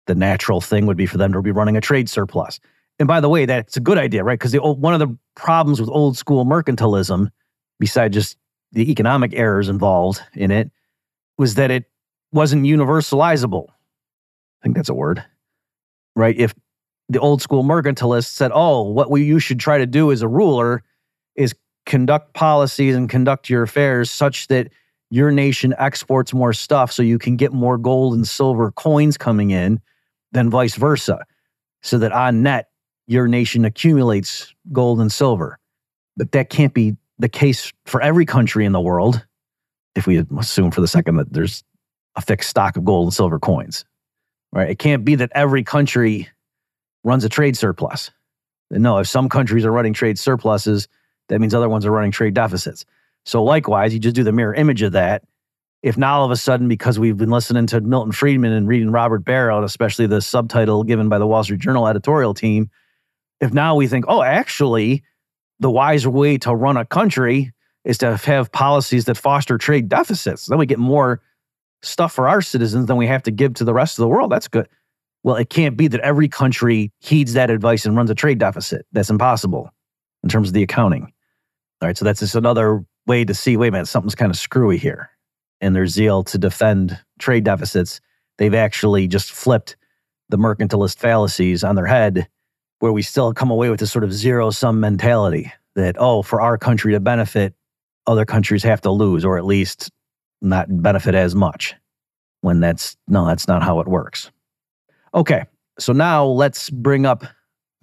the 0.08 0.16
natural 0.16 0.62
thing 0.62 0.86
would 0.86 0.98
be 0.98 1.06
for 1.06 1.18
them 1.18 1.34
to 1.34 1.42
be 1.42 1.52
running 1.52 1.78
a 1.78 1.82
trade 1.82 2.10
surplus. 2.10 2.60
And 3.00 3.08
by 3.08 3.20
the 3.20 3.30
way, 3.30 3.46
that's 3.46 3.76
a 3.78 3.82
good 3.82 3.98
idea, 3.98 4.24
right? 4.24 4.40
Because 4.40 4.54
one 4.54 4.94
of 4.94 5.00
the 5.00 5.18
problems 5.36 5.80
with 5.80 5.90
old 5.90 6.18
school 6.18 6.46
mercantilism, 6.46 7.30
besides 7.80 8.14
just 8.14 8.38
the 8.72 8.90
economic 8.90 9.34
errors 9.34 9.68
involved 9.68 10.22
in 10.34 10.52
it, 10.52 10.72
was 11.38 11.56
that 11.56 11.72
it 11.72 11.86
wasn't 12.32 12.64
universalizable. 12.64 13.68
I 13.70 14.64
think 14.64 14.76
that's 14.76 14.90
a 14.90 14.94
word, 14.94 15.24
right? 16.16 16.38
If 16.38 16.54
the 17.10 17.20
old 17.20 17.42
school 17.42 17.64
mercantilists 17.64 18.28
said, 18.30 18.52
oh, 18.54 18.82
what 18.82 19.12
we, 19.12 19.24
you 19.24 19.40
should 19.40 19.60
try 19.60 19.78
to 19.78 19.86
do 19.86 20.12
as 20.12 20.22
a 20.22 20.28
ruler 20.28 20.84
is 21.36 21.54
conduct 21.86 22.34
policies 22.34 22.96
and 22.96 23.10
conduct 23.10 23.50
your 23.50 23.64
affairs 23.64 24.10
such 24.10 24.48
that 24.48 24.72
your 25.12 25.32
nation 25.32 25.76
exports 25.78 26.34
more 26.34 26.54
stuff 26.54 26.92
so 26.92 27.04
you 27.04 27.20
can 27.20 27.36
get 27.36 27.54
more 27.54 27.78
gold 27.78 28.14
and 28.14 28.28
silver 28.28 28.72
coins 28.72 29.18
coming 29.18 29.52
in 29.52 29.80
than 30.36 30.50
vice 30.50 30.76
versa. 30.76 31.26
So 31.82 31.98
that 32.00 32.12
on 32.12 32.44
net, 32.44 32.70
your 33.08 33.28
nation 33.28 33.66
accumulates 33.66 34.54
gold 34.72 35.00
and 35.00 35.12
silver. 35.12 35.60
But 36.18 36.32
that 36.34 36.50
can't 36.50 36.74
be 36.74 36.96
the 37.18 37.30
case 37.30 37.72
for 37.86 38.02
every 38.02 38.26
country 38.26 38.66
in 38.66 38.72
the 38.72 38.82
world 38.82 39.26
if 39.96 40.06
we 40.06 40.24
assume 40.38 40.72
for 40.72 40.82
the 40.82 40.88
second 40.88 41.16
that 41.18 41.32
there's 41.32 41.64
a 42.16 42.22
fixed 42.22 42.50
stock 42.50 42.76
of 42.76 42.84
gold 42.84 43.08
and 43.08 43.14
silver 43.14 43.40
coins. 43.40 43.86
Right? 44.52 44.70
It 44.70 44.80
can't 44.80 45.06
be 45.06 45.16
that 45.16 45.32
every 45.34 45.64
country 45.64 46.30
runs 47.04 47.24
a 47.24 47.30
trade 47.30 47.56
surplus. 47.56 48.12
No, 48.72 48.98
if 48.98 49.08
some 49.08 49.30
countries 49.30 49.64
are 49.64 49.72
running 49.72 49.94
trade 49.94 50.18
surpluses, 50.18 50.88
that 51.30 51.40
means 51.40 51.54
other 51.54 51.70
ones 51.70 51.86
are 51.86 51.92
running 51.92 52.12
trade 52.12 52.34
deficits. 52.34 52.86
So 53.26 53.44
likewise, 53.44 53.94
you 53.94 54.00
just 54.00 54.16
do 54.16 54.24
the 54.24 54.32
mirror 54.32 54.54
image 54.54 54.82
of 54.82 54.94
that. 54.94 55.24
If 55.84 55.98
now 55.98 56.20
all 56.20 56.26
of 56.26 56.32
a 56.32 56.36
sudden, 56.36 56.68
because 56.68 56.98
we've 56.98 57.18
been 57.18 57.30
listening 57.30 57.68
to 57.68 57.82
Milton 57.82 58.12
Friedman 58.12 58.52
and 58.52 58.68
reading 58.68 58.92
Robert 58.92 59.24
Barro, 59.24 59.64
especially 59.64 60.08
the 60.08 60.22
subtitle 60.22 60.84
given 60.84 61.10
by 61.10 61.20
the 61.20 61.28
Wall 61.28 61.44
Street 61.44 61.60
Journal 61.60 61.88
editorial 61.88 62.34
team, 62.34 62.70
if 63.40 63.54
now 63.54 63.76
we 63.76 63.88
think, 63.88 64.06
oh, 64.08 64.24
actually, 64.24 65.04
the 65.60 65.70
wise 65.70 66.08
way 66.08 66.38
to 66.40 66.56
run 66.56 66.78
a 66.78 66.86
country 66.86 67.52
is 67.84 68.00
to 68.00 68.18
have 68.18 68.52
policies 68.52 69.06
that 69.06 69.16
foster 69.16 69.58
trade 69.58 69.88
deficits, 69.88 70.48
then 70.48 70.58
we 70.58 70.66
get 70.66 70.80
more 70.80 71.22
stuff 71.84 72.14
for 72.14 72.28
our 72.28 72.42
citizens 72.42 72.88
than 72.88 72.98
we 72.98 73.08
have 73.08 73.24
to 73.24 73.32
give 73.32 73.54
to 73.56 73.64
the 73.64 73.74
rest 73.74 73.98
of 73.98 74.04
the 74.04 74.08
world. 74.08 74.32
That's 74.32 74.48
good. 74.48 74.68
Well, 75.24 75.36
it 75.36 75.50
can't 75.50 75.78
be 75.78 75.88
that 75.88 76.02
every 76.02 76.28
country 76.28 76.92
heeds 77.00 77.34
that 77.34 77.50
advice 77.50 77.86
and 77.86 77.96
runs 77.96 78.10
a 78.10 78.16
trade 78.16 78.40
deficit. 78.40 78.86
That's 78.92 79.10
impossible 79.10 79.72
in 80.24 80.30
terms 80.30 80.50
of 80.50 80.54
the 80.54 80.64
accounting. 80.64 81.12
All 81.82 81.88
right. 81.88 81.98
So 81.98 82.06
that's 82.06 82.20
just 82.20 82.36
another 82.36 82.84
way 83.08 83.26
to 83.26 83.34
see 83.34 83.58
wait 83.58 83.70
a 83.70 83.72
minute, 83.72 83.88
something's 83.88 84.16
kind 84.16 84.32
of 84.32 84.38
screwy 84.38 84.78
here. 84.78 85.10
And 85.62 85.76
their 85.76 85.88
zeal 85.88 86.24
to 86.26 86.38
defend 86.38 87.00
trade 87.20 87.46
deficits, 87.46 88.02
they've 88.38 88.54
actually 88.54 89.08
just 89.08 89.32
flipped 89.32 89.78
the 90.30 90.38
mercantilist 90.38 90.98
fallacies 90.98 91.64
on 91.64 91.76
their 91.76 91.86
head, 91.86 92.28
where 92.80 92.92
we 92.92 93.02
still 93.02 93.34
come 93.34 93.52
away 93.52 93.70
with 93.70 93.80
this 93.80 93.92
sort 93.92 94.04
of 94.04 94.14
zero 94.14 94.50
sum 94.50 94.80
mentality 94.80 95.52
that, 95.76 95.96
oh, 95.98 96.22
for 96.22 96.42
our 96.42 96.58
country 96.58 96.94
to 96.94 97.00
benefit, 97.00 97.54
other 98.08 98.26
countries 98.26 98.64
have 98.64 98.82
to 98.82 98.92
lose, 98.92 99.24
or 99.24 99.38
at 99.38 99.46
least 99.46 99.92
not 100.42 100.68
benefit 100.82 101.16
as 101.16 101.36
much. 101.36 101.76
When 102.42 102.60
that's 102.60 102.96
no, 103.08 103.26
that's 103.26 103.48
not 103.48 103.64
how 103.64 103.80
it 103.80 103.88
works. 103.88 104.32
Okay, 105.14 105.46
so 105.80 105.94
now 105.94 106.26
let's 106.26 106.70
bring 106.70 107.06
up 107.06 107.26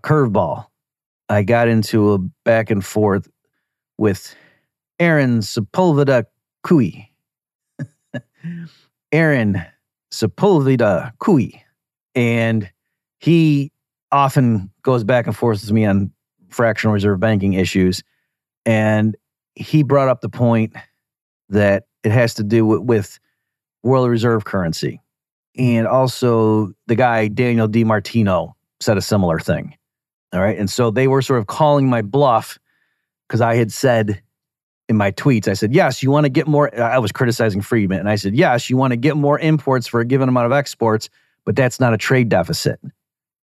curveball. 0.05 0.67
I 1.29 1.43
got 1.43 1.69
into 1.69 2.13
a 2.13 2.19
back 2.45 2.71
and 2.71 2.85
forth 2.85 3.29
with 3.99 4.35
Aaron 5.01 5.41
Sepulveda 5.41 6.25
Kui. 6.63 7.12
Aaron 9.13 9.65
Sepulveda 10.13 11.13
Kui. 11.19 11.63
And 12.15 12.71
he 13.19 13.73
often 14.11 14.71
goes 14.83 15.05
back 15.05 15.27
and 15.27 15.37
forth 15.37 15.63
with 15.63 15.73
me 15.73 15.85
on 15.85 16.11
fractional 16.49 16.93
reserve 16.93 17.21
banking 17.21 17.55
issues. 17.55 18.03
And 18.67 19.17
he 19.55 19.83
brought 19.83 20.09
up 20.09 20.21
the 20.21 20.29
point 20.29 20.75
that 21.49 21.85
it 22.05 22.13
has 22.13 22.35
to 22.35 22.43
do 22.43 22.65
with, 22.67 22.81
with 22.81 23.19
world 23.83 24.09
reserve 24.09 24.45
currency. 24.45 25.01
And 25.57 25.87
also, 25.87 26.73
the 26.87 26.95
guy, 26.95 27.29
Daniel 27.29 27.69
DiMartino, 27.69 28.55
said 28.81 28.97
a 28.97 29.03
similar 29.03 29.39
thing. 29.39 29.77
All 30.33 30.41
right. 30.41 30.59
And 30.59 30.71
so 30.71 30.91
they 30.91 31.09
were 31.09 31.21
sort 31.21 31.39
of 31.39 31.47
calling 31.47 31.91
my 31.91 32.01
bluff 32.01 32.59
because 33.29 33.41
I 33.43 33.55
had 33.55 33.71
said 33.71 34.23
in 34.93 34.97
my 34.97 35.11
tweets, 35.11 35.49
I 35.49 35.55
said, 35.55 35.75
yes, 35.75 36.03
you 36.03 36.11
want 36.11 36.25
to 36.25 36.31
get 36.31 36.47
more. 36.47 36.79
I 36.79 36.99
was 36.99 37.11
criticizing 37.11 37.63
Friedman. 37.63 37.99
And 37.99 38.09
I 38.09 38.15
said, 38.15 38.37
yes, 38.37 38.71
you 38.71 38.77
want 38.77 38.93
to 38.93 38.97
get 38.97 39.17
more 39.17 39.39
imports 39.39 39.87
for 39.87 40.01
a 40.01 40.05
given 40.05 40.29
amount 40.29 40.47
of 40.47 40.53
exports, 40.53 41.09
but 41.45 41.57
that's 41.57 41.81
not 41.81 41.95
a 41.95 41.99
trade 41.99 42.29
deficit. 42.29 42.79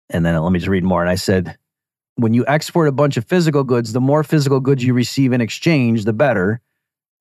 And 0.09 0.25
then 0.25 0.41
let 0.41 0.51
me 0.51 0.59
just 0.59 0.69
read 0.69 0.83
more. 0.83 1.01
And 1.01 1.09
I 1.09 1.15
said, 1.15 1.57
when 2.15 2.33
you 2.33 2.45
export 2.47 2.87
a 2.87 2.93
bunch 2.93 3.17
of 3.17 3.25
physical 3.25 3.63
goods, 3.63 3.91
the 3.91 4.01
more 4.01 4.23
physical 4.23 4.61
goods 4.61 4.83
you 4.83 4.93
receive 4.93 5.33
in 5.33 5.41
exchange, 5.41 6.05
the 6.05 6.13
better. 6.13 6.61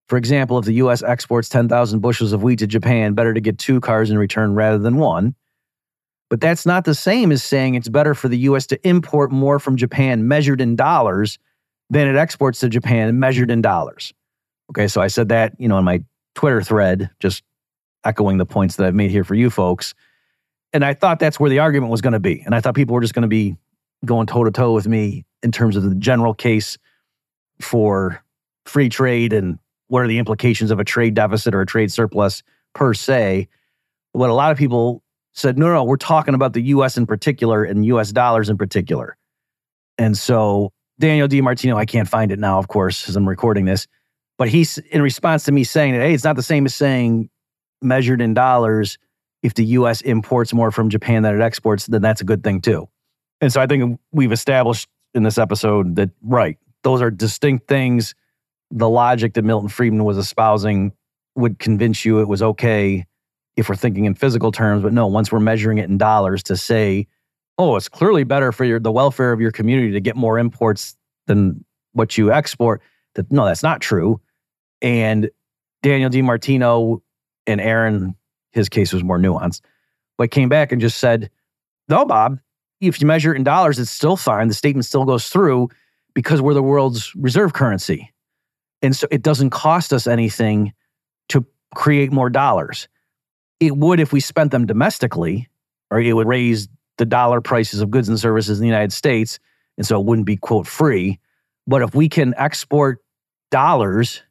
For 0.09 0.17
example, 0.17 0.59
if 0.59 0.65
the 0.65 0.75
US 0.75 1.03
exports 1.03 1.49
10,000 1.49 1.99
bushels 1.99 2.33
of 2.33 2.43
wheat 2.43 2.61
to 2.61 2.67
Japan, 2.67 3.15
better 3.15 3.35
to 3.35 3.41
get 3.41 3.59
two 3.59 3.81
cars 3.81 4.11
in 4.11 4.19
return 4.19 4.55
rather 4.55 4.79
than 4.79 4.97
one. 4.97 5.35
But 6.31 6.41
that's 6.41 6.65
not 6.65 6.85
the 6.85 6.95
same 6.95 7.33
as 7.33 7.43
saying 7.43 7.75
it's 7.75 7.89
better 7.89 8.15
for 8.15 8.29
the 8.29 8.39
US 8.39 8.67
to 8.69 8.89
import 8.89 9.33
more 9.33 9.59
from 9.59 9.77
Japan 9.77 10.29
measured 10.29 10.61
in 10.61 10.77
dollars 10.77 11.39
than 11.91 12.09
it 12.09 12.16
exports 12.16 12.61
to 12.61 12.68
Japan 12.68 13.18
measured 13.18 13.51
in 13.51 13.62
dollars. 13.62 14.12
Okay, 14.70 14.89
so 14.89 15.01
I 15.01 15.09
said 15.09 15.28
that, 15.28 15.55
you 15.59 15.68
know, 15.68 15.78
in 15.78 15.85
my 15.85 16.03
Twitter 16.35 16.62
thread, 16.62 17.11
just 17.20 17.43
echoing 18.05 18.39
the 18.39 18.47
points 18.47 18.76
that 18.76 18.87
I've 18.87 18.95
made 18.95 19.11
here 19.11 19.24
for 19.24 19.35
you 19.35 19.51
folks. 19.51 19.95
And 20.72 20.85
I 20.85 20.95
thought 20.95 21.18
that's 21.18 21.39
where 21.39 21.51
the 21.51 21.61
argument 21.61 21.91
was 21.91 22.01
going 22.01 22.12
to 22.12 22.20
be. 22.20 22.43
And 22.45 22.55
I 22.55 22.61
thought 22.61 22.74
people 22.74 22.95
were 22.95 23.01
just 23.01 23.14
going 23.14 23.22
to 23.22 23.28
be 23.28 23.57
going 24.05 24.26
toe 24.26 24.45
to 24.45 24.51
toe 24.51 24.72
with 24.72 24.89
me 24.89 25.24
in 25.43 25.53
terms 25.53 25.76
of 25.76 25.82
the 25.82 25.95
general 25.95 26.35
case 26.35 26.76
for 27.61 28.22
free 28.66 28.89
trade 28.89 29.32
and 29.32 29.59
what 29.89 30.03
are 30.03 30.09
the 30.09 30.18
implications 30.18 30.70
of 30.70 30.80
a 30.80 30.85
trade 30.85 31.14
deficit 31.14 31.55
or 31.55 31.61
a 31.61 31.66
trade 31.66 31.93
surplus 31.93 32.43
per 32.74 32.95
se. 32.95 33.49
What 34.12 34.30
a 34.30 34.35
lot 34.35 34.51
of 34.51 34.59
people 34.59 35.03
said, 35.32 35.59
no, 35.59 35.72
no, 35.72 35.85
we're 35.85 35.97
talking 35.97 36.35
about 36.35 36.53
the 36.53 36.62
US 36.62 36.97
in 36.97 37.07
particular 37.07 37.64
and 37.64 37.85
US 37.87 38.12
dollars 38.12 38.49
in 38.49 38.57
particular. 38.57 39.16
And 39.99 40.18
so 40.18 40.72
Daniel 40.99 41.29
DiMartino, 41.29 41.77
I 41.77 41.85
can't 41.85 42.09
find 42.09 42.31
it 42.31 42.39
now, 42.39 42.59
of 42.59 42.69
course, 42.69 43.09
as 43.09 43.17
I'm 43.17 43.29
recording 43.29 43.65
this, 43.65 43.87
but 44.39 44.49
he's 44.49 44.79
in 44.79 45.03
response 45.03 45.45
to 45.45 45.53
me 45.53 45.65
saying 45.65 45.93
that, 45.93 46.01
hey, 46.01 46.15
it's 46.15 46.25
not 46.25 46.37
the 46.37 46.43
same 46.43 46.67
as 46.67 46.75
saying 46.75 47.31
measured 47.83 48.21
in 48.21 48.35
dollars. 48.35 48.99
If 49.43 49.55
the 49.55 49.65
US 49.67 50.01
imports 50.01 50.55
more 50.55 50.71
from 50.71 50.89
Japan 50.89 51.23
than 51.23 51.35
it 51.35 51.43
exports, 51.43 51.87
then 51.87 52.01
that's 52.01 52.21
a 52.21 52.25
good 52.25 52.43
thing 52.43 52.61
too. 52.61 52.89
And 53.41 53.53
so 53.53 53.61
I 53.61 53.67
think 53.67 54.01
we've 54.13 54.33
established 54.33 54.89
in 55.15 55.23
this 55.23 55.37
episode 55.39 55.97
that, 55.97 56.11
right, 56.23 56.59
those 56.83 57.03
are 57.03 57.11
distinct 57.11 57.69
things 57.69 58.15
the 58.71 58.89
logic 58.89 59.35
that 59.35 59.45
Milton 59.45 59.69
Friedman 59.69 60.05
was 60.05 60.17
espousing 60.17 60.93
would 61.37 61.59
convince 61.59 62.05
you 62.05 62.21
it 62.21 62.29
was 62.29 62.43
okay 62.43 63.07
if 63.57 63.69
we're 63.69 63.77
thinking 63.77 64.05
in 64.05 64.15
physical 64.15 64.51
terms, 64.51 64.83
but 64.83 64.93
no, 64.93 65.07
once 65.07 65.31
we're 65.31 65.41
measuring 65.41 65.79
it 65.79 65.89
in 65.89 65.97
dollars 65.97 66.43
to 66.43 66.57
say, 66.57 67.07
oh, 67.59 67.77
it's 67.77 67.89
clearly 67.89 68.25
better 68.25 68.53
for 68.53 68.65
your 68.65 68.81
the 68.81 68.93
welfare 68.93 69.33
of 69.33 69.41
your 69.41 69.51
community 69.51 69.93
to 69.93 70.01
get 70.01 70.17
more 70.17 70.39
imports 70.39 70.97
than 71.27 71.65
what 71.93 72.19
you 72.19 72.33
export. 72.33 72.83
That 73.15 73.31
no, 73.31 73.45
that's 73.45 73.63
not 73.63 73.81
true. 73.81 74.21
And 74.83 75.31
Daniel 75.83 76.11
DiMartino 76.11 77.01
and 77.47 77.61
Aaron, 77.61 78.15
his 78.53 78.69
case 78.69 78.93
was 78.93 79.05
more 79.05 79.19
nuanced, 79.19 79.61
but 80.19 80.31
came 80.31 80.49
back 80.49 80.73
and 80.73 80.81
just 80.81 80.99
said, 80.99 81.31
no, 81.89 82.05
Bob, 82.05 82.41
if 82.81 83.01
you 83.01 83.07
measure 83.07 83.33
it 83.33 83.37
in 83.37 83.45
dollars, 83.45 83.79
it's 83.79 83.91
still 83.91 84.17
fine. 84.17 84.49
The 84.49 84.55
statement 84.55 84.85
still 84.85 85.05
goes 85.05 85.29
through 85.29 85.69
because 86.15 86.41
we're 86.41 86.55
the 86.55 86.63
world's 86.63 87.15
reserve 87.15 87.53
currency. 87.53 88.13
And 88.83 88.95
so 88.95 89.07
it 89.11 89.23
doesn't 89.23 89.51
cost 89.51 89.93
us 89.93 90.07
anything 90.07 90.73
to 91.31 91.47
create 91.75 92.13
more 92.13 92.31
dollars. 92.31 92.89
It 93.61 93.77
would 93.77 94.01
if 94.01 94.13
we 94.13 94.21
spent 94.21 94.51
them 94.51 94.67
domestically, 94.67 95.49
or 95.91 96.01
it 96.01 96.13
would 96.13 96.27
raise 96.27 96.69
the 96.99 97.05
dollar 97.05 97.41
prices 97.41 97.81
of 97.81 97.91
goods 97.91 98.09
and 98.09 98.19
services 98.19 98.59
in 98.59 98.63
the 98.63 98.69
United 98.69 98.93
States. 98.93 99.39
And 99.77 99.87
so 99.87 100.01
it 100.01 100.07
wouldn't 100.07 100.27
be, 100.27 100.37
quote, 100.37 100.67
free. 100.67 101.19
But 101.67 101.83
if 101.83 101.95
we 101.95 102.09
can 102.09 102.35
export 102.37 102.99
dollars 103.51 104.23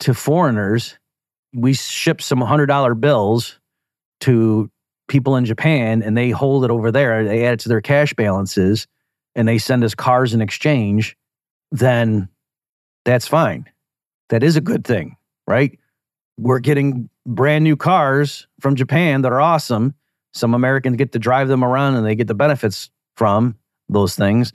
to 0.00 0.14
foreigners, 0.14 0.98
we 1.52 1.74
ship 1.74 2.20
some 2.20 2.40
$100 2.40 3.00
bills 3.00 3.58
to 4.20 4.70
people 5.08 5.36
in 5.36 5.44
Japan 5.44 6.02
and 6.02 6.16
they 6.16 6.30
hold 6.30 6.64
it 6.64 6.70
over 6.70 6.90
there, 6.90 7.24
they 7.24 7.44
add 7.44 7.54
it 7.54 7.60
to 7.60 7.68
their 7.68 7.80
cash 7.80 8.14
balances 8.14 8.86
and 9.34 9.46
they 9.46 9.58
send 9.58 9.84
us 9.84 9.94
cars 9.94 10.34
in 10.34 10.40
exchange, 10.40 11.16
then 11.72 12.28
that's 13.04 13.26
fine 13.26 13.66
that 14.30 14.42
is 14.42 14.56
a 14.56 14.60
good 14.60 14.84
thing, 14.84 15.16
right? 15.46 15.78
We're 16.38 16.60
getting 16.60 17.10
brand 17.26 17.64
new 17.64 17.76
cars 17.76 18.46
from 18.60 18.76
Japan 18.76 19.22
that 19.22 19.32
are 19.32 19.40
awesome. 19.40 19.94
Some 20.32 20.54
Americans 20.54 20.96
get 20.96 21.12
to 21.12 21.18
drive 21.18 21.48
them 21.48 21.64
around 21.64 21.96
and 21.96 22.06
they 22.06 22.14
get 22.14 22.28
the 22.28 22.34
benefits 22.34 22.90
from 23.16 23.56
those 23.88 24.14
things. 24.14 24.52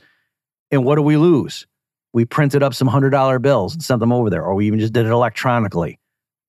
And 0.71 0.85
what 0.85 0.95
do 0.95 1.01
we 1.01 1.17
lose? 1.17 1.67
We 2.13 2.25
printed 2.25 2.63
up 2.63 2.73
some 2.73 2.87
$100 2.87 3.41
bills 3.41 3.73
and 3.73 3.83
sent 3.83 3.99
them 3.99 4.13
over 4.13 4.29
there, 4.29 4.43
or 4.43 4.55
we 4.55 4.67
even 4.67 4.79
just 4.79 4.93
did 4.93 5.05
it 5.05 5.09
electronically 5.09 5.99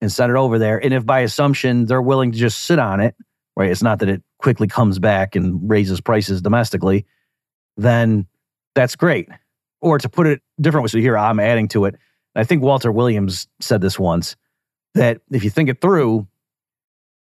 and 0.00 0.12
sent 0.12 0.30
it 0.30 0.36
over 0.36 0.58
there. 0.58 0.78
And 0.78 0.94
if 0.94 1.04
by 1.04 1.20
assumption 1.20 1.86
they're 1.86 2.02
willing 2.02 2.30
to 2.32 2.38
just 2.38 2.64
sit 2.64 2.78
on 2.78 3.00
it, 3.00 3.16
right? 3.56 3.70
It's 3.70 3.82
not 3.82 3.98
that 3.98 4.08
it 4.08 4.22
quickly 4.38 4.68
comes 4.68 4.98
back 4.98 5.34
and 5.34 5.68
raises 5.68 6.00
prices 6.00 6.40
domestically, 6.40 7.04
then 7.76 8.26
that's 8.74 8.94
great. 8.94 9.28
Or 9.80 9.98
to 9.98 10.08
put 10.08 10.26
it 10.26 10.40
differently, 10.60 10.88
so 10.88 10.98
here 10.98 11.18
I'm 11.18 11.40
adding 11.40 11.66
to 11.68 11.86
it. 11.86 11.96
I 12.36 12.44
think 12.44 12.62
Walter 12.62 12.92
Williams 12.92 13.48
said 13.60 13.80
this 13.80 13.98
once 13.98 14.36
that 14.94 15.20
if 15.32 15.42
you 15.42 15.50
think 15.50 15.68
it 15.68 15.80
through, 15.80 16.28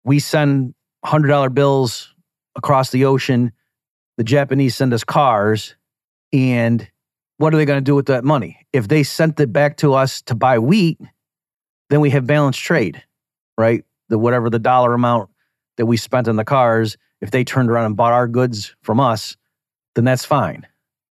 we 0.04 0.20
send 0.20 0.75
$100 1.06 1.54
bills 1.54 2.14
across 2.56 2.90
the 2.90 3.06
ocean, 3.06 3.52
the 4.18 4.24
Japanese 4.24 4.76
send 4.76 4.94
us 4.94 5.04
cars, 5.04 5.76
and 6.34 6.90
what 7.38 7.54
are 7.54 7.58
they 7.58 7.66
going 7.66 7.78
to 7.78 7.84
do 7.84 7.96
with 7.96 8.08
that 8.08 8.24
money? 8.24 8.66
If 8.74 8.88
they 8.88 9.04
sent 9.04 9.40
it 9.40 9.52
back 9.52 9.78
to 9.78 9.94
us 9.94 10.22
to 10.24 10.36
buy 10.36 10.60
wheat, 10.60 11.00
then 11.90 12.00
we 12.00 12.10
have 12.12 12.26
balanced 12.26 12.62
trade, 12.62 13.04
right? 13.58 13.84
The 14.10 14.18
whatever 14.18 14.50
the 14.50 14.60
dollar 14.60 14.94
amount 14.94 15.30
that 15.78 15.86
we 15.86 15.98
spent 15.98 16.28
on 16.28 16.38
the 16.38 16.46
cars, 16.46 16.98
if 17.22 17.32
they 17.32 17.44
turned 17.44 17.70
around 17.70 17.86
and 17.86 17.98
bought 17.98 18.14
our 18.14 18.28
goods 18.28 18.76
from 18.82 19.00
us, 19.00 19.36
then 19.96 20.06
that's 20.06 20.26
fine. 20.26 20.66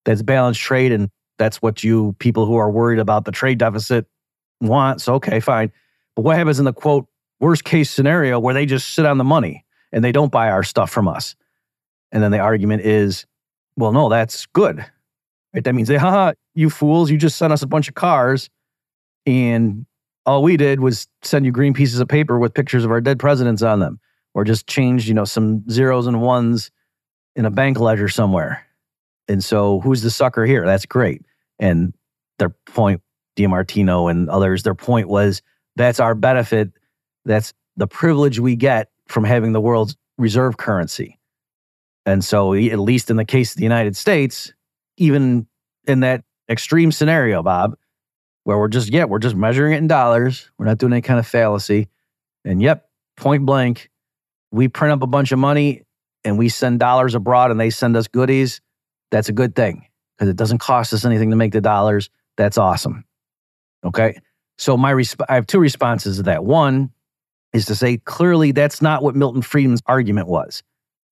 That's 0.05 0.21
balanced 0.21 0.61
trade 0.61 0.91
and 0.91 1.09
that's 1.37 1.61
what 1.61 1.83
you 1.83 2.15
people 2.19 2.45
who 2.45 2.55
are 2.55 2.69
worried 2.69 2.99
about 2.99 3.25
the 3.25 3.31
trade 3.31 3.57
deficit 3.57 4.05
want. 4.61 5.01
So 5.01 5.15
okay, 5.15 5.39
fine. 5.39 5.71
But 6.15 6.23
what 6.23 6.37
happens 6.37 6.59
in 6.59 6.65
the 6.65 6.73
quote 6.73 7.07
worst 7.39 7.63
case 7.63 7.89
scenario 7.89 8.39
where 8.39 8.53
they 8.53 8.65
just 8.65 8.93
sit 8.93 9.05
on 9.05 9.17
the 9.17 9.23
money 9.23 9.65
and 9.93 10.03
they 10.03 10.11
don't 10.11 10.31
buy 10.31 10.49
our 10.49 10.63
stuff 10.63 10.91
from 10.91 11.07
us? 11.07 11.35
And 12.11 12.21
then 12.21 12.31
the 12.31 12.39
argument 12.39 12.81
is, 12.81 13.25
well, 13.77 13.93
no, 13.93 14.09
that's 14.09 14.45
good. 14.47 14.85
Right? 15.53 15.63
That 15.63 15.73
means 15.73 15.87
they, 15.87 15.97
haha, 15.97 16.33
you 16.53 16.69
fools, 16.69 17.09
you 17.09 17.17
just 17.17 17.37
sent 17.37 17.53
us 17.53 17.61
a 17.61 17.67
bunch 17.67 17.87
of 17.87 17.95
cars 17.95 18.49
and 19.25 19.85
all 20.25 20.43
we 20.43 20.57
did 20.57 20.79
was 20.79 21.07
send 21.21 21.45
you 21.45 21.51
green 21.51 21.73
pieces 21.73 21.99
of 21.99 22.07
paper 22.07 22.39
with 22.39 22.53
pictures 22.53 22.85
of 22.85 22.91
our 22.91 23.01
dead 23.01 23.19
presidents 23.19 23.61
on 23.61 23.79
them 23.79 23.99
or 24.33 24.43
just 24.43 24.67
changed, 24.67 25.07
you 25.07 25.13
know, 25.13 25.25
some 25.25 25.67
zeros 25.69 26.07
and 26.07 26.21
ones 26.21 26.71
in 27.35 27.45
a 27.45 27.51
bank 27.51 27.79
ledger 27.79 28.07
somewhere. 28.07 28.65
And 29.27 29.43
so 29.43 29.79
who's 29.81 30.01
the 30.01 30.11
sucker 30.11 30.45
here? 30.45 30.65
That's 30.65 30.85
great. 30.85 31.23
And 31.59 31.93
their 32.39 32.49
point, 32.65 33.01
DiMartino 33.37 34.09
and 34.09 34.29
others, 34.29 34.63
their 34.63 34.75
point 34.75 35.07
was 35.07 35.41
that's 35.75 35.99
our 35.99 36.15
benefit. 36.15 36.71
That's 37.25 37.53
the 37.77 37.87
privilege 37.87 38.39
we 38.39 38.55
get 38.55 38.89
from 39.07 39.23
having 39.23 39.51
the 39.51 39.61
world's 39.61 39.95
reserve 40.17 40.57
currency. 40.57 41.19
And 42.05 42.23
so, 42.23 42.53
at 42.53 42.79
least 42.79 43.09
in 43.09 43.15
the 43.15 43.25
case 43.25 43.51
of 43.51 43.57
the 43.57 43.63
United 43.63 43.95
States, 43.95 44.53
even 44.97 45.47
in 45.87 46.01
that 46.01 46.23
extreme 46.49 46.91
scenario, 46.91 47.41
Bob, 47.41 47.75
where 48.43 48.57
we're 48.57 48.67
just, 48.67 48.89
yeah, 48.89 49.05
we're 49.05 49.19
just 49.19 49.35
measuring 49.35 49.73
it 49.73 49.77
in 49.77 49.87
dollars. 49.87 50.51
We're 50.57 50.65
not 50.65 50.77
doing 50.77 50.93
any 50.93 51.01
kind 51.01 51.19
of 51.19 51.25
fallacy. 51.25 51.87
And 52.43 52.61
yep, 52.61 52.89
point 53.15 53.45
blank, 53.45 53.89
we 54.51 54.67
print 54.67 54.91
up 54.91 55.01
a 55.01 55.07
bunch 55.07 55.31
of 55.31 55.39
money 55.39 55.83
and 56.23 56.37
we 56.37 56.49
send 56.49 56.79
dollars 56.79 57.15
abroad 57.15 57.51
and 57.51 57.59
they 57.59 57.69
send 57.69 57.95
us 57.95 58.07
goodies. 58.07 58.61
That's 59.11 59.29
a 59.29 59.33
good 59.33 59.55
thing 59.55 59.87
because 60.17 60.29
it 60.29 60.35
doesn't 60.35 60.59
cost 60.59 60.93
us 60.93 61.05
anything 61.05 61.29
to 61.29 61.35
make 61.35 61.53
the 61.53 61.61
dollars. 61.61 62.09
That's 62.37 62.57
awesome. 62.57 63.05
Okay. 63.83 64.19
So 64.57 64.77
my 64.77 64.91
resp- 64.91 65.25
I 65.29 65.35
have 65.35 65.47
two 65.47 65.59
responses 65.59 66.17
to 66.17 66.23
that. 66.23 66.43
One 66.43 66.91
is 67.53 67.65
to 67.67 67.75
say 67.75 67.97
clearly 67.97 68.51
that's 68.51 68.81
not 68.81 69.03
what 69.03 69.15
Milton 69.15 69.41
Friedman's 69.41 69.81
argument 69.85 70.27
was. 70.27 70.63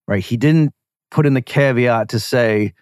Right? 0.08 0.24
He 0.24 0.38
didn't 0.38 0.74
put 1.12 1.26
in 1.26 1.34
the 1.34 1.42
caveat 1.42 2.10
to 2.10 2.20
say, 2.20 2.74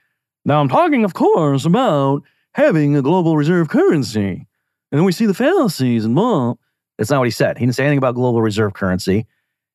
now 0.45 0.61
I'm 0.61 0.69
talking, 0.69 1.03
of 1.03 1.13
course, 1.13 1.65
about 1.65 2.23
having 2.53 2.95
a 2.95 3.01
global 3.01 3.37
reserve 3.37 3.69
currency. 3.69 4.47
And 4.91 4.97
then 4.97 5.03
we 5.03 5.11
see 5.11 5.25
the 5.25 5.33
fallacies 5.33 6.05
and 6.05 6.15
well, 6.15 6.59
that's 6.97 7.09
not 7.09 7.19
what 7.19 7.27
he 7.27 7.31
said. 7.31 7.57
He 7.57 7.65
didn't 7.65 7.75
say 7.75 7.83
anything 7.83 7.97
about 7.97 8.15
global 8.15 8.41
reserve 8.41 8.73
currency. 8.73 9.25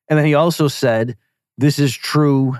And 0.09 0.19
then 0.19 0.25
he 0.25 0.33
also 0.33 0.67
said, 0.67 1.15
this 1.57 1.79
is 1.79 1.95
true 1.95 2.57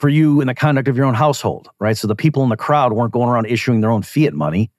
for 0.00 0.08
you 0.08 0.40
in 0.40 0.48
the 0.48 0.54
conduct 0.54 0.88
of 0.88 0.96
your 0.96 1.06
own 1.06 1.14
household, 1.14 1.70
right? 1.78 1.96
So 1.96 2.06
the 2.06 2.16
people 2.16 2.42
in 2.42 2.48
the 2.48 2.56
crowd 2.56 2.92
weren't 2.92 3.12
going 3.12 3.28
around 3.28 3.46
issuing 3.46 3.80
their 3.80 3.90
own 3.90 4.02
fiat 4.02 4.34
money. 4.34 4.70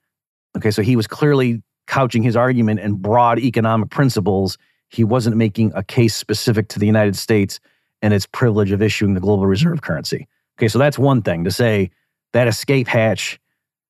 Okay, 0.56 0.70
so 0.70 0.82
he 0.82 0.94
was 0.94 1.06
clearly 1.06 1.62
couching 1.86 2.22
his 2.22 2.36
argument 2.36 2.80
in 2.80 2.94
broad 2.94 3.38
economic 3.38 3.90
principles. 3.90 4.58
He 4.88 5.04
wasn't 5.04 5.36
making 5.36 5.72
a 5.74 5.82
case 5.82 6.14
specific 6.14 6.68
to 6.68 6.78
the 6.78 6.86
United 6.86 7.16
States 7.16 7.60
and 8.02 8.14
its 8.14 8.26
privilege 8.26 8.70
of 8.70 8.82
issuing 8.82 9.14
the 9.14 9.20
global 9.20 9.46
reserve 9.46 9.82
currency. 9.82 10.28
Okay, 10.58 10.68
so 10.68 10.78
that's 10.78 10.98
one 10.98 11.22
thing 11.22 11.44
to 11.44 11.50
say 11.50 11.90
that 12.32 12.48
escape 12.48 12.86
hatch 12.86 13.40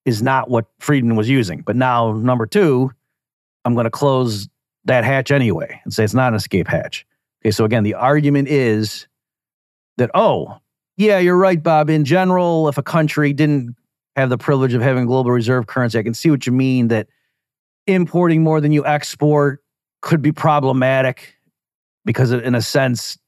is 0.04 0.22
not 0.22 0.48
what 0.48 0.66
Friedman 0.78 1.16
was 1.16 1.28
using. 1.28 1.62
But 1.62 1.76
now, 1.76 2.12
number 2.12 2.46
two, 2.46 2.90
I'm 3.64 3.74
going 3.74 3.84
to 3.84 3.90
close 3.90 4.48
that 4.84 5.04
hatch 5.04 5.30
anyway 5.30 5.80
and 5.84 5.92
say 5.92 6.04
it's 6.04 6.14
not 6.14 6.28
an 6.28 6.36
escape 6.36 6.68
hatch. 6.68 7.04
Okay, 7.42 7.50
so 7.50 7.64
again, 7.64 7.82
the 7.82 7.94
argument 7.94 8.48
is 8.48 9.08
that, 9.96 10.10
oh, 10.14 10.58
yeah, 10.96 11.18
you're 11.18 11.36
right, 11.36 11.62
Bob. 11.62 11.90
In 11.90 12.04
general, 12.04 12.68
if 12.68 12.78
a 12.78 12.82
country 12.82 13.32
didn't 13.32 13.76
have 14.14 14.30
the 14.30 14.38
privilege 14.38 14.72
of 14.72 14.80
having 14.80 15.06
global 15.06 15.30
reserve 15.30 15.66
currency, 15.66 15.98
I 15.98 16.02
can 16.02 16.14
see 16.14 16.30
what 16.30 16.46
you 16.46 16.52
mean 16.52 16.88
that 16.88 17.08
importing 17.86 18.42
more 18.42 18.60
than 18.60 18.72
you 18.72 18.86
export 18.86 19.62
could 20.02 20.22
be 20.22 20.32
problematic 20.32 21.34
because, 22.04 22.32
in 22.32 22.54
a 22.54 22.62
sense, 22.62 23.18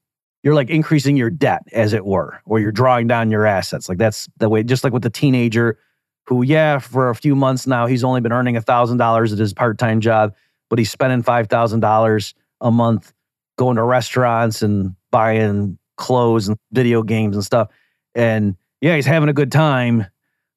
you're 0.43 0.53
like 0.53 0.69
increasing 0.69 1.17
your 1.17 1.29
debt, 1.29 1.63
as 1.73 1.93
it 1.93 2.05
were, 2.05 2.41
or 2.45 2.59
you're 2.59 2.71
drawing 2.71 3.07
down 3.07 3.29
your 3.29 3.45
assets. 3.45 3.89
Like 3.89 3.97
that's 3.97 4.29
the 4.37 4.49
way, 4.49 4.63
just 4.63 4.83
like 4.83 4.93
with 4.93 5.03
the 5.03 5.09
teenager 5.09 5.77
who, 6.25 6.43
yeah, 6.43 6.79
for 6.79 7.09
a 7.09 7.15
few 7.15 7.35
months 7.35 7.67
now, 7.67 7.87
he's 7.87 8.03
only 8.03 8.21
been 8.21 8.31
earning 8.31 8.55
$1,000 8.55 9.31
at 9.31 9.37
his 9.37 9.53
part 9.53 9.77
time 9.77 9.99
job, 9.99 10.33
but 10.69 10.79
he's 10.79 10.91
spending 10.91 11.23
$5,000 11.23 12.33
a 12.61 12.71
month 12.71 13.13
going 13.57 13.75
to 13.75 13.83
restaurants 13.83 14.61
and 14.61 14.95
buying 15.11 15.77
clothes 15.97 16.47
and 16.47 16.57
video 16.71 17.03
games 17.03 17.35
and 17.35 17.43
stuff. 17.43 17.69
And 18.15 18.55
yeah, 18.79 18.95
he's 18.95 19.05
having 19.05 19.27
a 19.27 19.33
good 19.33 19.51
time, 19.51 20.05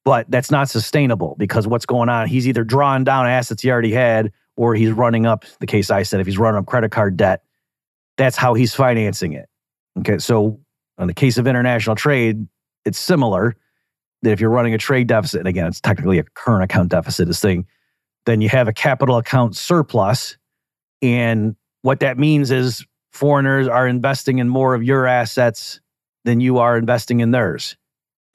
but 0.04 0.30
that's 0.30 0.50
not 0.50 0.68
sustainable 0.68 1.34
because 1.38 1.66
what's 1.66 1.86
going 1.86 2.08
on? 2.08 2.28
He's 2.28 2.46
either 2.46 2.64
drawing 2.64 3.04
down 3.04 3.26
assets 3.26 3.62
he 3.62 3.70
already 3.70 3.92
had 3.92 4.30
or 4.62 4.76
he's 4.76 4.92
running 4.92 5.26
up 5.26 5.44
the 5.58 5.66
case 5.66 5.90
I 5.90 6.04
said, 6.04 6.20
if 6.20 6.26
he's 6.28 6.38
running 6.38 6.56
up 6.56 6.66
credit 6.66 6.92
card 6.92 7.16
debt, 7.16 7.42
that's 8.16 8.36
how 8.36 8.54
he's 8.54 8.72
financing 8.72 9.32
it. 9.32 9.48
Okay. 9.98 10.18
So, 10.18 10.60
in 11.00 11.08
the 11.08 11.14
case 11.14 11.36
of 11.36 11.48
international 11.48 11.96
trade, 11.96 12.46
it's 12.84 12.96
similar 12.96 13.56
that 14.22 14.30
if 14.30 14.40
you're 14.40 14.50
running 14.50 14.72
a 14.72 14.78
trade 14.78 15.08
deficit, 15.08 15.40
and 15.40 15.48
again, 15.48 15.66
it's 15.66 15.80
technically 15.80 16.20
a 16.20 16.22
current 16.34 16.62
account 16.62 16.90
deficit, 16.90 17.26
this 17.26 17.40
thing, 17.40 17.66
then 18.24 18.40
you 18.40 18.48
have 18.50 18.68
a 18.68 18.72
capital 18.72 19.16
account 19.16 19.56
surplus. 19.56 20.36
And 21.02 21.56
what 21.80 21.98
that 21.98 22.16
means 22.16 22.52
is 22.52 22.86
foreigners 23.10 23.66
are 23.66 23.88
investing 23.88 24.38
in 24.38 24.48
more 24.48 24.76
of 24.76 24.84
your 24.84 25.08
assets 25.08 25.80
than 26.24 26.38
you 26.38 26.58
are 26.58 26.78
investing 26.78 27.18
in 27.18 27.32
theirs. 27.32 27.76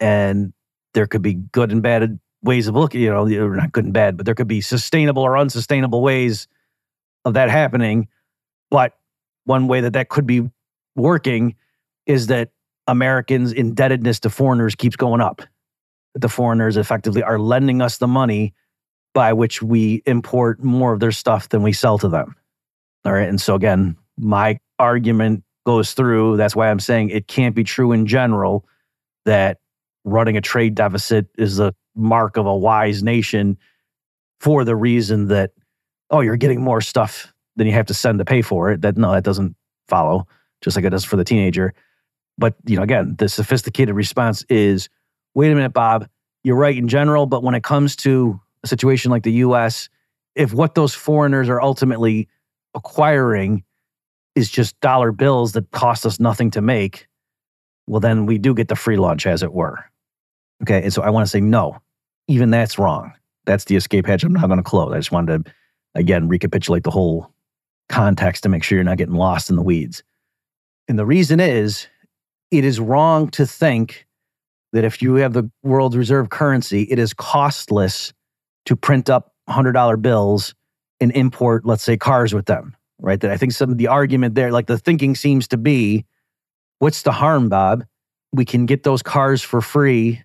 And 0.01 0.51
there 0.93 1.07
could 1.07 1.21
be 1.21 1.35
good 1.35 1.71
and 1.71 1.81
bad 1.81 2.19
ways 2.47 2.67
of 2.67 2.75
looking, 2.75 3.01
you 3.01 3.11
know, 3.11 3.25
not 3.25 3.71
good 3.71 3.85
and 3.85 3.93
bad, 3.93 4.17
but 4.17 4.25
there 4.25 4.35
could 4.35 4.47
be 4.47 4.61
sustainable 4.61 5.21
or 5.21 5.37
unsustainable 5.37 6.01
ways 6.01 6.47
of 7.25 7.35
that 7.35 7.49
happening. 7.49 8.07
But 8.71 8.93
one 9.43 9.67
way 9.67 9.81
that 9.81 9.93
that 9.93 10.09
could 10.09 10.25
be 10.25 10.49
working 10.95 11.55
is 12.07 12.27
that 12.27 12.49
Americans' 12.87 13.51
indebtedness 13.51 14.21
to 14.21 14.29
foreigners 14.29 14.73
keeps 14.73 14.95
going 14.95 15.21
up 15.21 15.43
the 16.17 16.29
foreigners 16.29 16.77
effectively 16.77 17.23
are 17.23 17.39
lending 17.39 17.81
us 17.81 17.97
the 17.97 18.07
money 18.07 18.53
by 19.13 19.33
which 19.33 19.61
we 19.61 20.01
import 20.05 20.63
more 20.63 20.93
of 20.93 20.99
their 20.99 21.11
stuff 21.11 21.49
than 21.49 21.61
we 21.63 21.73
sell 21.73 21.97
to 21.99 22.09
them. 22.09 22.35
All 23.05 23.13
right. 23.13 23.29
And 23.29 23.39
so, 23.39 23.55
again, 23.55 23.95
my 24.17 24.59
argument 24.79 25.43
goes 25.65 25.93
through. 25.93 26.37
That's 26.37 26.55
why 26.55 26.69
I'm 26.69 26.79
saying 26.79 27.09
it 27.09 27.27
can't 27.27 27.55
be 27.55 27.63
true 27.63 27.91
in 27.91 28.05
general 28.05 28.65
that 29.25 29.59
running 30.07 30.37
a 30.37 30.41
trade 30.41 30.73
deficit 30.73 31.27
is 31.37 31.57
the 31.57 31.73
mark 31.95 32.37
of 32.37 32.45
a 32.45 32.55
wise 32.55 33.03
nation 33.03 33.57
for 34.39 34.63
the 34.63 34.75
reason 34.75 35.27
that, 35.27 35.51
oh, 36.09 36.21
you're 36.21 36.37
getting 36.37 36.61
more 36.61 36.81
stuff 36.81 37.33
than 37.57 37.67
you 37.67 37.73
have 37.73 37.87
to 37.87 37.93
send 37.93 38.19
to 38.19 38.25
pay 38.25 38.41
for 38.41 38.71
it. 38.71 38.81
That 38.81 38.97
no, 38.97 39.11
that 39.11 39.23
doesn't 39.23 39.55
follow, 39.87 40.27
just 40.61 40.75
like 40.75 40.85
it 40.85 40.91
does 40.91 41.03
for 41.03 41.17
the 41.17 41.23
teenager. 41.23 41.73
But 42.37 42.55
you 42.65 42.77
know, 42.77 42.83
again, 42.83 43.15
the 43.17 43.27
sophisticated 43.27 43.95
response 43.95 44.43
is 44.49 44.89
wait 45.33 45.51
a 45.51 45.55
minute, 45.55 45.73
Bob, 45.73 46.07
you're 46.43 46.55
right 46.55 46.75
in 46.75 46.87
general, 46.87 47.25
but 47.25 47.43
when 47.43 47.55
it 47.55 47.63
comes 47.63 47.95
to 47.97 48.39
a 48.63 48.67
situation 48.67 49.11
like 49.11 49.23
the 49.23 49.33
US, 49.33 49.89
if 50.35 50.53
what 50.53 50.75
those 50.75 50.93
foreigners 50.93 51.49
are 51.49 51.61
ultimately 51.61 52.29
acquiring 52.73 53.63
is 54.35 54.49
just 54.49 54.79
dollar 54.79 55.11
bills 55.11 55.51
that 55.53 55.69
cost 55.71 56.05
us 56.05 56.19
nothing 56.19 56.51
to 56.51 56.61
make, 56.61 57.07
well, 57.87 57.99
then 57.99 58.25
we 58.25 58.37
do 58.37 58.53
get 58.53 58.67
the 58.67 58.75
free 58.75 58.97
lunch, 58.97 59.25
as 59.25 59.41
it 59.41 59.53
were. 59.53 59.83
Okay. 60.63 60.83
And 60.83 60.93
so 60.93 61.01
I 61.01 61.09
want 61.09 61.25
to 61.25 61.29
say, 61.29 61.41
no, 61.41 61.77
even 62.27 62.49
that's 62.49 62.79
wrong. 62.79 63.13
That's 63.45 63.65
the 63.65 63.75
escape 63.75 64.05
hatch 64.05 64.23
I'm 64.23 64.33
not 64.33 64.47
going 64.47 64.57
to 64.57 64.63
close. 64.63 64.91
I 64.93 64.97
just 64.97 65.11
wanted 65.11 65.45
to 65.45 65.51
Again, 65.97 66.27
recapitulate 66.27 66.83
the 66.83 66.91
whole 66.91 67.33
context 67.89 68.43
to 68.43 68.49
make 68.49 68.63
sure 68.63 68.77
you're 68.77 68.85
not 68.85 68.99
getting 68.99 69.15
lost 69.15 69.49
in 69.49 69.55
the 69.55 69.63
weeds. 69.63 70.03
And 70.87 70.97
the 70.97 71.07
reason 71.07 71.39
is 71.39 71.87
it 72.51 72.63
is 72.63 72.79
wrong 72.79 73.29
to 73.31 73.47
think 73.47 74.05
that 74.73 74.83
if 74.83 75.01
you 75.01 75.15
have 75.15 75.33
the 75.33 75.49
world's 75.63 75.97
reserve 75.97 76.29
currency, 76.29 76.83
it 76.83 76.99
is 76.99 77.15
costless 77.15 78.13
to 78.65 78.75
print 78.75 79.09
up 79.09 79.33
$100 79.49 80.01
bills 80.01 80.53
and 80.99 81.11
import, 81.13 81.65
let's 81.65 81.83
say, 81.83 81.97
cars 81.97 82.31
with 82.31 82.45
them, 82.45 82.75
right? 82.99 83.19
That 83.19 83.31
I 83.31 83.37
think 83.37 83.53
some 83.53 83.71
of 83.71 83.79
the 83.79 83.87
argument 83.87 84.35
there, 84.35 84.51
like 84.51 84.67
the 84.67 84.77
thinking 84.77 85.15
seems 85.15 85.47
to 85.47 85.57
be 85.57 86.05
what's 86.77 87.01
the 87.01 87.11
harm, 87.11 87.49
Bob? 87.49 87.85
We 88.33 88.45
can 88.45 88.67
get 88.67 88.83
those 88.83 89.01
cars 89.01 89.41
for 89.41 89.61
free 89.61 90.21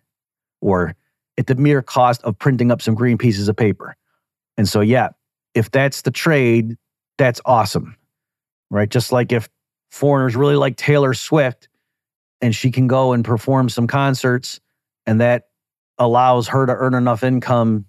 or 0.62 0.94
at 1.36 1.46
the 1.46 1.54
mere 1.54 1.82
cost 1.82 2.22
of 2.22 2.38
printing 2.38 2.70
up 2.70 2.80
some 2.80 2.94
green 2.94 3.18
pieces 3.18 3.48
of 3.48 3.56
paper. 3.56 3.94
And 4.56 4.68
so, 4.68 4.80
yeah, 4.80 5.10
if 5.54 5.70
that's 5.70 6.02
the 6.02 6.10
trade, 6.10 6.76
that's 7.18 7.40
awesome, 7.44 7.96
right? 8.70 8.88
Just 8.88 9.12
like 9.12 9.32
if 9.32 9.48
foreigners 9.90 10.34
really 10.36 10.56
like 10.56 10.76
Taylor 10.76 11.12
Swift 11.12 11.68
and 12.40 12.54
she 12.54 12.70
can 12.70 12.86
go 12.86 13.12
and 13.12 13.24
perform 13.24 13.68
some 13.68 13.86
concerts 13.86 14.60
and 15.06 15.20
that 15.20 15.48
allows 15.98 16.48
her 16.48 16.64
to 16.66 16.74
earn 16.74 16.94
enough 16.94 17.22
income, 17.22 17.84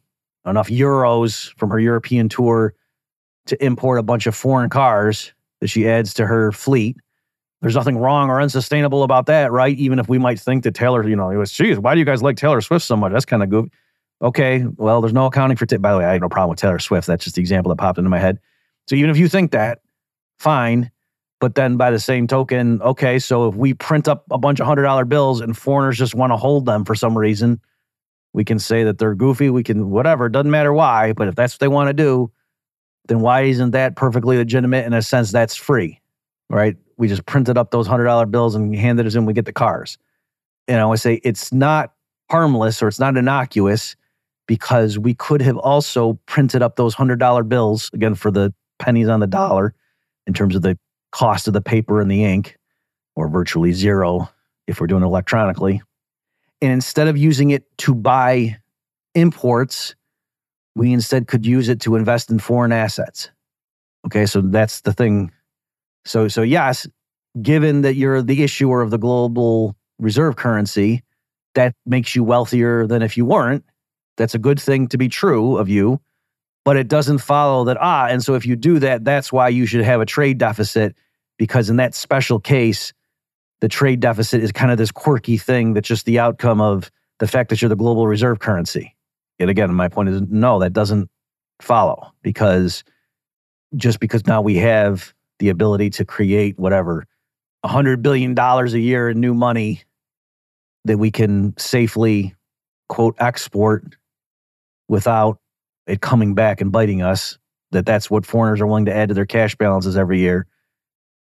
enough 0.46 0.68
euros 0.68 1.54
from 1.58 1.70
her 1.70 1.80
European 1.80 2.28
tour 2.28 2.74
to 3.46 3.64
import 3.64 4.00
a 4.00 4.04
bunch 4.04 4.28
of 4.28 4.36
foreign 4.36 4.70
cars 4.70 5.34
that 5.60 5.68
she 5.68 5.88
adds 5.88 6.14
to 6.14 6.26
her 6.26 6.52
fleet. 6.52 6.98
There's 7.64 7.76
nothing 7.76 7.98
wrong 7.98 8.30
or 8.30 8.42
unsustainable 8.42 9.04
about 9.04 9.26
that, 9.28 9.54
right? 9.54 9.78
Even 9.78 9.98
if 9.98 10.10
we 10.10 10.18
might 10.20 10.38
think 10.38 10.66
that 10.66 10.76
Taylor, 10.76 11.08
you 11.08 11.16
know, 11.16 11.30
it 11.30 11.38
was, 11.38 11.50
geez, 11.50 11.80
why 11.80 11.94
do 11.94 12.00
you 12.00 12.06
guys 12.06 12.22
like 12.22 12.36
Taylor 12.36 12.60
Swift 12.60 12.84
so 12.84 12.98
much? 12.98 13.14
That's 13.14 13.24
kind 13.24 13.42
of 13.42 13.50
goofy. 13.50 13.72
Okay, 14.22 14.66
well, 14.76 15.00
there's 15.00 15.14
no 15.14 15.28
accounting 15.28 15.56
for, 15.56 15.66
t- 15.66 15.78
by 15.78 15.94
the 15.94 16.00
way, 16.00 16.04
I 16.04 16.12
have 16.12 16.22
no 16.22 16.28
problem 16.28 16.50
with 16.50 16.60
Taylor 16.60 16.78
Swift. 16.78 17.08
That's 17.08 17.24
just 17.24 17.38
the 17.38 17.42
example 17.42 17.70
that 17.70 17.78
popped 17.78 17.98
into 17.98 18.10
my 18.10 18.20
head. 18.20 18.40
So 18.90 18.98
even 18.98 19.10
if 19.10 19.18
you 19.18 19.30
think 19.30 19.52
that, 19.52 19.80
fine. 20.40 20.92
But 21.40 21.56
then 21.56 21.78
by 21.78 21.90
the 21.90 22.02
same 22.02 22.28
token, 22.28 22.82
okay, 22.82 23.18
so 23.18 23.48
if 23.48 23.56
we 23.56 23.74
print 23.74 24.10
up 24.10 24.26
a 24.30 24.38
bunch 24.38 24.60
of 24.60 24.66
hundred 24.66 24.84
dollar 24.84 25.06
bills 25.06 25.40
and 25.40 25.56
foreigners 25.56 25.98
just 25.98 26.16
want 26.16 26.34
to 26.34 26.38
hold 26.38 26.66
them 26.66 26.84
for 26.84 26.96
some 26.96 27.18
reason, 27.18 27.62
we 28.34 28.44
can 28.44 28.60
say 28.60 28.84
that 28.84 28.98
they're 28.98 29.16
goofy. 29.16 29.50
We 29.50 29.64
can 29.64 29.90
whatever, 29.90 30.28
doesn't 30.28 30.52
matter 30.52 30.74
why. 30.74 31.14
But 31.14 31.30
if 31.30 31.36
that's 31.36 31.54
what 31.54 31.60
they 31.62 31.70
want 31.70 31.88
to 31.88 31.94
do, 31.94 32.30
then 33.08 33.22
why 33.22 33.44
isn't 33.44 33.72
that 33.72 33.96
perfectly 33.96 34.36
legitimate 34.36 34.86
in 34.86 34.92
a 34.92 35.02
sense 35.02 35.32
that's 35.32 35.56
free, 35.56 36.02
right? 36.50 36.76
We 36.98 37.08
just 37.08 37.26
printed 37.26 37.58
up 37.58 37.72
those 37.72 37.88
hundred 37.88 38.06
dollar 38.06 38.26
bills 38.26 38.56
and 38.56 38.76
handed 38.76 39.06
us 39.06 39.16
in. 39.16 39.26
We 39.26 39.34
get 39.34 39.46
the 39.46 39.54
cars. 39.54 39.98
And 40.68 40.78
I 40.78 40.82
always 40.82 41.02
say 41.02 41.16
it's 41.24 41.52
not 41.52 41.94
harmless 42.30 42.82
or 42.82 42.88
it's 42.88 43.00
not 43.00 43.18
innocuous 43.18 43.96
because 44.48 45.00
we 45.00 45.14
could 45.14 45.42
have 45.42 45.58
also 45.58 46.20
printed 46.26 46.62
up 46.62 46.76
those 46.76 46.94
hundred 46.94 47.20
dollar 47.20 47.44
bills 47.44 47.90
again 47.94 48.16
for 48.16 48.32
the 48.32 48.54
pennies 48.80 49.08
on 49.08 49.20
the 49.20 49.28
dollar 49.28 49.74
in 50.28 50.34
terms 50.34 50.56
of 50.56 50.62
the 50.62 50.78
cost 51.12 51.48
of 51.48 51.54
the 51.54 51.62
paper 51.62 52.02
and 52.02 52.10
the 52.10 52.24
ink, 52.24 52.58
or 53.16 53.28
virtually 53.28 53.72
zero 53.72 54.30
if 54.68 54.80
we're 54.80 54.88
doing 54.88 55.04
it 55.04 55.06
electronically. 55.06 55.82
And 56.62 56.72
instead 56.72 57.08
of 57.08 57.18
using 57.18 57.52
it 57.52 57.66
to 57.80 57.94
buy 57.94 58.58
imports, 59.16 59.96
we 60.76 60.92
instead 60.92 61.28
could 61.28 61.46
use 61.46 61.70
it 61.70 61.82
to 61.82 61.96
invest 61.96 62.32
in 62.32 62.40
foreign 62.40 62.72
assets. 62.72 63.30
Okay, 64.06 64.26
so 64.26 64.42
that's 64.42 64.82
the 64.82 64.94
thing. 64.94 65.32
So, 66.06 66.28
so 66.28 66.42
yes, 66.42 66.88
given 67.42 67.82
that 67.82 67.96
you're 67.96 68.22
the 68.22 68.44
issuer 68.44 68.82
of 68.82 68.92
the 68.92 68.98
global 68.98 69.76
reserve 70.00 70.36
currency, 70.36 71.04
that 71.56 71.76
makes 71.86 72.16
you 72.16 72.24
wealthier 72.24 72.88
than 72.88 73.02
if 73.02 73.18
you 73.18 73.26
weren't. 73.26 73.64
That's 74.18 74.36
a 74.36 74.40
good 74.40 74.60
thing 74.60 74.88
to 74.90 74.98
be 74.98 75.08
true 75.08 75.58
of 75.58 75.70
you, 75.70 76.00
but 76.66 76.78
it 76.78 76.88
doesn't 76.88 77.20
follow 77.20 77.64
that, 77.66 77.78
ah, 77.80 78.08
and 78.08 78.24
so 78.24 78.36
if 78.36 78.46
you 78.46 78.56
do 78.56 78.80
that, 78.80 79.04
that's 79.04 79.32
why 79.32 79.50
you 79.50 79.66
should 79.66 79.84
have 79.84 80.02
a 80.02 80.06
trade 80.06 80.38
deficit, 80.38 80.96
because 81.38 81.70
in 81.70 81.78
that 81.78 81.96
special 81.96 82.40
case, 82.40 82.94
the 83.62 83.68
trade 83.68 84.00
deficit 84.00 84.44
is 84.44 84.52
kind 84.52 84.72
of 84.72 84.78
this 84.78 84.92
quirky 84.92 85.38
thing 85.38 85.74
that's 85.74 85.88
just 85.88 86.06
the 86.06 86.20
outcome 86.20 86.60
of 86.60 86.92
the 87.20 87.28
fact 87.28 87.50
that 87.50 87.62
you're 87.62 87.70
the 87.70 87.76
global 87.76 88.08
reserve 88.08 88.40
currency. 88.40 88.96
And 89.40 89.50
again, 89.50 89.74
my 89.74 89.88
point 89.88 90.10
is 90.10 90.22
no, 90.30 90.60
that 90.60 90.74
doesn't 90.74 91.10
follow 91.62 92.12
because 92.22 92.84
just 93.76 94.00
because 94.00 94.28
now 94.28 94.42
we 94.42 94.58
have 94.58 95.14
the 95.40 95.50
ability 95.50 95.90
to 95.92 96.06
create 96.06 96.58
whatever 96.58 97.06
$100 97.66 98.02
billion 98.02 98.38
a 98.38 98.66
year 98.78 99.10
in 99.10 99.20
new 99.20 99.34
money 99.34 99.84
that 100.86 100.98
we 100.98 101.12
can 101.12 101.58
safely, 101.58 102.36
quote, 102.90 103.16
export 103.20 103.96
without 104.90 105.40
it 105.88 106.02
coming 106.02 106.34
back 106.34 106.62
and 106.62 106.72
biting 106.72 107.02
us, 107.02 107.38
that 107.72 107.86
that's 107.86 108.10
what 108.10 108.26
foreigners 108.26 108.62
are 108.62 108.68
willing 108.68 108.86
to 108.86 108.94
add 108.94 109.10
to 109.10 109.14
their 109.14 109.26
cash 109.26 109.56
balances 109.56 109.98
every 109.98 110.20
year. 110.20 110.46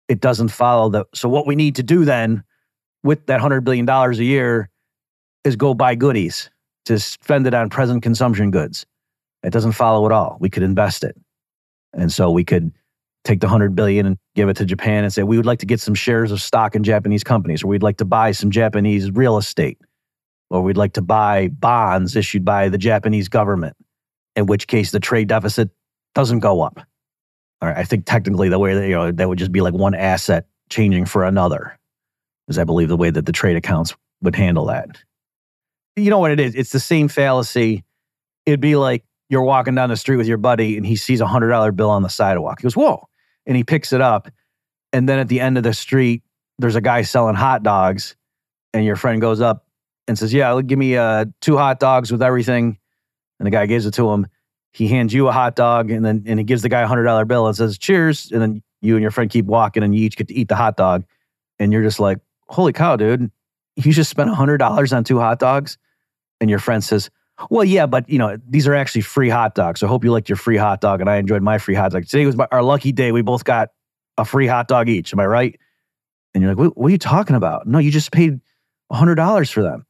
It 0.08 0.20
doesn't 0.20 0.48
follow 0.48 0.88
that. 0.90 1.06
So, 1.14 1.28
what 1.28 1.46
we 1.46 1.56
need 1.56 1.74
to 1.76 1.82
do 1.82 2.04
then 2.04 2.44
with 3.02 3.26
that 3.26 3.40
$100 3.40 3.64
billion 3.64 3.88
a 3.88 4.12
year 4.14 4.70
is 5.44 5.56
go 5.56 5.74
buy 5.74 5.94
goodies 5.94 6.50
to 6.86 6.98
spend 6.98 7.46
it 7.46 7.54
on 7.54 7.68
present 7.68 8.02
consumption 8.02 8.50
goods. 8.50 8.86
It 9.42 9.50
doesn't 9.50 9.72
follow 9.72 10.06
at 10.06 10.12
all. 10.12 10.36
We 10.40 10.50
could 10.50 10.62
invest 10.62 11.04
it. 11.04 11.16
And 11.92 12.12
so 12.12 12.30
we 12.30 12.44
could 12.44 12.72
take 13.28 13.40
the 13.40 13.46
100 13.46 13.76
billion 13.76 14.06
and 14.06 14.16
give 14.34 14.48
it 14.48 14.56
to 14.56 14.64
Japan 14.64 15.04
and 15.04 15.12
say 15.12 15.22
we 15.22 15.36
would 15.36 15.46
like 15.46 15.58
to 15.58 15.66
get 15.66 15.80
some 15.80 15.94
shares 15.94 16.32
of 16.32 16.40
stock 16.40 16.74
in 16.74 16.82
Japanese 16.82 17.22
companies 17.22 17.62
or 17.62 17.66
we'd 17.66 17.82
like 17.82 17.98
to 17.98 18.04
buy 18.04 18.32
some 18.32 18.50
Japanese 18.50 19.10
real 19.10 19.36
estate 19.36 19.78
or 20.48 20.62
we'd 20.62 20.78
like 20.78 20.94
to 20.94 21.02
buy 21.02 21.48
bonds 21.48 22.16
issued 22.16 22.44
by 22.44 22.70
the 22.70 22.78
Japanese 22.78 23.28
government 23.28 23.76
in 24.34 24.46
which 24.46 24.66
case 24.66 24.92
the 24.92 25.00
trade 25.00 25.28
deficit 25.28 25.68
doesn't 26.14 26.38
go 26.38 26.62
up. 26.62 26.80
All 27.60 27.68
right, 27.68 27.76
I 27.76 27.84
think 27.84 28.06
technically 28.06 28.48
the 28.48 28.58
way 28.58 28.74
that 28.74 28.86
you 28.86 28.94
know 28.94 29.10
that 29.10 29.28
would 29.28 29.38
just 29.38 29.52
be 29.52 29.60
like 29.60 29.74
one 29.74 29.94
asset 29.94 30.46
changing 30.70 31.06
for 31.06 31.24
another, 31.24 31.76
is 32.46 32.56
I 32.56 32.64
believe 32.64 32.88
the 32.88 32.96
way 32.96 33.10
that 33.10 33.26
the 33.26 33.32
trade 33.32 33.56
accounts 33.56 33.96
would 34.22 34.36
handle 34.36 34.66
that. 34.66 35.02
You 35.96 36.10
know 36.10 36.20
what 36.20 36.30
it 36.30 36.38
is? 36.38 36.54
It's 36.54 36.70
the 36.70 36.78
same 36.78 37.08
fallacy. 37.08 37.84
It'd 38.46 38.60
be 38.60 38.76
like 38.76 39.04
you're 39.28 39.42
walking 39.42 39.74
down 39.74 39.88
the 39.88 39.96
street 39.96 40.16
with 40.16 40.28
your 40.28 40.38
buddy 40.38 40.76
and 40.76 40.86
he 40.86 40.94
sees 40.94 41.20
a 41.20 41.26
hundred 41.26 41.48
dollar 41.48 41.72
bill 41.72 41.90
on 41.90 42.04
the 42.04 42.08
sidewalk. 42.08 42.60
He 42.60 42.62
goes, 42.62 42.76
"Whoa!" 42.76 43.07
And 43.48 43.56
he 43.56 43.64
picks 43.64 43.92
it 43.92 44.00
up, 44.00 44.28
and 44.92 45.08
then 45.08 45.18
at 45.18 45.26
the 45.26 45.40
end 45.40 45.56
of 45.56 45.64
the 45.64 45.74
street, 45.74 46.22
there's 46.60 46.76
a 46.76 46.80
guy 46.80 47.02
selling 47.02 47.34
hot 47.34 47.64
dogs, 47.64 48.14
and 48.72 48.84
your 48.84 48.94
friend 48.94 49.20
goes 49.20 49.40
up 49.40 49.66
and 50.06 50.16
says, 50.16 50.32
"Yeah, 50.32 50.60
give 50.64 50.78
me 50.78 50.96
uh, 50.96 51.24
two 51.40 51.56
hot 51.56 51.80
dogs 51.80 52.12
with 52.12 52.22
everything." 52.22 52.78
and 53.38 53.46
the 53.46 53.50
guy 53.50 53.66
gives 53.66 53.86
it 53.86 53.94
to 53.94 54.10
him. 54.10 54.26
He 54.72 54.88
hands 54.88 55.12
you 55.12 55.28
a 55.28 55.32
hot 55.32 55.56
dog 55.56 55.90
and 55.90 56.04
then 56.04 56.24
and 56.26 56.38
he 56.38 56.44
gives 56.44 56.62
the 56.62 56.68
guy 56.68 56.82
a 56.82 56.86
hundred 56.86 57.04
dollar 57.04 57.24
bill 57.24 57.46
and 57.46 57.56
says 57.56 57.78
cheers. 57.78 58.30
And 58.30 58.40
then 58.40 58.62
you 58.80 58.94
and 58.94 59.02
your 59.02 59.10
friend 59.10 59.30
keep 59.30 59.46
walking 59.46 59.82
and 59.82 59.94
you 59.94 60.04
each 60.04 60.16
get 60.16 60.28
to 60.28 60.34
eat 60.34 60.48
the 60.48 60.56
hot 60.56 60.76
dog. 60.76 61.04
And 61.58 61.72
you're 61.72 61.82
just 61.82 62.00
like, 62.00 62.18
holy 62.48 62.72
cow, 62.72 62.96
dude, 62.96 63.30
you 63.76 63.92
just 63.92 64.10
spent 64.10 64.30
a 64.30 64.34
hundred 64.34 64.58
dollars 64.58 64.92
on 64.92 65.04
two 65.04 65.18
hot 65.18 65.38
dogs. 65.38 65.78
And 66.40 66.48
your 66.48 66.58
friend 66.58 66.84
says, 66.84 67.10
well, 67.50 67.64
yeah, 67.64 67.86
but 67.86 68.08
you 68.08 68.18
know, 68.18 68.36
these 68.48 68.66
are 68.66 68.74
actually 68.74 69.02
free 69.02 69.28
hot 69.28 69.54
dogs. 69.54 69.80
So 69.80 69.86
I 69.86 69.88
hope 69.90 70.04
you 70.04 70.12
liked 70.12 70.28
your 70.28 70.36
free 70.36 70.56
hot 70.56 70.80
dog 70.80 71.00
and 71.00 71.08
I 71.08 71.16
enjoyed 71.16 71.42
my 71.42 71.58
free 71.58 71.74
hot 71.74 71.92
dog. 71.92 72.06
Today 72.06 72.26
was 72.26 72.36
my, 72.36 72.48
our 72.50 72.62
lucky 72.62 72.92
day. 72.92 73.12
We 73.12 73.22
both 73.22 73.44
got 73.44 73.70
a 74.16 74.24
free 74.24 74.46
hot 74.46 74.68
dog 74.68 74.88
each. 74.88 75.12
Am 75.12 75.20
I 75.20 75.26
right? 75.26 75.58
And 76.34 76.42
you're 76.42 76.54
like, 76.54 76.74
what, 76.76 76.86
are 76.86 76.90
you 76.90 76.98
talking 76.98 77.36
about? 77.36 77.66
No, 77.66 77.78
you 77.78 77.90
just 77.90 78.12
paid 78.12 78.40
hundred 78.90 79.16
dollars 79.16 79.50
for 79.50 79.62
them. 79.62 79.84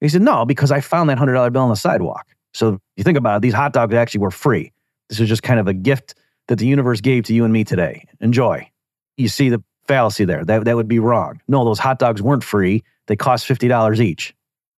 He 0.00 0.08
said, 0.08 0.22
no, 0.22 0.44
because 0.44 0.70
I 0.70 0.80
found 0.80 1.08
that 1.10 1.18
hundred 1.18 1.34
dollar 1.34 1.50
bill 1.50 1.62
on 1.62 1.70
the 1.70 1.76
sidewalk. 1.76 2.26
So 2.54 2.78
you 2.96 3.04
think 3.04 3.18
about 3.18 3.36
it, 3.36 3.42
these 3.42 3.54
hot 3.54 3.72
dogs 3.72 3.94
actually 3.94 4.20
were 4.20 4.30
free. 4.30 4.72
This 5.08 5.20
is 5.20 5.28
just 5.28 5.42
kind 5.42 5.58
of 5.58 5.68
a 5.68 5.74
gift 5.74 6.14
that 6.48 6.58
the 6.58 6.66
universe 6.66 7.00
gave 7.00 7.24
to 7.24 7.34
you 7.34 7.44
and 7.44 7.52
me 7.52 7.64
today. 7.64 8.06
Enjoy. 8.20 8.68
You 9.16 9.28
see 9.28 9.48
the 9.48 9.62
fallacy 9.86 10.24
there. 10.24 10.44
That, 10.44 10.64
that 10.64 10.76
would 10.76 10.88
be 10.88 10.98
wrong. 10.98 11.40
No, 11.48 11.64
those 11.64 11.78
hot 11.78 11.98
dogs 11.98 12.22
weren't 12.22 12.44
free. 12.44 12.82
They 13.06 13.16
cost 13.16 13.48
$50 13.48 14.00
each. 14.00 14.34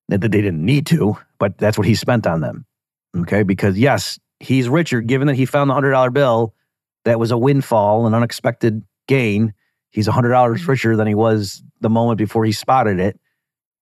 That 0.09 0.21
they 0.21 0.29
didn't 0.29 0.65
need 0.65 0.87
to, 0.87 1.17
but 1.43 1.59
that's 1.59 1.77
what 1.77 1.87
he 1.87 1.97
spent 1.97 2.27
on 2.27 2.41
them. 2.41 2.65
Okay. 3.17 3.43
Because 3.43 3.77
yes, 3.77 4.19
he's 4.39 4.69
richer 4.69 5.01
given 5.01 5.27
that 5.27 5.35
he 5.35 5.45
found 5.45 5.69
the 5.69 5.75
$100 5.75 6.13
bill. 6.13 6.55
That 7.05 7.19
was 7.19 7.33
a 7.33 7.37
windfall, 7.37 8.07
an 8.07 8.15
unexpected 8.15 8.85
gain. 9.09 9.55
He's 9.91 10.07
$100 10.07 10.23
mm-hmm. 10.31 10.71
richer 10.71 10.95
than 10.95 11.09
he 11.09 11.17
was 11.17 11.65
the 11.81 11.91
moment 11.91 12.19
before 12.19 12.45
he 12.45 12.53
spotted 12.53 13.01
it. 13.01 13.19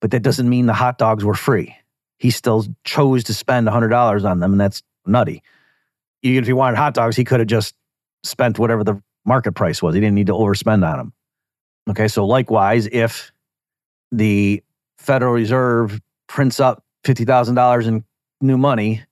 But 0.00 0.12
that 0.12 0.22
doesn't 0.22 0.48
mean 0.48 0.64
the 0.64 0.72
hot 0.72 0.96
dogs 0.96 1.22
were 1.22 1.34
free 1.34 1.76
he 2.20 2.30
still 2.30 2.66
chose 2.84 3.24
to 3.24 3.34
spend 3.34 3.66
$100 3.66 4.24
on 4.30 4.40
them, 4.40 4.52
and 4.52 4.60
that's 4.60 4.82
nutty. 5.06 5.42
Even 6.22 6.44
if 6.44 6.46
he 6.46 6.52
wanted 6.52 6.76
hot 6.76 6.92
dogs, 6.92 7.16
he 7.16 7.24
could 7.24 7.40
have 7.40 7.48
just 7.48 7.74
spent 8.22 8.58
whatever 8.58 8.84
the 8.84 9.02
market 9.24 9.52
price 9.52 9.82
was. 9.82 9.94
He 9.94 10.02
didn't 10.02 10.16
need 10.16 10.26
to 10.26 10.34
overspend 10.34 10.86
on 10.86 10.98
them. 10.98 11.12
Okay, 11.88 12.08
so 12.08 12.26
likewise, 12.26 12.86
if 12.92 13.32
the 14.12 14.62
Federal 14.98 15.32
Reserve 15.32 15.98
prints 16.28 16.60
up 16.60 16.84
$50,000 17.04 17.86
in 17.86 18.04
new 18.40 18.58
money 18.58 19.02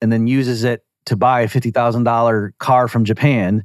and 0.00 0.12
then 0.12 0.26
uses 0.26 0.64
it 0.64 0.84
to 1.06 1.16
buy 1.16 1.42
a 1.42 1.48
$50,000 1.48 2.50
car 2.58 2.88
from 2.88 3.04
Japan, 3.04 3.64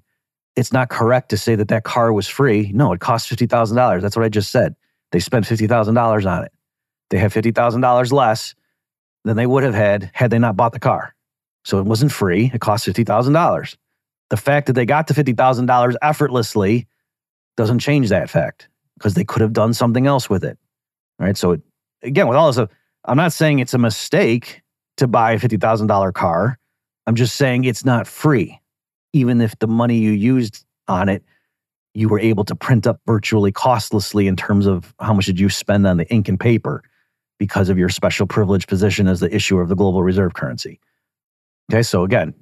it's 0.55 0.71
not 0.71 0.89
correct 0.89 1.29
to 1.29 1.37
say 1.37 1.55
that 1.55 1.67
that 1.67 1.83
car 1.83 2.13
was 2.13 2.27
free. 2.27 2.71
No, 2.73 2.93
it 2.93 2.99
cost 2.99 3.29
$50,000. 3.29 4.01
That's 4.01 4.15
what 4.15 4.25
I 4.25 4.29
just 4.29 4.51
said. 4.51 4.75
They 5.11 5.19
spent 5.19 5.45
$50,000 5.45 6.31
on 6.31 6.43
it. 6.43 6.51
They 7.09 7.17
have 7.17 7.33
$50,000 7.33 8.11
less 8.11 8.55
than 9.23 9.37
they 9.37 9.45
would 9.45 9.63
have 9.63 9.73
had 9.73 10.09
had 10.13 10.31
they 10.31 10.39
not 10.39 10.55
bought 10.55 10.73
the 10.73 10.79
car. 10.79 11.15
So 11.63 11.79
it 11.79 11.85
wasn't 11.85 12.11
free. 12.11 12.51
It 12.53 12.61
cost 12.61 12.87
$50,000. 12.87 13.77
The 14.29 14.37
fact 14.37 14.67
that 14.67 14.73
they 14.73 14.85
got 14.85 15.07
to 15.07 15.13
$50,000 15.13 15.95
effortlessly 16.01 16.87
doesn't 17.57 17.79
change 17.79 18.09
that 18.09 18.29
fact 18.29 18.69
because 18.97 19.13
they 19.13 19.23
could 19.23 19.41
have 19.41 19.53
done 19.53 19.73
something 19.73 20.07
else 20.07 20.29
with 20.29 20.43
it. 20.43 20.57
All 21.19 21.25
right. 21.25 21.37
So, 21.37 21.57
again, 22.01 22.27
with 22.27 22.37
all 22.37 22.51
this, 22.51 22.67
I'm 23.07 23.17
not 23.17 23.33
saying 23.33 23.59
it's 23.59 23.73
a 23.73 23.77
mistake 23.77 24.61
to 24.97 25.07
buy 25.07 25.33
a 25.33 25.39
$50,000 25.39 26.13
car. 26.13 26.57
I'm 27.07 27.15
just 27.15 27.35
saying 27.35 27.65
it's 27.65 27.85
not 27.85 28.07
free. 28.07 28.59
Even 29.13 29.41
if 29.41 29.57
the 29.59 29.67
money 29.67 29.97
you 29.97 30.11
used 30.11 30.65
on 30.87 31.09
it, 31.09 31.23
you 31.93 32.09
were 32.09 32.19
able 32.19 32.43
to 32.45 32.55
print 32.55 32.85
up 32.87 32.99
virtually 33.05 33.51
costlessly 33.51 34.27
in 34.27 34.35
terms 34.35 34.65
of 34.65 34.93
how 34.99 35.13
much 35.13 35.25
did 35.25 35.39
you 35.39 35.49
spend 35.49 35.87
on 35.87 35.97
the 35.97 36.07
ink 36.11 36.27
and 36.27 36.39
paper 36.39 36.83
because 37.37 37.69
of 37.69 37.77
your 37.77 37.89
special 37.89 38.27
privileged 38.27 38.67
position 38.67 39.07
as 39.07 39.19
the 39.19 39.33
issuer 39.33 39.61
of 39.61 39.69
the 39.69 39.75
global 39.75 40.03
reserve 40.03 40.33
currency. 40.33 40.79
Okay, 41.71 41.83
so 41.83 42.03
again, 42.03 42.33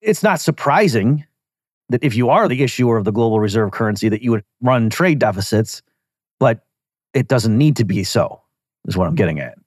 it's 0.00 0.22
not 0.22 0.40
surprising 0.40 1.24
that 1.88 2.04
if 2.04 2.14
you 2.14 2.28
are 2.28 2.48
the 2.48 2.62
issuer 2.62 2.96
of 2.96 3.04
the 3.04 3.12
global 3.12 3.40
reserve 3.40 3.72
currency 3.72 4.08
that 4.08 4.22
you 4.22 4.30
would 4.30 4.44
run 4.60 4.90
trade 4.90 5.18
deficits, 5.18 5.82
but 6.38 6.66
it 7.14 7.28
doesn't 7.28 7.56
need 7.56 7.76
to 7.76 7.84
be 7.84 8.04
so, 8.04 8.40
is 8.86 8.96
what 8.96 9.08
I'm 9.08 9.14
getting 9.14 9.40
at. 9.40 9.58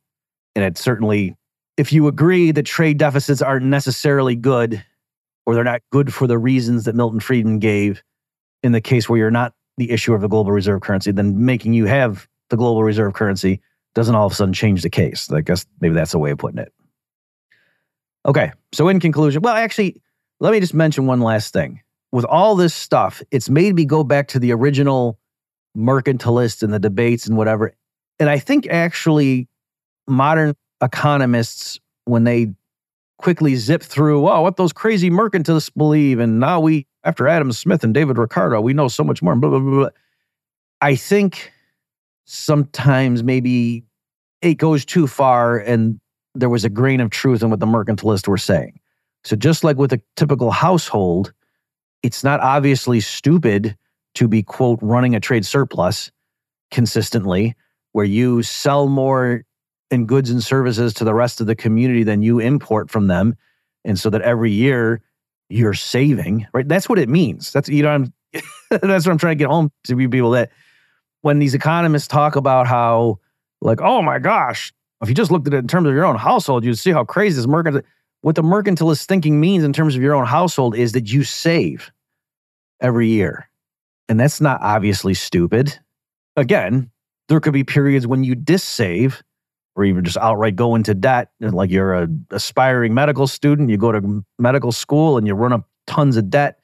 And 0.56 0.66
it 0.66 0.78
certainly, 0.78 1.36
if 1.78 1.93
you 1.93 2.08
agree 2.08 2.52
that 2.52 2.64
trade 2.64 2.97
deficits 2.97 3.41
aren't 3.41 3.66
necessarily 3.66 4.36
good 4.36 4.84
or 5.45 5.56
they're 5.56 5.64
not 5.64 5.82
good 5.91 6.14
for 6.14 6.28
the 6.28 6.38
reasons 6.38 6.86
that 6.86 6.95
Milton 6.95 7.20
Friedman 7.20 7.60
gave 7.60 8.04
in 8.64 8.72
the 8.72 8.82
case 8.82 9.10
where 9.10 9.18
you're 9.18 9.32
not 9.32 9.54
the 9.78 9.91
issuer 9.91 10.16
of 10.16 10.22
the 10.22 10.28
global 10.28 10.52
reserve 10.52 10.82
currency, 10.82 11.12
then 11.12 11.45
making 11.45 11.74
you 11.74 11.86
have 11.86 12.28
the 12.49 12.58
global 12.58 12.84
reserve 12.84 13.14
currency 13.14 13.62
doesn't 13.95 14.16
all 14.16 14.26
of 14.26 14.32
a 14.32 14.36
sudden 14.36 14.54
change 14.54 14.84
the 14.84 14.89
case. 14.89 15.32
I 15.32 15.41
guess 15.41 15.66
maybe 15.80 15.95
that's 15.95 16.14
a 16.14 16.20
way 16.20 16.32
of 16.32 16.38
putting 16.38 16.60
it. 16.60 16.72
Okay, 18.26 18.52
so 18.72 18.88
in 18.88 18.99
conclusion, 18.99 19.41
well, 19.41 19.56
actually, 19.56 19.99
let 20.39 20.52
me 20.52 20.60
just 20.60 20.74
mention 20.74 21.08
one 21.08 21.22
last 21.22 21.54
thing. 21.54 21.82
With 22.12 22.26
all 22.26 22.56
this 22.56 22.76
stuff, 22.76 23.22
it's 23.32 23.49
made 23.49 23.74
me 23.74 23.86
go 23.86 24.04
back 24.04 24.28
to 24.30 24.39
the 24.39 24.52
original 24.52 25.18
mercantilist 25.76 26.62
and 26.62 26.74
the 26.74 26.80
debates 26.80 27.26
and 27.26 27.38
whatever. 27.38 27.74
And 28.20 28.30
I 28.30 28.38
think 28.38 28.68
actually 28.68 29.47
modern 30.12 30.55
economists, 30.82 31.80
when 32.05 32.24
they 32.24 32.53
quickly 33.18 33.55
zip 33.55 33.84
through, 33.84 34.28
oh, 34.28 34.41
what 34.41 34.57
those 34.57 34.74
crazy 34.74 35.09
mercantilists 35.09 35.72
believe, 35.76 36.20
and 36.20 36.39
now 36.39 36.59
we, 36.59 36.88
after 37.03 37.28
Adam 37.28 37.51
Smith 37.51 37.84
and 37.84 37.93
David 37.93 38.18
Ricardo, 38.18 38.62
we 38.62 38.74
know 38.74 38.88
so 38.88 39.03
much 39.03 39.22
more. 39.22 39.36
Blah, 39.36 39.49
blah, 39.49 39.59
blah. 39.59 39.89
I 40.82 40.95
think 40.95 41.51
sometimes 42.26 43.24
maybe 43.24 43.84
it 44.41 44.55
goes 44.55 44.86
too 44.86 45.07
far 45.07 45.57
and 45.57 45.99
there 46.34 46.49
was 46.49 46.66
a 46.66 46.70
grain 46.70 47.01
of 47.01 47.09
truth 47.09 47.43
in 47.43 47.49
what 47.49 47.59
the 47.59 47.66
mercantilists 47.66 48.28
were 48.28 48.38
saying. 48.38 48.80
So 49.24 49.36
just 49.36 49.64
like 49.64 49.78
with 49.78 49.93
a 49.93 50.01
typical 50.16 50.49
household, 50.49 51.34
it's 52.01 52.24
not 52.24 52.39
obviously 52.39 52.99
stupid 52.99 53.78
to 54.16 54.28
be 54.28 54.41
quote 54.41 54.80
running 54.82 55.16
a 55.16 55.20
trade 55.20 55.45
surplus 55.45 56.12
consistently 56.72 57.55
where 57.91 58.05
you 58.05 58.41
sell 58.41 58.88
more 58.88 59.43
in 59.92 60.06
goods 60.06 60.30
and 60.30 60.42
services 60.42 60.94
to 60.96 61.04
the 61.04 61.14
rest 61.14 61.42
of 61.42 61.48
the 61.48 61.56
community 61.56 62.04
than 62.04 62.24
you 62.24 62.39
import 62.39 62.89
from 62.89 63.08
them. 63.08 63.36
And 63.86 64.00
so 64.00 64.10
that 64.10 64.22
every 64.22 64.52
year 64.52 65.02
you're 65.52 65.74
saving 65.74 66.48
right? 66.54 66.68
That's 66.68 66.89
what 66.89 66.98
it 66.98 67.10
means. 67.10 67.52
That's 67.52 67.70
you 67.70 67.84
know 67.84 67.89
I'm, 67.89 68.14
that's 68.70 69.06
what 69.06 69.12
i'm 69.12 69.18
trying 69.18 69.38
to 69.38 69.44
get 69.44 69.50
home 69.50 69.72
to 69.86 69.96
people 69.96 70.32
that 70.32 70.52
when 71.22 71.39
these 71.39 71.54
economists 71.54 72.08
talk 72.08 72.36
about 72.36 72.68
how 72.68 73.20
like 73.62 73.82
oh 73.82 74.02
my 74.02 74.20
gosh 74.20 74.74
if 75.02 75.10
you 75.10 75.16
just 75.16 75.32
looked 75.32 75.48
at 75.48 75.54
it 75.54 75.58
in 75.58 75.68
terms 75.68 75.88
of 75.88 75.94
your 75.94 76.06
own 76.06 76.16
household 76.16 76.64
you'd 76.64 76.78
see 76.78 76.92
how 76.92 77.04
crazy 77.04 77.36
this 77.36 77.46
mercantil 77.46 77.84
what 78.22 78.36
the 78.36 78.44
mercantilist 78.44 79.06
thinking 79.06 79.39
means 79.39 79.64
in 79.64 79.74
terms 79.74 79.96
of 79.96 80.02
your 80.02 80.14
own 80.14 80.26
household 80.26 80.76
is 80.76 80.92
that 80.92 81.12
you 81.12 81.24
save 81.24 81.92
every 82.80 83.08
year. 83.08 83.50
And 84.08 84.20
that's 84.20 84.39
not 84.39 84.62
obviously 84.62 85.16
stupid. 85.16 85.78
Again 86.36 86.89
there 87.28 87.39
could 87.39 87.54
be 87.54 87.64
periods 87.64 88.06
when 88.06 88.24
you 88.24 88.36
dissave 88.36 89.24
or 89.76 89.86
even 89.86 90.03
just 90.03 90.17
outright 90.17 90.55
go 90.55 90.76
into 90.76 90.93
debt. 90.93 91.32
Like 91.39 91.69
you're 91.69 91.93
a 91.93 92.07
aspiring 92.32 92.93
medical 92.93 93.28
student, 93.28 93.69
you 93.69 93.78
go 93.78 93.91
to 93.91 94.26
medical 94.38 94.72
school 94.72 95.17
and 95.17 95.26
you 95.26 95.34
run 95.34 95.53
up 95.53 95.67
tons 95.88 96.17
of 96.17 96.30
debt 96.30 96.59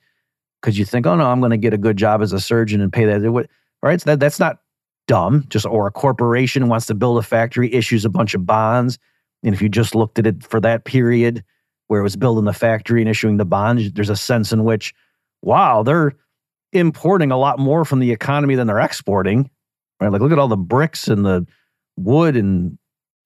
because 0.62 0.78
you 0.78 0.86
think, 0.86 1.06
oh 1.06 1.16
no, 1.16 1.26
I'm 1.26 1.40
going 1.40 1.52
to 1.52 1.58
get 1.58 1.74
a 1.74 1.78
good 1.78 1.98
job 1.98 2.22
as 2.22 2.34
a 2.34 2.40
surgeon 2.40 2.82
and 2.82 2.92
pay 2.92 3.06
that. 3.06 3.48
Right? 3.82 4.02
So 4.02 4.12
that, 4.12 4.20
that's 4.20 4.40
not 4.40 4.60
dumb. 5.08 5.46
Just 5.50 5.66
or 5.66 5.88
a 5.88 5.92
corporation 5.92 6.68
wants 6.68 6.88
to 6.88 6.96
build 6.96 7.18
a 7.18 7.22
factory, 7.22 7.74
issues 7.74 8.06
a 8.06 8.10
bunch 8.10 8.34
of 8.34 8.46
bonds, 8.46 9.00
and 9.44 9.54
if 9.54 9.62
you 9.62 9.70
just 9.70 9.96
looked 9.96 10.20
at 10.20 10.28
it 10.28 10.44
for 10.44 10.60
that 10.62 10.86
period 10.86 11.44
where 11.88 12.00
it 12.00 12.04
was 12.04 12.16
building 12.16 12.46
the 12.46 12.54
factory 12.54 13.02
and 13.02 13.10
issuing 13.10 13.38
the 13.38 13.46
bonds, 13.46 13.92
there's 13.94 14.10
a 14.10 14.16
sense 14.16 14.52
in 14.52 14.64
which, 14.64 14.94
wow, 15.42 15.84
they're 15.84 16.14
importing 16.74 17.32
a 17.32 17.38
lot 17.38 17.60
more 17.60 17.86
from 17.86 18.00
the 18.00 18.12
economy 18.12 18.56
than 18.56 18.68
they're 18.68 18.80
exporting. 18.80 19.50
Right? 20.02 20.12
Like 20.12 20.22
look 20.22 20.32
at 20.32 20.40
all 20.40 20.48
the 20.48 20.58
bricks 20.58 21.08
and 21.08 21.26
the 21.26 21.46
wood 21.96 22.36
and 22.36 22.78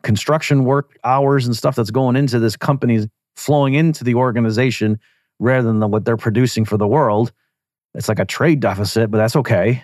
construction 0.03 0.63
work 0.63 0.97
hours 1.03 1.45
and 1.45 1.55
stuff 1.55 1.75
that's 1.75 1.91
going 1.91 2.15
into 2.15 2.39
this 2.39 2.55
company 2.55 3.07
flowing 3.35 3.73
into 3.73 4.03
the 4.03 4.15
organization 4.15 4.99
rather 5.39 5.67
than 5.67 5.79
the, 5.79 5.87
what 5.87 6.05
they're 6.05 6.17
producing 6.17 6.65
for 6.65 6.77
the 6.77 6.87
world. 6.87 7.31
It's 7.93 8.07
like 8.07 8.19
a 8.19 8.25
trade 8.25 8.59
deficit, 8.59 9.11
but 9.11 9.17
that's 9.17 9.35
okay. 9.35 9.83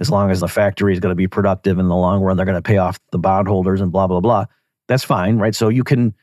As 0.00 0.10
long 0.10 0.30
as 0.30 0.40
the 0.40 0.48
factory 0.48 0.92
is 0.92 1.00
going 1.00 1.10
to 1.10 1.16
be 1.16 1.28
productive 1.28 1.78
in 1.78 1.88
the 1.88 1.96
long 1.96 2.22
run, 2.22 2.36
they're 2.36 2.46
going 2.46 2.56
to 2.56 2.62
pay 2.62 2.78
off 2.78 2.98
the 3.10 3.18
bondholders 3.18 3.80
and 3.80 3.92
blah, 3.92 4.06
blah, 4.06 4.20
blah. 4.20 4.46
That's 4.88 5.04
fine, 5.04 5.38
right? 5.38 5.54
So 5.54 5.68
you 5.68 5.84
can 5.84 6.14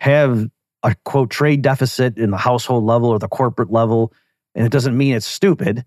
have 0.00 0.48
a 0.82 0.94
quote 1.04 1.30
trade 1.30 1.62
deficit 1.62 2.18
in 2.18 2.30
the 2.30 2.36
household 2.36 2.84
level 2.84 3.10
or 3.10 3.18
the 3.18 3.28
corporate 3.28 3.70
level, 3.70 4.12
and 4.54 4.66
it 4.66 4.72
doesn't 4.72 4.96
mean 4.96 5.14
it's 5.14 5.26
stupid. 5.26 5.84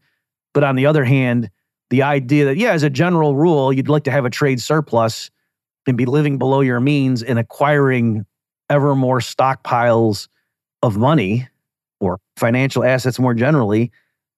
But 0.53 0.63
on 0.63 0.75
the 0.75 0.85
other 0.85 1.03
hand, 1.03 1.49
the 1.89 2.03
idea 2.03 2.45
that, 2.45 2.57
yeah, 2.57 2.71
as 2.71 2.83
a 2.83 2.89
general 2.89 3.35
rule, 3.35 3.73
you'd 3.73 3.89
like 3.89 4.03
to 4.05 4.11
have 4.11 4.25
a 4.25 4.29
trade 4.29 4.61
surplus 4.61 5.29
and 5.87 5.97
be 5.97 6.05
living 6.05 6.37
below 6.37 6.61
your 6.61 6.79
means 6.79 7.21
and 7.23 7.39
acquiring 7.39 8.25
ever 8.69 8.95
more 8.95 9.19
stockpiles 9.19 10.27
of 10.81 10.97
money 10.97 11.47
or 11.99 12.19
financial 12.37 12.83
assets 12.83 13.19
more 13.19 13.33
generally, 13.33 13.91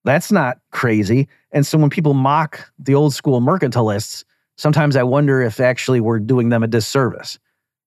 that's 0.04 0.32
not 0.32 0.60
crazy. 0.72 1.28
And 1.52 1.66
so 1.66 1.78
when 1.78 1.90
people 1.90 2.14
mock 2.14 2.72
the 2.80 2.96
old 2.96 3.14
school 3.14 3.42
mercantilists, 3.42 4.24
sometimes 4.58 4.96
I 4.96 5.04
wonder 5.04 5.42
if 5.42 5.60
actually 5.60 6.00
we're 6.00 6.20
doing 6.20 6.50
them 6.50 6.64
a 6.64 6.68
disservice. 6.68 7.40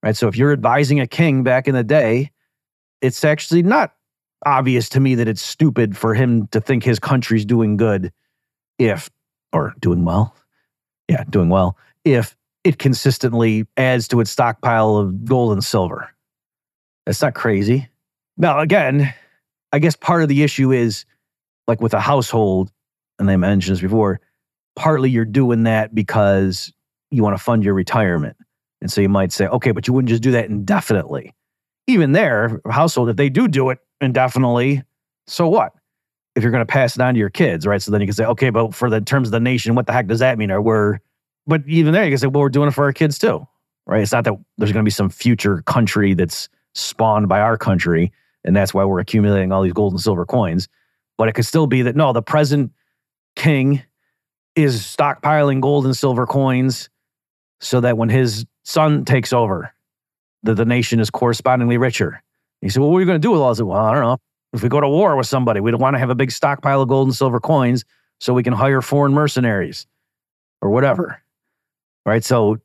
Right. 0.02 0.16
So 0.16 0.28
if 0.28 0.36
you're 0.36 0.52
advising 0.52 0.98
a 1.00 1.06
king 1.06 1.42
back 1.42 1.68
in 1.68 1.74
the 1.74 1.84
day, 1.84 2.30
it's 3.02 3.22
actually 3.24 3.62
not 3.62 3.94
obvious 4.46 4.88
to 4.90 5.00
me 5.00 5.14
that 5.14 5.28
it's 5.28 5.42
stupid 5.42 5.96
for 5.96 6.14
him 6.14 6.46
to 6.48 6.60
think 6.60 6.82
his 6.82 6.98
country's 6.98 7.44
doing 7.44 7.76
good 7.76 8.10
if, 8.78 9.10
or 9.52 9.74
doing 9.80 10.04
well. 10.04 10.34
Yeah, 11.08 11.24
doing 11.28 11.50
well. 11.50 11.76
If 12.04 12.36
it 12.64 12.78
consistently 12.78 13.66
adds 13.76 14.08
to 14.08 14.20
its 14.20 14.30
stockpile 14.30 14.96
of 14.96 15.24
gold 15.24 15.52
and 15.52 15.64
silver. 15.64 16.10
That's 17.06 17.22
not 17.22 17.34
crazy. 17.34 17.88
Now, 18.36 18.60
again, 18.60 19.12
I 19.72 19.78
guess 19.78 19.96
part 19.96 20.22
of 20.22 20.28
the 20.28 20.42
issue 20.42 20.72
is 20.72 21.04
like 21.66 21.80
with 21.80 21.94
a 21.94 22.00
household, 22.00 22.70
and 23.18 23.30
I 23.30 23.36
mentioned 23.36 23.76
this 23.76 23.82
before, 23.82 24.20
partly 24.76 25.10
you're 25.10 25.24
doing 25.24 25.64
that 25.64 25.94
because 25.94 26.72
you 27.10 27.22
want 27.22 27.36
to 27.36 27.42
fund 27.42 27.64
your 27.64 27.74
retirement. 27.74 28.36
And 28.80 28.90
so 28.90 29.00
you 29.00 29.08
might 29.08 29.32
say, 29.32 29.46
okay, 29.46 29.72
but 29.72 29.86
you 29.86 29.94
wouldn't 29.94 30.08
just 30.08 30.22
do 30.22 30.30
that 30.32 30.46
indefinitely. 30.46 31.34
Even 31.86 32.12
there, 32.12 32.60
household, 32.70 33.08
if 33.10 33.16
they 33.16 33.28
do 33.28 33.48
do 33.48 33.70
it 33.70 33.78
indefinitely, 34.00 34.82
so 35.26 35.48
what? 35.48 35.72
If 36.36 36.42
you're 36.42 36.52
going 36.52 36.64
to 36.64 36.72
pass 36.72 36.94
it 36.96 37.02
on 37.02 37.14
to 37.14 37.18
your 37.18 37.30
kids, 37.30 37.66
right? 37.66 37.82
So 37.82 37.90
then 37.90 38.00
you 38.00 38.06
can 38.06 38.14
say, 38.14 38.24
okay, 38.24 38.50
but 38.50 38.74
for 38.74 38.88
the 38.88 39.00
terms 39.00 39.28
of 39.28 39.32
the 39.32 39.40
nation, 39.40 39.74
what 39.74 39.86
the 39.86 39.92
heck 39.92 40.06
does 40.06 40.20
that 40.20 40.38
mean? 40.38 40.50
Or 40.50 40.62
we're 40.62 40.98
but 41.50 41.62
even 41.66 41.92
there, 41.92 42.04
you 42.04 42.12
can 42.12 42.18
say, 42.18 42.28
well, 42.28 42.42
we're 42.42 42.48
doing 42.48 42.68
it 42.68 42.72
for 42.72 42.84
our 42.84 42.92
kids 42.92 43.18
too, 43.18 43.46
right? 43.86 44.00
It's 44.00 44.12
not 44.12 44.24
that 44.24 44.34
there's 44.56 44.72
going 44.72 44.84
to 44.84 44.88
be 44.88 44.92
some 44.92 45.10
future 45.10 45.62
country 45.62 46.14
that's 46.14 46.48
spawned 46.74 47.28
by 47.28 47.40
our 47.40 47.58
country, 47.58 48.12
and 48.44 48.54
that's 48.54 48.72
why 48.72 48.84
we're 48.84 49.00
accumulating 49.00 49.52
all 49.52 49.62
these 49.62 49.72
gold 49.72 49.92
and 49.92 50.00
silver 50.00 50.24
coins. 50.24 50.68
But 51.18 51.28
it 51.28 51.32
could 51.34 51.44
still 51.44 51.66
be 51.66 51.82
that 51.82 51.96
no, 51.96 52.12
the 52.12 52.22
present 52.22 52.72
king 53.34 53.82
is 54.54 54.80
stockpiling 54.80 55.60
gold 55.60 55.84
and 55.84 55.96
silver 55.96 56.24
coins 56.24 56.88
so 57.60 57.80
that 57.80 57.98
when 57.98 58.08
his 58.08 58.46
son 58.64 59.04
takes 59.04 59.32
over, 59.32 59.74
the 60.42 60.64
nation 60.64 61.00
is 61.00 61.10
correspondingly 61.10 61.78
richer. 61.78 62.22
He 62.60 62.68
said, 62.68 62.80
Well, 62.80 62.90
what 62.90 62.98
are 62.98 63.00
you 63.00 63.06
going 63.06 63.20
to 63.20 63.26
do 63.26 63.32
with 63.32 63.40
all 63.40 63.50
this? 63.50 63.60
Well, 63.60 63.76
I 63.76 63.92
don't 63.92 64.02
know. 64.02 64.18
If 64.52 64.62
we 64.62 64.68
go 64.68 64.80
to 64.80 64.88
war 64.88 65.16
with 65.16 65.26
somebody, 65.26 65.60
we 65.60 65.70
don't 65.70 65.80
want 65.80 65.94
to 65.94 65.98
have 65.98 66.10
a 66.10 66.14
big 66.14 66.30
stockpile 66.30 66.82
of 66.82 66.88
gold 66.88 67.08
and 67.08 67.16
silver 67.16 67.40
coins 67.40 67.84
so 68.20 68.34
we 68.34 68.42
can 68.42 68.52
hire 68.52 68.80
foreign 68.80 69.12
mercenaries 69.12 69.86
or 70.62 70.70
whatever 70.70 71.20
right? 72.10 72.24
So 72.24 72.58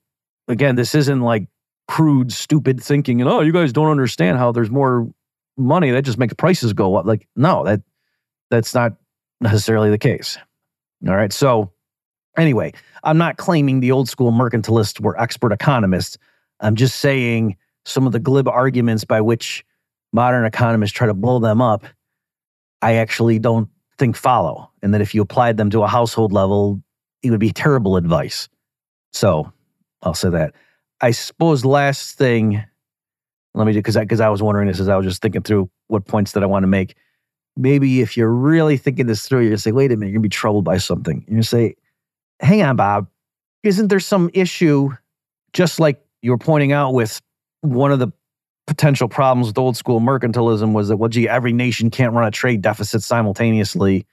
again, 0.48 0.76
this 0.76 0.96
isn't 0.96 1.22
like 1.22 1.48
crude, 1.88 2.32
stupid 2.32 2.82
thinking 2.82 3.22
and 3.22 3.30
oh, 3.30 3.42
you 3.42 3.52
guys 3.52 3.72
don't 3.72 3.92
understand 3.92 4.38
how 4.38 4.52
there's 4.52 4.72
more 4.72 5.08
money 5.58 5.92
that 5.92 6.02
just 6.02 6.18
makes 6.18 6.34
prices 6.34 6.74
go 6.74 6.96
up. 6.96 7.06
Like, 7.06 7.28
no, 7.36 7.64
that 7.64 7.82
that's 8.50 8.74
not 8.74 8.94
necessarily 9.40 9.90
the 9.90 9.98
case. 9.98 10.38
All 11.08 11.16
right. 11.16 11.32
So 11.32 11.72
anyway, 12.38 12.74
I'm 13.04 13.18
not 13.18 13.38
claiming 13.38 13.80
the 13.80 13.92
old 13.92 14.10
school 14.10 14.32
mercantilists 14.32 15.00
were 15.00 15.20
expert 15.20 15.52
economists. 15.52 16.18
I'm 16.60 16.76
just 16.76 16.98
saying 16.98 17.58
some 17.86 18.08
of 18.08 18.14
the 18.14 18.20
glib 18.20 18.48
arguments 18.48 19.06
by 19.06 19.22
which 19.22 19.64
modern 20.12 20.46
economists 20.46 20.94
try 20.94 21.08
to 21.08 21.14
blow 21.14 21.40
them 21.40 21.62
up 21.62 21.86
I 22.82 22.96
actually 22.96 23.40
don't 23.40 23.70
think 23.98 24.16
follow. 24.16 24.70
And 24.84 24.94
that 24.94 25.02
if 25.02 25.16
you 25.16 25.22
applied 25.22 25.58
them 25.58 25.72
to 25.72 25.82
a 25.84 25.88
household 25.88 26.32
level, 26.32 26.82
it 27.24 27.32
would 27.32 27.40
be 27.40 27.52
terrible 27.52 27.98
advice. 27.98 28.48
So 29.16 29.52
I'll 30.04 30.14
say 30.14 30.30
that. 30.30 30.54
I 31.00 31.12
suppose 31.12 31.64
last 31.64 32.18
thing, 32.18 32.62
let 33.54 33.66
me 33.66 33.72
do 33.72 33.80
because 33.80 33.96
I 33.96 34.04
because 34.04 34.20
I 34.20 34.28
was 34.28 34.44
wondering 34.44 34.68
this 34.68 34.82
as 34.82 34.90
I 34.90 34.98
was 34.98 35.06
just 35.06 35.22
thinking 35.22 35.42
through 35.42 35.70
what 35.88 36.06
points 36.06 36.34
that 36.34 36.44
I 36.44 36.46
want 36.46 36.64
to 36.64 36.68
make. 36.68 36.96
Maybe 37.56 38.02
if 38.02 38.18
you're 38.18 38.32
really 38.32 38.76
thinking 38.76 39.08
this 39.08 39.26
through, 39.26 39.42
you're 39.42 39.52
gonna 39.52 39.58
say, 39.58 39.72
wait 39.72 39.92
a 39.92 39.96
minute, 39.96 40.12
you're 40.12 40.20
gonna 40.20 40.24
be 40.24 40.30
troubled 40.30 40.66
by 40.66 40.78
something. 40.78 41.24
You're 41.28 41.36
gonna 41.36 41.44
say, 41.44 41.76
hang 42.42 42.62
on, 42.62 42.76
Bob, 42.76 43.08
isn't 43.64 43.88
there 43.88 44.02
some 44.02 44.30
issue, 44.34 44.90
just 45.54 45.80
like 45.80 46.04
you 46.22 46.32
were 46.32 46.38
pointing 46.38 46.74
out 46.74 46.94
with 46.94 47.22
one 47.62 47.94
of 47.94 48.00
the 48.00 48.10
potential 48.68 49.08
problems 49.08 49.48
with 49.48 49.58
old 49.58 49.78
school 49.78 50.02
mercantilism 50.02 50.74
was 50.74 50.90
that, 50.90 50.98
well, 50.98 51.10
gee, 51.10 51.30
every 51.30 51.54
nation 51.54 51.90
can't 51.90 52.14
run 52.14 52.28
a 52.28 52.32
trade 52.32 52.62
deficit 52.62 53.02
simultaneously. 53.02 54.06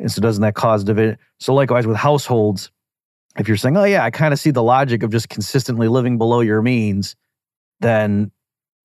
And 0.00 0.10
so 0.10 0.20
doesn't 0.20 0.42
that 0.42 0.54
cause 0.56 0.82
division? 0.82 1.18
So 1.38 1.54
likewise 1.54 1.86
with 1.86 1.96
households, 1.96 2.72
if 3.38 3.48
you're 3.48 3.56
saying, 3.56 3.76
oh 3.76 3.84
yeah, 3.84 4.04
I 4.04 4.10
kind 4.10 4.32
of 4.32 4.40
see 4.40 4.50
the 4.50 4.62
logic 4.62 5.02
of 5.02 5.10
just 5.10 5.28
consistently 5.28 5.88
living 5.88 6.18
below 6.18 6.40
your 6.40 6.62
means, 6.62 7.14
then 7.80 8.30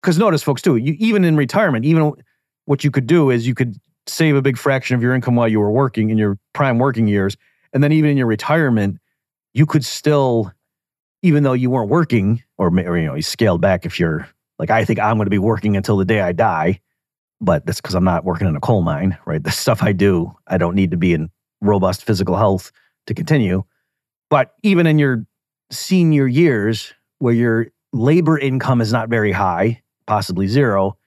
because 0.01 0.17
notice, 0.17 0.43
folks, 0.43 0.61
too, 0.61 0.75
you 0.75 0.95
even 0.99 1.23
in 1.23 1.35
retirement, 1.35 1.85
even 1.85 2.13
what 2.65 2.83
you 2.83 2.91
could 2.91 3.07
do 3.07 3.29
is 3.29 3.47
you 3.47 3.55
could 3.55 3.75
save 4.05 4.35
a 4.35 4.41
big 4.41 4.57
fraction 4.57 4.95
of 4.95 5.01
your 5.01 5.15
income 5.15 5.35
while 5.35 5.47
you 5.47 5.59
were 5.59 5.71
working 5.71 6.09
in 6.09 6.17
your 6.17 6.37
prime 6.53 6.77
working 6.77 7.07
years. 7.07 7.37
And 7.73 7.83
then 7.83 7.91
even 7.91 8.11
in 8.11 8.17
your 8.17 8.27
retirement, 8.27 8.99
you 9.53 9.65
could 9.65 9.85
still, 9.85 10.51
even 11.21 11.43
though 11.43 11.53
you 11.53 11.69
weren't 11.69 11.89
working, 11.89 12.43
or, 12.57 12.67
or 12.67 12.97
you 12.97 13.05
know, 13.05 13.15
you 13.15 13.21
scaled 13.21 13.61
back 13.61 13.85
if 13.85 13.99
you're 13.99 14.27
like, 14.59 14.69
I 14.69 14.85
think 14.85 14.99
I'm 14.99 15.17
going 15.17 15.25
to 15.25 15.31
be 15.31 15.39
working 15.39 15.75
until 15.75 15.97
the 15.97 16.05
day 16.05 16.21
I 16.21 16.31
die, 16.31 16.79
but 17.41 17.65
that's 17.65 17.81
because 17.81 17.95
I'm 17.95 18.03
not 18.03 18.25
working 18.25 18.47
in 18.47 18.55
a 18.55 18.59
coal 18.59 18.81
mine, 18.81 19.17
right? 19.25 19.43
The 19.43 19.51
stuff 19.51 19.81
I 19.81 19.93
do, 19.93 20.35
I 20.47 20.57
don't 20.57 20.75
need 20.75 20.91
to 20.91 20.97
be 20.97 21.13
in 21.13 21.29
robust 21.61 22.03
physical 22.03 22.35
health 22.35 22.71
to 23.07 23.13
continue. 23.13 23.63
But 24.33 24.55
even 24.63 24.87
in 24.87 24.97
your 24.97 25.27
senior 25.69 26.25
years, 26.25 26.91
where 27.19 27.35
your 27.35 27.67
labor 27.91 28.35
income 28.35 28.81
is 28.81 28.91
not 28.91 29.07
very 29.07 29.31
high, 29.31 29.83
possibly 30.07 30.47
zero, 30.47 30.97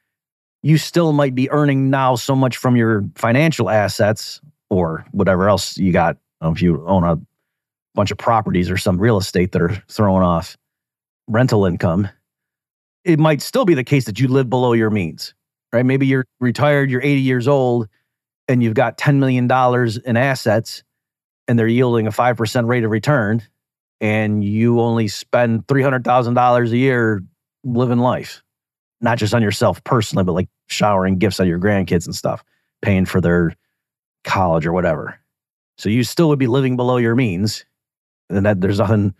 you 0.62 0.78
still 0.78 1.12
might 1.12 1.34
be 1.34 1.50
earning 1.50 1.90
now 1.90 2.14
so 2.14 2.36
much 2.36 2.56
from 2.56 2.76
your 2.76 3.04
financial 3.16 3.68
assets 3.68 4.40
or 4.70 5.04
whatever 5.10 5.48
else 5.48 5.76
you 5.76 5.92
got. 5.92 6.18
if 6.40 6.62
you 6.62 6.86
own 6.86 7.02
a 7.02 7.18
bunch 7.96 8.12
of 8.12 8.18
properties 8.18 8.70
or 8.70 8.76
some 8.76 8.96
real 8.96 9.18
estate 9.18 9.50
that 9.50 9.60
are 9.60 9.82
throwing 9.88 10.22
off 10.22 10.56
rental 11.26 11.66
income, 11.66 12.08
it 13.02 13.18
might 13.18 13.42
still 13.42 13.64
be 13.64 13.74
the 13.74 13.82
case 13.82 14.04
that 14.04 14.20
you 14.20 14.28
live 14.28 14.48
below 14.48 14.72
your 14.72 14.90
means, 14.90 15.34
right? 15.72 15.84
Maybe 15.84 16.06
you're 16.06 16.26
retired, 16.38 16.92
you're 16.92 17.02
80 17.02 17.22
years 17.22 17.48
old, 17.48 17.88
and 18.46 18.62
you've 18.62 18.74
got 18.74 18.98
$10 18.98 19.16
million 19.16 19.50
in 20.04 20.16
assets 20.16 20.84
and 21.48 21.58
they're 21.58 21.68
yielding 21.68 22.06
a 22.06 22.10
5% 22.10 22.66
rate 22.66 22.84
of 22.84 22.90
return, 22.90 23.42
and 24.00 24.44
you 24.44 24.80
only 24.80 25.08
spend 25.08 25.66
$300,000 25.66 26.70
a 26.70 26.76
year 26.76 27.22
living 27.64 27.98
life, 27.98 28.42
not 29.00 29.18
just 29.18 29.34
on 29.34 29.42
yourself 29.42 29.82
personally, 29.84 30.24
but 30.24 30.32
like 30.32 30.48
showering 30.66 31.18
gifts 31.18 31.40
on 31.40 31.46
your 31.46 31.58
grandkids 31.58 32.06
and 32.06 32.14
stuff, 32.14 32.44
paying 32.82 33.06
for 33.06 33.20
their 33.20 33.54
college 34.24 34.66
or 34.66 34.72
whatever. 34.72 35.18
So 35.78 35.88
you 35.88 36.04
still 36.04 36.28
would 36.28 36.38
be 36.38 36.46
living 36.46 36.76
below 36.76 36.96
your 36.96 37.14
means. 37.14 37.64
And 38.28 38.44
that 38.44 38.60
there's 38.60 38.78
nothing 38.78 39.14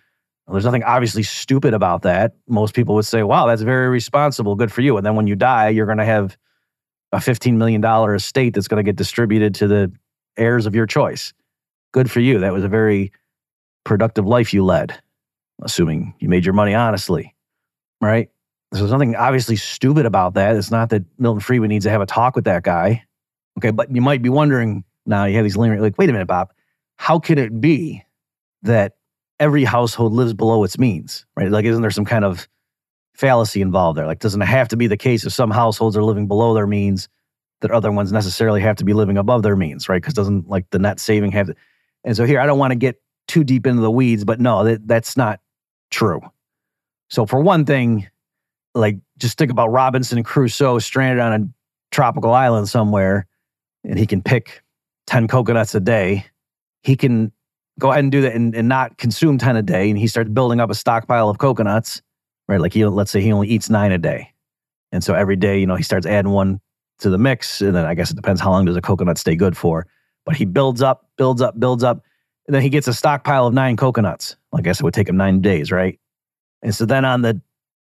there's 0.51 0.65
nothing 0.65 0.85
obviously 0.85 1.23
stupid 1.25 1.75
about 1.75 2.03
that. 2.03 2.37
Most 2.49 2.75
people 2.75 2.95
would 2.95 3.05
say, 3.05 3.23
wow, 3.25 3.47
that's 3.47 3.63
very 3.63 3.89
responsible. 3.89 4.55
Good 4.55 4.71
for 4.71 4.81
you. 4.81 4.97
And 4.97 5.05
then 5.05 5.17
when 5.17 5.27
you 5.27 5.35
die, 5.35 5.71
you're 5.71 5.87
going 5.87 5.99
to 5.99 6.05
have 6.05 6.37
a 7.11 7.17
$15 7.19 7.55
million 7.55 7.85
estate 8.15 8.55
that's 8.55 8.69
going 8.69 8.85
to 8.85 8.89
get 8.89 8.97
distributed 8.97 9.57
to 9.57 9.67
the 9.67 9.93
heirs 10.37 10.67
of 10.67 10.75
your 10.75 10.87
choice. 10.87 11.33
Good 11.93 12.11
for 12.11 12.21
you. 12.21 12.39
That 12.41 12.53
was 12.53 12.65
a 12.65 12.69
very 12.69 13.13
productive 13.85 14.27
life 14.27 14.53
you 14.53 14.65
led, 14.65 15.01
assuming 15.63 16.15
you 16.19 16.29
made 16.29 16.45
your 16.45 16.55
money 16.55 16.75
honestly, 16.75 17.35
right? 18.01 18.31
So 18.75 18.81
there's 18.81 18.93
nothing 18.93 19.15
obviously 19.15 19.57
stupid 19.57 20.07
about 20.07 20.35
that. 20.35 20.57
It's 20.57 20.71
not 20.71 20.91
that 20.91 21.05
Milton 21.19 21.41
Friedman 21.41 21.69
needs 21.69 21.85
to 21.85 21.91
have 21.91 22.01
a 22.01 22.07
talk 22.07 22.35
with 22.35 22.45
that 22.45 22.65
guy. 22.65 23.05
Okay, 23.59 23.71
but 23.71 23.95
you 23.95 24.03
might 24.03 24.23
be 24.23 24.29
wondering 24.29 24.85
now, 25.07 25.25
you 25.25 25.37
have 25.37 25.45
these 25.45 25.57
lingering, 25.57 25.81
like, 25.81 25.97
wait 25.99 26.11
a 26.11 26.13
minute, 26.13 26.27
Bob, 26.27 26.53
how 26.97 27.19
could 27.19 27.39
it 27.39 27.61
be 27.61 28.05
that 28.63 28.97
every 29.39 29.65
household 29.65 30.13
lives 30.13 30.35
below 30.35 30.65
its 30.65 30.79
means, 30.79 31.25
right? 31.37 31.51
Like, 31.51 31.65
isn't 31.65 31.83
there 31.83 31.91
some 31.91 32.05
kind 32.05 32.25
of 32.25 32.49
fallacy 33.15 33.61
involved 33.61 33.97
there? 33.97 34.07
Like, 34.07 34.19
doesn't 34.19 34.43
it 34.43 34.47
have 34.47 34.69
to 34.69 34.77
be 34.77 34.89
the 34.89 34.97
case 34.97 35.25
if 35.25 35.33
some 35.33 35.51
households 35.51 35.97
are 35.97 36.03
living 36.03 36.27
below 36.27 36.55
their 36.55 36.67
means 36.67 37.09
that 37.61 37.71
other 37.71 37.93
ones 37.93 38.13
necessarily 38.13 38.61
have 38.61 38.77
to 38.77 38.85
be 38.85 38.93
living 38.93 39.17
above 39.17 39.43
their 39.43 39.57
means, 39.57 39.89
right? 39.89 40.03
Because 40.03 40.15
doesn't 40.15 40.49
like 40.49 40.69
the 40.71 40.79
net 40.79 41.01
saving 41.01 41.33
have 41.33 41.47
to? 41.47 41.55
And 42.07 42.17
so 42.17 42.25
here, 42.25 42.41
I 42.41 42.47
don't 42.47 42.59
want 42.59 42.71
to 42.71 42.77
get 42.77 43.03
too 43.29 43.45
deep 43.45 43.67
into 43.67 43.83
the 43.83 43.91
weeds, 43.91 44.25
but 44.25 44.41
no, 44.41 44.65
that, 44.65 44.87
that's 44.87 45.17
not 45.17 45.41
true. 45.91 46.21
So 47.11 47.27
for 47.27 47.41
one 47.41 47.67
thing, 47.67 48.09
like 48.75 48.97
just 49.19 49.37
think 49.37 49.51
about 49.51 49.69
Robinson 49.69 50.23
Crusoe 50.23 50.79
stranded 50.79 51.19
on 51.19 51.33
a 51.43 51.49
tropical 51.91 52.33
island 52.33 52.69
somewhere, 52.69 53.27
and 53.85 53.99
he 53.99 54.07
can 54.07 54.23
pick 54.23 54.63
10 55.09 55.29
coconuts 55.29 55.75
a 55.75 55.81
day. 55.81 56.25
He 56.83 56.97
can 56.97 57.33
go 57.79 57.91
ahead 57.91 58.05
and 58.05 58.13
do 58.13 58.23
that 58.23 58.35
and, 58.35 58.55
and 58.55 58.69
not 58.69 58.97
consume 58.99 59.39
10 59.39 59.57
a 59.57 59.63
day. 59.63 59.91
And 59.91 59.99
he 59.99 60.07
starts 60.07 60.31
building 60.31 60.61
up 60.61 60.71
a 60.71 60.75
stockpile 60.75 61.29
of 61.29 61.39
coconuts, 61.39 62.03
right? 62.49 62.61
Like 62.61 62.73
he, 62.73 62.85
let's 62.87 63.11
say 63.11 63.21
he 63.21 63.33
only 63.33 63.49
eats 63.49 63.69
nine 63.69 63.93
a 63.93 63.99
day. 63.99 64.33
And 64.93 65.03
so 65.03 65.15
every 65.15 65.37
day, 65.37 65.59
you 65.59 65.67
know, 65.67 65.75
he 65.75 65.83
starts 65.83 66.07
adding 66.07 66.33
one 66.33 66.61
to 67.01 67.11
the 67.11 67.19
mix. 67.19 67.61
And 67.61 67.75
then 67.75 67.85
I 67.85 67.95
guess 67.95 68.11
it 68.11 68.17
depends 68.17 68.41
how 68.41 68.51
long 68.51 68.65
does 68.65 68.77
a 68.77 68.81
coconut 68.81 69.19
stay 69.19 69.35
good 69.37 69.57
for. 69.57 69.87
But 70.27 70.37
he 70.37 70.45
builds 70.45 70.83
up, 70.83 71.09
builds 71.17 71.41
up, 71.41 71.59
builds 71.59 71.83
up. 71.83 72.03
And 72.47 72.55
then 72.55 72.63
he 72.63 72.69
gets 72.69 72.89
a 72.89 72.93
stockpile 72.93 73.47
of 73.47 73.55
nine 73.55 73.77
coconuts. 73.77 74.37
I 74.53 74.61
guess 74.61 74.81
it 74.81 74.83
would 74.83 74.93
take 74.93 75.09
him 75.09 75.17
nine 75.17 75.41
days, 75.41 75.73
right? 75.73 75.99
And 76.63 76.75
so 76.75 76.85
then 76.85 77.05
on 77.05 77.23
the 77.23 77.41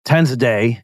tens 0.05 0.33
a 0.33 0.37
day, 0.37 0.83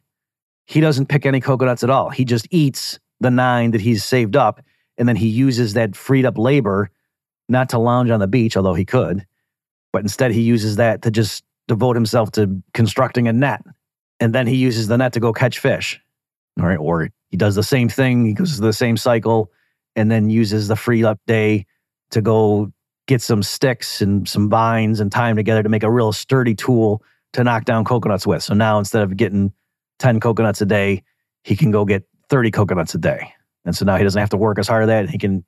he 0.65 0.79
doesn't 0.79 1.07
pick 1.07 1.25
any 1.25 1.41
coconuts 1.41 1.83
at 1.83 1.89
all. 1.89 2.09
He 2.09 2.23
just 2.23 2.47
eats 2.51 2.99
the 3.19 3.31
nine 3.31 3.71
that 3.71 3.81
he's 3.81 4.03
saved 4.03 4.35
up. 4.35 4.61
And 4.97 5.09
then 5.09 5.15
he 5.15 5.27
uses 5.27 5.73
that 5.73 5.95
freed 5.95 6.25
up 6.25 6.37
labor 6.37 6.89
not 7.49 7.69
to 7.69 7.79
lounge 7.79 8.09
on 8.09 8.19
the 8.19 8.27
beach, 8.27 8.57
although 8.57 8.73
he 8.73 8.85
could, 8.85 9.25
but 9.93 10.01
instead 10.01 10.31
he 10.31 10.41
uses 10.41 10.75
that 10.75 11.01
to 11.03 11.11
just 11.11 11.43
devote 11.67 11.95
himself 11.95 12.31
to 12.31 12.61
constructing 12.73 13.27
a 13.27 13.33
net. 13.33 13.63
And 14.19 14.33
then 14.33 14.47
he 14.47 14.55
uses 14.55 14.87
the 14.87 14.97
net 14.97 15.13
to 15.13 15.19
go 15.19 15.31
catch 15.31 15.59
fish. 15.59 15.99
All 16.59 16.65
right. 16.65 16.77
Or 16.77 17.09
he 17.29 17.37
does 17.37 17.55
the 17.55 17.63
same 17.63 17.89
thing, 17.89 18.25
he 18.25 18.33
goes 18.33 18.55
through 18.55 18.67
the 18.67 18.73
same 18.73 18.97
cycle, 18.97 19.51
and 19.97 20.09
then 20.09 20.29
uses 20.29 20.69
the 20.69 20.77
free 20.77 21.03
up 21.03 21.19
day 21.27 21.65
to 22.11 22.21
go 22.21 22.71
get 23.07 23.21
some 23.21 23.41
sticks 23.43 24.01
and 24.01 24.29
some 24.29 24.49
vines 24.49 24.99
and 24.99 25.11
tie 25.11 25.27
them 25.27 25.35
together 25.35 25.63
to 25.63 25.69
make 25.69 25.83
a 25.83 25.91
real 25.91 26.13
sturdy 26.13 26.55
tool 26.55 27.01
to 27.33 27.43
knock 27.43 27.65
down 27.65 27.83
coconuts 27.83 28.25
with. 28.25 28.43
So 28.43 28.53
now 28.53 28.79
instead 28.79 29.01
of 29.01 29.17
getting 29.17 29.51
10 29.99 30.19
coconuts 30.19 30.61
a 30.61 30.65
day, 30.65 31.03
he 31.43 31.55
can 31.55 31.71
go 31.71 31.83
get 31.83 32.03
30 32.29 32.51
coconuts 32.51 32.93
a 32.95 32.97
day. 32.97 33.33
And 33.65 33.75
so 33.75 33.83
now 33.85 33.97
he 33.97 34.03
doesn't 34.03 34.19
have 34.19 34.29
to 34.29 34.37
work 34.37 34.59
as 34.59 34.67
hard 34.67 34.83
at 34.83 34.85
that. 34.85 35.09
He 35.09 35.17
can 35.17 35.43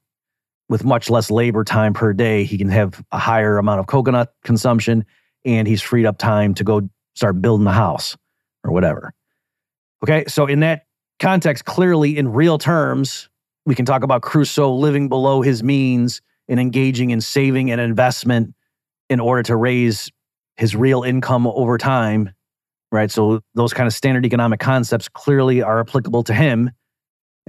with 0.67 0.83
much 0.83 1.09
less 1.09 1.31
labor 1.31 1.63
time 1.63 1.93
per 1.93 2.13
day, 2.13 2.43
he 2.43 2.57
can 2.57 2.69
have 2.69 3.03
a 3.11 3.17
higher 3.17 3.57
amount 3.57 3.79
of 3.79 3.87
coconut 3.87 4.33
consumption 4.43 5.03
and 5.45 5.67
he's 5.67 5.81
freed 5.81 6.05
up 6.05 6.17
time 6.17 6.53
to 6.53 6.63
go 6.63 6.87
start 7.15 7.41
building 7.41 7.65
the 7.65 7.71
house 7.71 8.15
or 8.63 8.71
whatever. 8.71 9.13
Okay, 10.03 10.25
so 10.27 10.45
in 10.45 10.59
that 10.61 10.85
context, 11.19 11.65
clearly 11.65 12.17
in 12.17 12.31
real 12.31 12.57
terms, 12.57 13.29
we 13.69 13.75
can 13.75 13.85
talk 13.85 14.03
about 14.03 14.21
Crusoe 14.21 14.73
living 14.73 15.07
below 15.07 15.41
his 15.41 15.63
means 15.63 16.21
and 16.47 16.59
engaging 16.59 17.11
in 17.11 17.21
saving 17.21 17.71
and 17.71 17.79
investment 17.79 18.53
in 19.09 19.19
order 19.19 19.43
to 19.43 19.55
raise 19.55 20.11
his 20.57 20.75
real 20.75 21.03
income 21.03 21.47
over 21.47 21.77
time, 21.77 22.33
right? 22.91 23.09
So 23.09 23.41
those 23.55 23.71
kind 23.71 23.87
of 23.87 23.93
standard 23.93 24.25
economic 24.25 24.59
concepts 24.59 25.07
clearly 25.07 25.61
are 25.61 25.79
applicable 25.79 26.23
to 26.23 26.33
him 26.33 26.71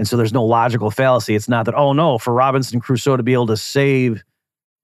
and 0.01 0.09
so 0.09 0.17
there's 0.17 0.33
no 0.33 0.43
logical 0.43 0.91
fallacy. 0.91 1.35
It's 1.35 1.47
not 1.47 1.67
that, 1.67 1.75
oh 1.75 1.93
no, 1.93 2.17
for 2.17 2.33
Robinson 2.33 2.81
Crusoe 2.81 3.19
to 3.19 3.23
be 3.23 3.35
able 3.35 3.49
to 3.49 3.57
save, 3.59 4.23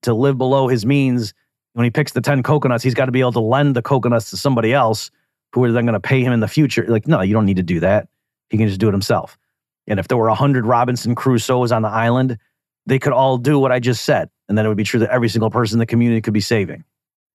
to 0.03 0.13
live 0.13 0.37
below 0.37 0.67
his 0.67 0.85
means, 0.85 1.33
when 1.73 1.85
he 1.85 1.89
picks 1.89 2.11
the 2.11 2.21
10 2.21 2.43
coconuts, 2.43 2.83
he's 2.83 2.93
got 2.93 3.05
to 3.07 3.11
be 3.11 3.21
able 3.21 3.31
to 3.31 3.39
lend 3.39 3.75
the 3.75 3.81
coconuts 3.81 4.29
to 4.29 4.37
somebody 4.37 4.73
else 4.73 5.09
who 5.53 5.63
are 5.63 5.71
then 5.71 5.85
going 5.85 5.93
to 5.93 5.99
pay 5.99 6.21
him 6.21 6.33
in 6.33 6.39
the 6.39 6.47
future. 6.47 6.85
Like, 6.87 7.07
no, 7.07 7.21
you 7.21 7.33
don't 7.33 7.47
need 7.47 7.57
to 7.57 7.63
do 7.63 7.79
that. 7.79 8.07
He 8.51 8.59
can 8.59 8.67
just 8.67 8.79
do 8.79 8.89
it 8.89 8.91
himself. 8.91 9.39
And 9.87 9.99
if 9.99 10.07
there 10.07 10.17
were 10.17 10.27
100 10.27 10.65
Robinson 10.65 11.15
Crusoes 11.15 11.75
on 11.75 11.81
the 11.81 11.89
island, 11.89 12.37
they 12.85 12.99
could 12.99 13.13
all 13.13 13.37
do 13.37 13.59
what 13.59 13.71
I 13.71 13.79
just 13.79 14.03
said. 14.03 14.29
And 14.49 14.57
then 14.57 14.65
it 14.65 14.69
would 14.69 14.77
be 14.77 14.83
true 14.83 14.99
that 14.99 15.09
every 15.09 15.29
single 15.29 15.49
person 15.49 15.75
in 15.75 15.79
the 15.79 15.85
community 15.85 16.21
could 16.21 16.33
be 16.33 16.41
saving. 16.41 16.83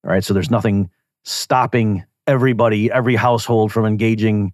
All 0.04 0.10
right. 0.10 0.24
So 0.24 0.34
there's 0.34 0.50
nothing 0.50 0.90
stopping 1.24 2.04
everybody, 2.26 2.90
every 2.90 3.16
household 3.16 3.72
from 3.72 3.84
engaging 3.84 4.52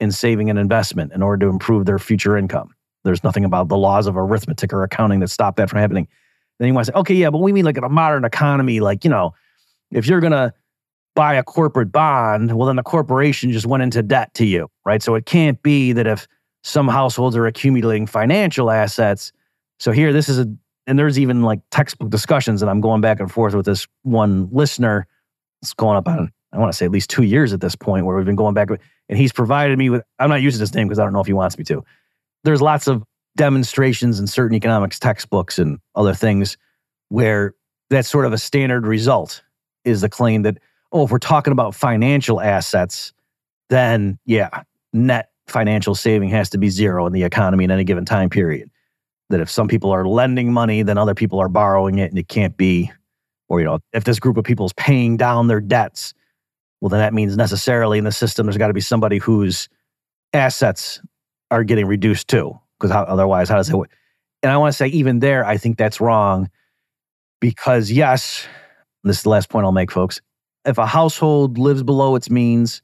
in 0.00 0.12
saving 0.12 0.48
and 0.48 0.58
investment 0.58 1.12
in 1.12 1.22
order 1.22 1.46
to 1.46 1.50
improve 1.50 1.86
their 1.86 1.98
future 1.98 2.36
income. 2.36 2.74
There's 3.04 3.24
nothing 3.24 3.44
about 3.44 3.68
the 3.68 3.76
laws 3.76 4.06
of 4.06 4.16
arithmetic 4.16 4.72
or 4.72 4.82
accounting 4.82 5.20
that 5.20 5.28
stop 5.28 5.56
that 5.56 5.70
from 5.70 5.80
happening. 5.80 6.08
Then 6.58 6.68
you 6.68 6.74
want 6.74 6.86
to 6.86 6.92
say, 6.92 6.98
okay, 6.98 7.14
yeah, 7.14 7.30
but 7.30 7.38
we 7.38 7.52
mean 7.52 7.64
like 7.64 7.76
in 7.76 7.84
a 7.84 7.88
modern 7.88 8.24
economy, 8.24 8.80
like, 8.80 9.04
you 9.04 9.10
know, 9.10 9.34
if 9.90 10.06
you're 10.06 10.20
going 10.20 10.32
to 10.32 10.52
buy 11.14 11.34
a 11.34 11.42
corporate 11.42 11.90
bond, 11.90 12.56
well, 12.56 12.66
then 12.66 12.76
the 12.76 12.82
corporation 12.82 13.50
just 13.50 13.66
went 13.66 13.82
into 13.82 14.02
debt 14.02 14.32
to 14.34 14.44
you, 14.44 14.70
right? 14.84 15.02
So 15.02 15.14
it 15.14 15.26
can't 15.26 15.60
be 15.62 15.92
that 15.92 16.06
if 16.06 16.28
some 16.62 16.88
households 16.88 17.36
are 17.36 17.46
accumulating 17.46 18.06
financial 18.06 18.70
assets, 18.70 19.32
So 19.78 19.92
here, 19.92 20.12
this 20.12 20.28
is 20.28 20.38
a, 20.38 20.52
and 20.86 20.98
there's 20.98 21.18
even 21.18 21.42
like 21.42 21.60
textbook 21.70 22.10
discussions 22.10 22.60
that 22.60 22.68
I'm 22.68 22.80
going 22.80 23.00
back 23.00 23.20
and 23.20 23.30
forth 23.30 23.54
with 23.54 23.66
this 23.66 23.86
one 24.02 24.48
listener. 24.50 25.06
It's 25.62 25.74
going 25.74 25.96
up 25.96 26.08
on, 26.08 26.32
I 26.52 26.58
want 26.58 26.72
to 26.72 26.76
say 26.76 26.86
at 26.86 26.90
least 26.90 27.10
two 27.10 27.22
years 27.22 27.52
at 27.52 27.60
this 27.60 27.76
point 27.76 28.06
where 28.06 28.16
we've 28.16 28.26
been 28.26 28.36
going 28.36 28.54
back. 28.54 28.68
And 28.70 29.18
he's 29.18 29.32
provided 29.32 29.78
me 29.78 29.90
with, 29.90 30.02
I'm 30.18 30.30
not 30.30 30.42
using 30.42 30.60
his 30.60 30.74
name 30.74 30.88
because 30.88 30.98
I 30.98 31.04
don't 31.04 31.12
know 31.12 31.20
if 31.20 31.26
he 31.26 31.32
wants 31.32 31.58
me 31.58 31.64
to. 31.64 31.84
There's 32.44 32.62
lots 32.62 32.86
of 32.86 33.04
demonstrations 33.36 34.18
in 34.18 34.26
certain 34.26 34.56
economics 34.56 34.98
textbooks 34.98 35.58
and 35.58 35.78
other 35.94 36.14
things 36.14 36.56
where 37.08 37.54
that's 37.90 38.08
sort 38.08 38.26
of 38.26 38.32
a 38.32 38.38
standard 38.38 38.86
result 38.86 39.42
is 39.84 40.00
the 40.00 40.08
claim 40.08 40.42
that, 40.42 40.58
oh, 40.92 41.04
if 41.04 41.10
we're 41.10 41.18
talking 41.18 41.52
about 41.52 41.74
financial 41.74 42.40
assets, 42.40 43.12
then 43.68 44.18
yeah, 44.24 44.62
net 44.92 45.30
financial 45.50 45.94
saving 45.94 46.30
has 46.30 46.50
to 46.50 46.58
be 46.58 46.68
zero 46.68 47.06
in 47.06 47.12
the 47.12 47.22
economy 47.22 47.64
in 47.64 47.70
any 47.70 47.84
given 47.84 48.04
time 48.04 48.30
period. 48.30 48.70
That 49.30 49.40
if 49.40 49.50
some 49.50 49.68
people 49.68 49.90
are 49.90 50.06
lending 50.06 50.52
money, 50.52 50.82
then 50.82 50.96
other 50.98 51.14
people 51.14 51.38
are 51.38 51.48
borrowing 51.48 51.98
it 51.98 52.10
and 52.10 52.18
it 52.18 52.28
can't 52.28 52.56
be, 52.56 52.90
or, 53.48 53.60
you 53.60 53.66
know, 53.66 53.78
if 53.92 54.04
this 54.04 54.18
group 54.18 54.36
of 54.36 54.44
people 54.44 54.66
is 54.66 54.72
paying 54.74 55.16
down 55.16 55.48
their 55.48 55.60
debts, 55.60 56.14
well, 56.80 56.88
then 56.88 57.00
that 57.00 57.12
means 57.12 57.36
necessarily 57.36 57.98
in 57.98 58.04
the 58.04 58.12
system, 58.12 58.46
there's 58.46 58.56
got 58.56 58.68
to 58.68 58.74
be 58.74 58.80
somebody 58.80 59.18
whose 59.18 59.68
assets 60.32 61.00
are 61.50 61.64
getting 61.64 61.86
reduced 61.86 62.28
too. 62.28 62.58
Because 62.78 62.92
otherwise, 63.08 63.48
how 63.48 63.56
does 63.56 63.68
it 63.68 63.76
work? 63.76 63.90
And 64.42 64.52
I 64.52 64.56
want 64.56 64.72
to 64.72 64.76
say, 64.76 64.86
even 64.86 65.18
there, 65.18 65.44
I 65.44 65.56
think 65.56 65.76
that's 65.76 66.00
wrong 66.00 66.48
because, 67.40 67.90
yes, 67.90 68.46
this 69.02 69.16
is 69.18 69.22
the 69.24 69.30
last 69.30 69.48
point 69.48 69.64
I'll 69.64 69.72
make, 69.72 69.90
folks. 69.90 70.20
If 70.64 70.78
a 70.78 70.86
household 70.86 71.58
lives 71.58 71.82
below 71.82 72.14
its 72.14 72.30
means 72.30 72.82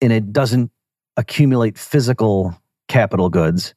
and 0.00 0.12
it 0.12 0.32
doesn't 0.32 0.72
accumulate 1.20 1.78
physical 1.78 2.58
capital 2.88 3.28
goods, 3.28 3.74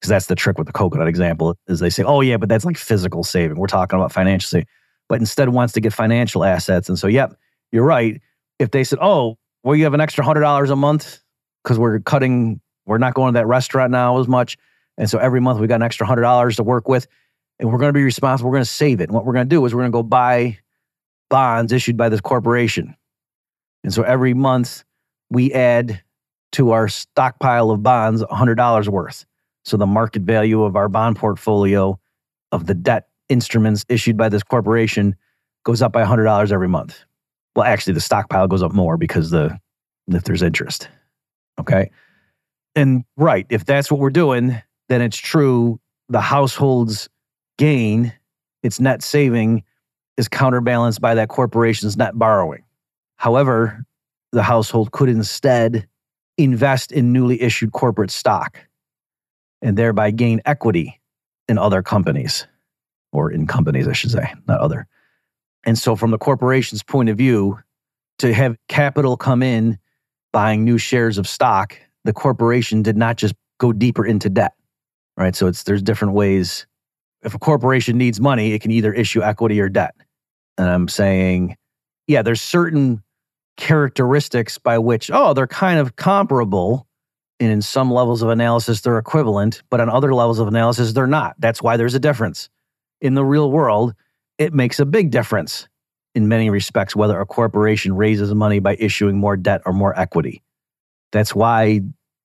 because 0.00 0.08
that's 0.08 0.26
the 0.26 0.36
trick 0.36 0.58
with 0.58 0.66
the 0.66 0.72
coconut 0.72 1.08
example, 1.08 1.56
is 1.66 1.80
they 1.80 1.90
say, 1.90 2.04
oh, 2.04 2.20
yeah, 2.20 2.36
but 2.36 2.48
that's 2.48 2.64
like 2.64 2.78
physical 2.78 3.24
saving. 3.24 3.58
We're 3.58 3.66
talking 3.66 3.98
about 3.98 4.12
financial 4.12 4.48
saving. 4.48 4.68
But 5.08 5.20
instead 5.20 5.48
wants 5.48 5.72
to 5.74 5.80
get 5.80 5.92
financial 5.92 6.44
assets. 6.44 6.88
And 6.88 6.98
so, 6.98 7.08
yep, 7.08 7.34
you're 7.72 7.84
right. 7.84 8.20
If 8.58 8.70
they 8.70 8.84
said, 8.84 8.98
oh, 9.02 9.36
well, 9.64 9.74
you 9.74 9.84
have 9.84 9.94
an 9.94 10.00
extra 10.00 10.24
$100 10.24 10.70
a 10.70 10.76
month 10.76 11.20
because 11.62 11.78
we're 11.78 11.98
cutting, 12.00 12.60
we're 12.86 12.98
not 12.98 13.14
going 13.14 13.34
to 13.34 13.38
that 13.38 13.46
restaurant 13.46 13.90
now 13.90 14.18
as 14.20 14.28
much. 14.28 14.56
And 14.96 15.10
so 15.10 15.18
every 15.18 15.40
month 15.40 15.60
we 15.60 15.66
got 15.66 15.76
an 15.76 15.82
extra 15.82 16.06
$100 16.06 16.56
to 16.56 16.62
work 16.62 16.88
with 16.88 17.06
and 17.58 17.72
we're 17.72 17.78
going 17.78 17.88
to 17.88 17.98
be 17.98 18.02
responsible. 18.02 18.50
We're 18.50 18.56
going 18.56 18.64
to 18.64 18.70
save 18.70 19.00
it. 19.00 19.04
And 19.04 19.12
what 19.12 19.24
we're 19.24 19.32
going 19.32 19.48
to 19.48 19.54
do 19.54 19.64
is 19.64 19.74
we're 19.74 19.80
going 19.80 19.92
to 19.92 19.96
go 19.96 20.02
buy 20.02 20.58
bonds 21.28 21.72
issued 21.72 21.96
by 21.96 22.08
this 22.08 22.20
corporation. 22.20 22.94
And 23.82 23.92
so 23.92 24.02
every 24.02 24.34
month 24.34 24.84
we 25.30 25.52
add 25.52 26.02
to 26.52 26.70
our 26.70 26.88
stockpile 26.88 27.70
of 27.70 27.82
bonds 27.82 28.22
$100 28.22 28.88
worth. 28.88 29.26
So 29.64 29.76
the 29.76 29.86
market 29.86 30.22
value 30.22 30.62
of 30.62 30.76
our 30.76 30.88
bond 30.88 31.16
portfolio 31.16 31.98
of 32.52 32.66
the 32.66 32.74
debt 32.74 33.08
instruments 33.28 33.84
issued 33.88 34.16
by 34.16 34.28
this 34.28 34.42
corporation 34.42 35.14
goes 35.64 35.82
up 35.82 35.92
by 35.92 36.02
$100 36.02 36.50
every 36.50 36.68
month. 36.68 37.04
Well, 37.54 37.66
actually, 37.66 37.94
the 37.94 38.00
stockpile 38.00 38.46
goes 38.46 38.62
up 38.62 38.72
more 38.72 38.96
because 38.96 39.30
the 39.30 39.58
if 40.06 40.24
there's 40.24 40.42
interest. 40.42 40.88
Okay. 41.60 41.90
And 42.74 43.04
right, 43.16 43.46
if 43.50 43.64
that's 43.64 43.90
what 43.90 44.00
we're 44.00 44.10
doing, 44.10 44.62
then 44.88 45.02
it's 45.02 45.16
true 45.16 45.80
the 46.08 46.20
household's 46.20 47.08
gain, 47.58 48.12
its 48.62 48.80
net 48.80 49.02
saving, 49.02 49.64
is 50.16 50.28
counterbalanced 50.28 51.00
by 51.00 51.14
that 51.14 51.28
corporation's 51.28 51.96
net 51.96 52.18
borrowing. 52.18 52.64
However, 53.16 53.84
the 54.32 54.42
household 54.42 54.92
could 54.92 55.08
instead 55.08 55.86
invest 56.38 56.92
in 56.92 57.12
newly 57.12 57.42
issued 57.42 57.72
corporate 57.72 58.10
stock 58.10 58.58
and 59.60 59.76
thereby 59.76 60.10
gain 60.10 60.40
equity 60.46 61.00
in 61.48 61.58
other 61.58 61.82
companies 61.82 62.46
or 63.12 63.30
in 63.30 63.46
companies, 63.46 63.88
I 63.88 63.92
should 63.92 64.10
say, 64.10 64.32
not 64.46 64.60
other. 64.60 64.86
And 65.64 65.76
so, 65.76 65.96
from 65.96 66.12
the 66.12 66.18
corporation's 66.18 66.82
point 66.82 67.08
of 67.08 67.18
view, 67.18 67.58
to 68.20 68.32
have 68.32 68.56
capital 68.68 69.16
come 69.16 69.42
in 69.42 69.78
buying 70.32 70.64
new 70.64 70.78
shares 70.78 71.18
of 71.18 71.26
stock, 71.26 71.76
the 72.04 72.12
corporation 72.12 72.82
did 72.82 72.96
not 72.96 73.16
just 73.16 73.34
go 73.58 73.72
deeper 73.72 74.06
into 74.06 74.28
debt, 74.28 74.52
right? 75.16 75.34
So, 75.34 75.46
it's 75.46 75.64
there's 75.64 75.82
different 75.82 76.14
ways. 76.14 76.66
If 77.22 77.34
a 77.34 77.38
corporation 77.38 77.98
needs 77.98 78.20
money, 78.20 78.52
it 78.52 78.62
can 78.62 78.70
either 78.70 78.92
issue 78.92 79.22
equity 79.22 79.60
or 79.60 79.68
debt. 79.68 79.94
And 80.56 80.68
I'm 80.68 80.88
saying, 80.88 81.56
yeah, 82.06 82.22
there's 82.22 82.40
certain 82.40 83.02
characteristics 83.58 84.56
by 84.56 84.78
which, 84.78 85.10
oh, 85.12 85.34
they're 85.34 85.46
kind 85.46 85.78
of 85.78 85.96
comparable. 85.96 86.86
And 87.38 87.52
in 87.52 87.60
some 87.60 87.90
levels 87.90 88.22
of 88.22 88.30
analysis, 88.30 88.80
they're 88.80 88.98
equivalent, 88.98 89.62
but 89.68 89.80
on 89.80 89.90
other 89.90 90.14
levels 90.14 90.38
of 90.38 90.48
analysis, 90.48 90.92
they're 90.92 91.06
not. 91.06 91.36
That's 91.38 91.62
why 91.62 91.76
there's 91.76 91.94
a 91.94 92.00
difference. 92.00 92.48
In 93.00 93.14
the 93.14 93.24
real 93.24 93.50
world, 93.50 93.94
it 94.38 94.54
makes 94.54 94.80
a 94.80 94.86
big 94.86 95.10
difference 95.10 95.68
in 96.14 96.26
many 96.26 96.50
respects 96.50 96.96
whether 96.96 97.20
a 97.20 97.26
corporation 97.26 97.94
raises 97.94 98.34
money 98.34 98.58
by 98.58 98.76
issuing 98.80 99.18
more 99.18 99.36
debt 99.36 99.60
or 99.66 99.72
more 99.72 99.98
equity. 99.98 100.42
That's 101.12 101.34
why 101.34 101.80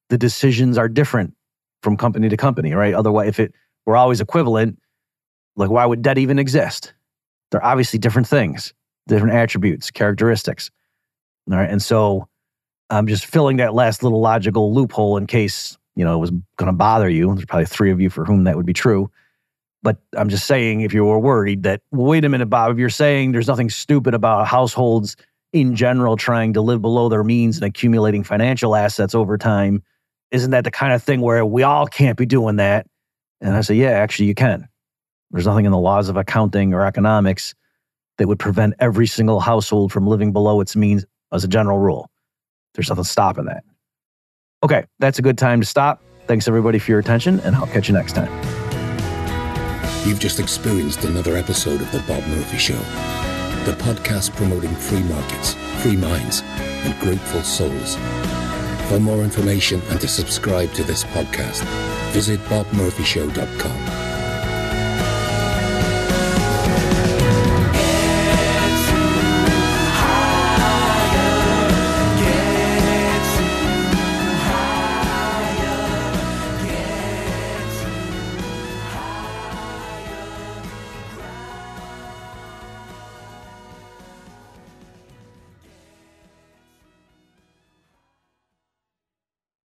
the 0.09 0.17
decisions 0.17 0.77
are 0.77 0.89
different 0.89 1.35
from 1.83 1.97
company 1.97 2.29
to 2.29 2.37
company, 2.37 2.73
right? 2.73 2.93
Otherwise, 2.93 3.27
if 3.27 3.39
it 3.39 3.53
were 3.85 3.97
always 3.97 4.21
equivalent, 4.21 4.79
like 5.55 5.69
why 5.69 5.85
would 5.85 6.01
debt 6.01 6.17
even 6.17 6.39
exist? 6.39 6.93
They're 7.51 7.63
obviously 7.63 7.99
different 7.99 8.27
things, 8.27 8.73
different 9.07 9.35
attributes, 9.35 9.91
characteristics. 9.91 10.71
All 11.51 11.57
right. 11.57 11.69
And 11.69 11.81
so 11.81 12.27
I'm 12.89 13.07
just 13.07 13.25
filling 13.25 13.57
that 13.57 13.73
last 13.73 14.03
little 14.03 14.21
logical 14.21 14.73
loophole 14.73 15.17
in 15.17 15.27
case, 15.27 15.77
you 15.95 16.05
know, 16.05 16.15
it 16.15 16.19
was 16.19 16.31
going 16.57 16.67
to 16.67 16.73
bother 16.73 17.09
you. 17.09 17.33
There's 17.33 17.45
probably 17.45 17.65
three 17.65 17.91
of 17.91 17.99
you 17.99 18.09
for 18.09 18.25
whom 18.25 18.45
that 18.45 18.55
would 18.55 18.65
be 18.65 18.73
true. 18.73 19.11
But 19.81 19.97
I'm 20.15 20.29
just 20.29 20.47
saying, 20.47 20.81
if 20.81 20.93
you 20.93 21.03
were 21.03 21.19
worried 21.19 21.63
that, 21.63 21.81
wait 21.91 22.23
a 22.23 22.29
minute, 22.29 22.45
Bob, 22.45 22.71
if 22.71 22.77
you're 22.77 22.89
saying 22.89 23.33
there's 23.33 23.49
nothing 23.49 23.69
stupid 23.69 24.13
about 24.13 24.47
households 24.47 25.17
in 25.51 25.75
general 25.75 26.15
trying 26.15 26.53
to 26.53 26.61
live 26.61 26.81
below 26.81 27.09
their 27.09 27.23
means 27.23 27.57
and 27.57 27.65
accumulating 27.65 28.23
financial 28.23 28.75
assets 28.75 29.13
over 29.13 29.37
time, 29.37 29.83
isn't 30.31 30.51
that 30.51 30.63
the 30.63 30.71
kind 30.71 30.93
of 30.93 31.03
thing 31.03 31.19
where 31.19 31.45
we 31.45 31.63
all 31.63 31.85
can't 31.85 32.17
be 32.17 32.25
doing 32.25 32.55
that? 32.55 32.87
And 33.41 33.55
I 33.55 33.61
say, 33.61 33.75
yeah, 33.75 33.91
actually, 33.91 34.27
you 34.27 34.35
can. 34.35 34.69
There's 35.31 35.45
nothing 35.45 35.65
in 35.65 35.71
the 35.71 35.77
laws 35.77 36.07
of 36.07 36.15
accounting 36.15 36.73
or 36.73 36.85
economics 36.85 37.53
that 38.17 38.27
would 38.27 38.39
prevent 38.39 38.75
every 38.79 39.07
single 39.07 39.39
household 39.39 39.91
from 39.91 40.07
living 40.07 40.31
below 40.31 40.61
its 40.61 40.75
means 40.75 41.05
as 41.33 41.43
a 41.43 41.47
general 41.47 41.79
rule. 41.79 42.09
There's 42.75 42.89
nothing 42.89 43.03
stopping 43.03 43.45
that. 43.45 43.63
Okay, 44.63 44.85
that's 44.99 45.19
a 45.19 45.21
good 45.21 45.37
time 45.37 45.59
to 45.59 45.67
stop. 45.67 46.01
Thanks 46.27 46.47
everybody 46.47 46.79
for 46.79 46.91
your 46.91 46.99
attention, 46.99 47.39
and 47.41 47.55
I'll 47.55 47.67
catch 47.67 47.89
you 47.89 47.93
next 47.93 48.13
time. 48.13 48.31
You've 50.07 50.19
just 50.19 50.39
experienced 50.39 51.03
another 51.03 51.35
episode 51.35 51.81
of 51.81 51.91
The 51.91 51.99
Bob 51.99 52.25
Murphy 52.27 52.57
Show, 52.57 52.79
the 53.65 53.75
podcast 53.79 54.35
promoting 54.35 54.73
free 54.75 55.03
markets, 55.03 55.53
free 55.81 55.97
minds, 55.97 56.41
and 56.41 56.97
grateful 56.99 57.41
souls. 57.41 57.95
For 58.89 58.99
more 58.99 59.23
information 59.23 59.81
and 59.89 59.99
to 60.01 60.07
subscribe 60.07 60.73
to 60.73 60.83
this 60.83 61.03
podcast, 61.05 61.63
visit 62.11 62.39
bobmurphyshow.com. 62.41 64.02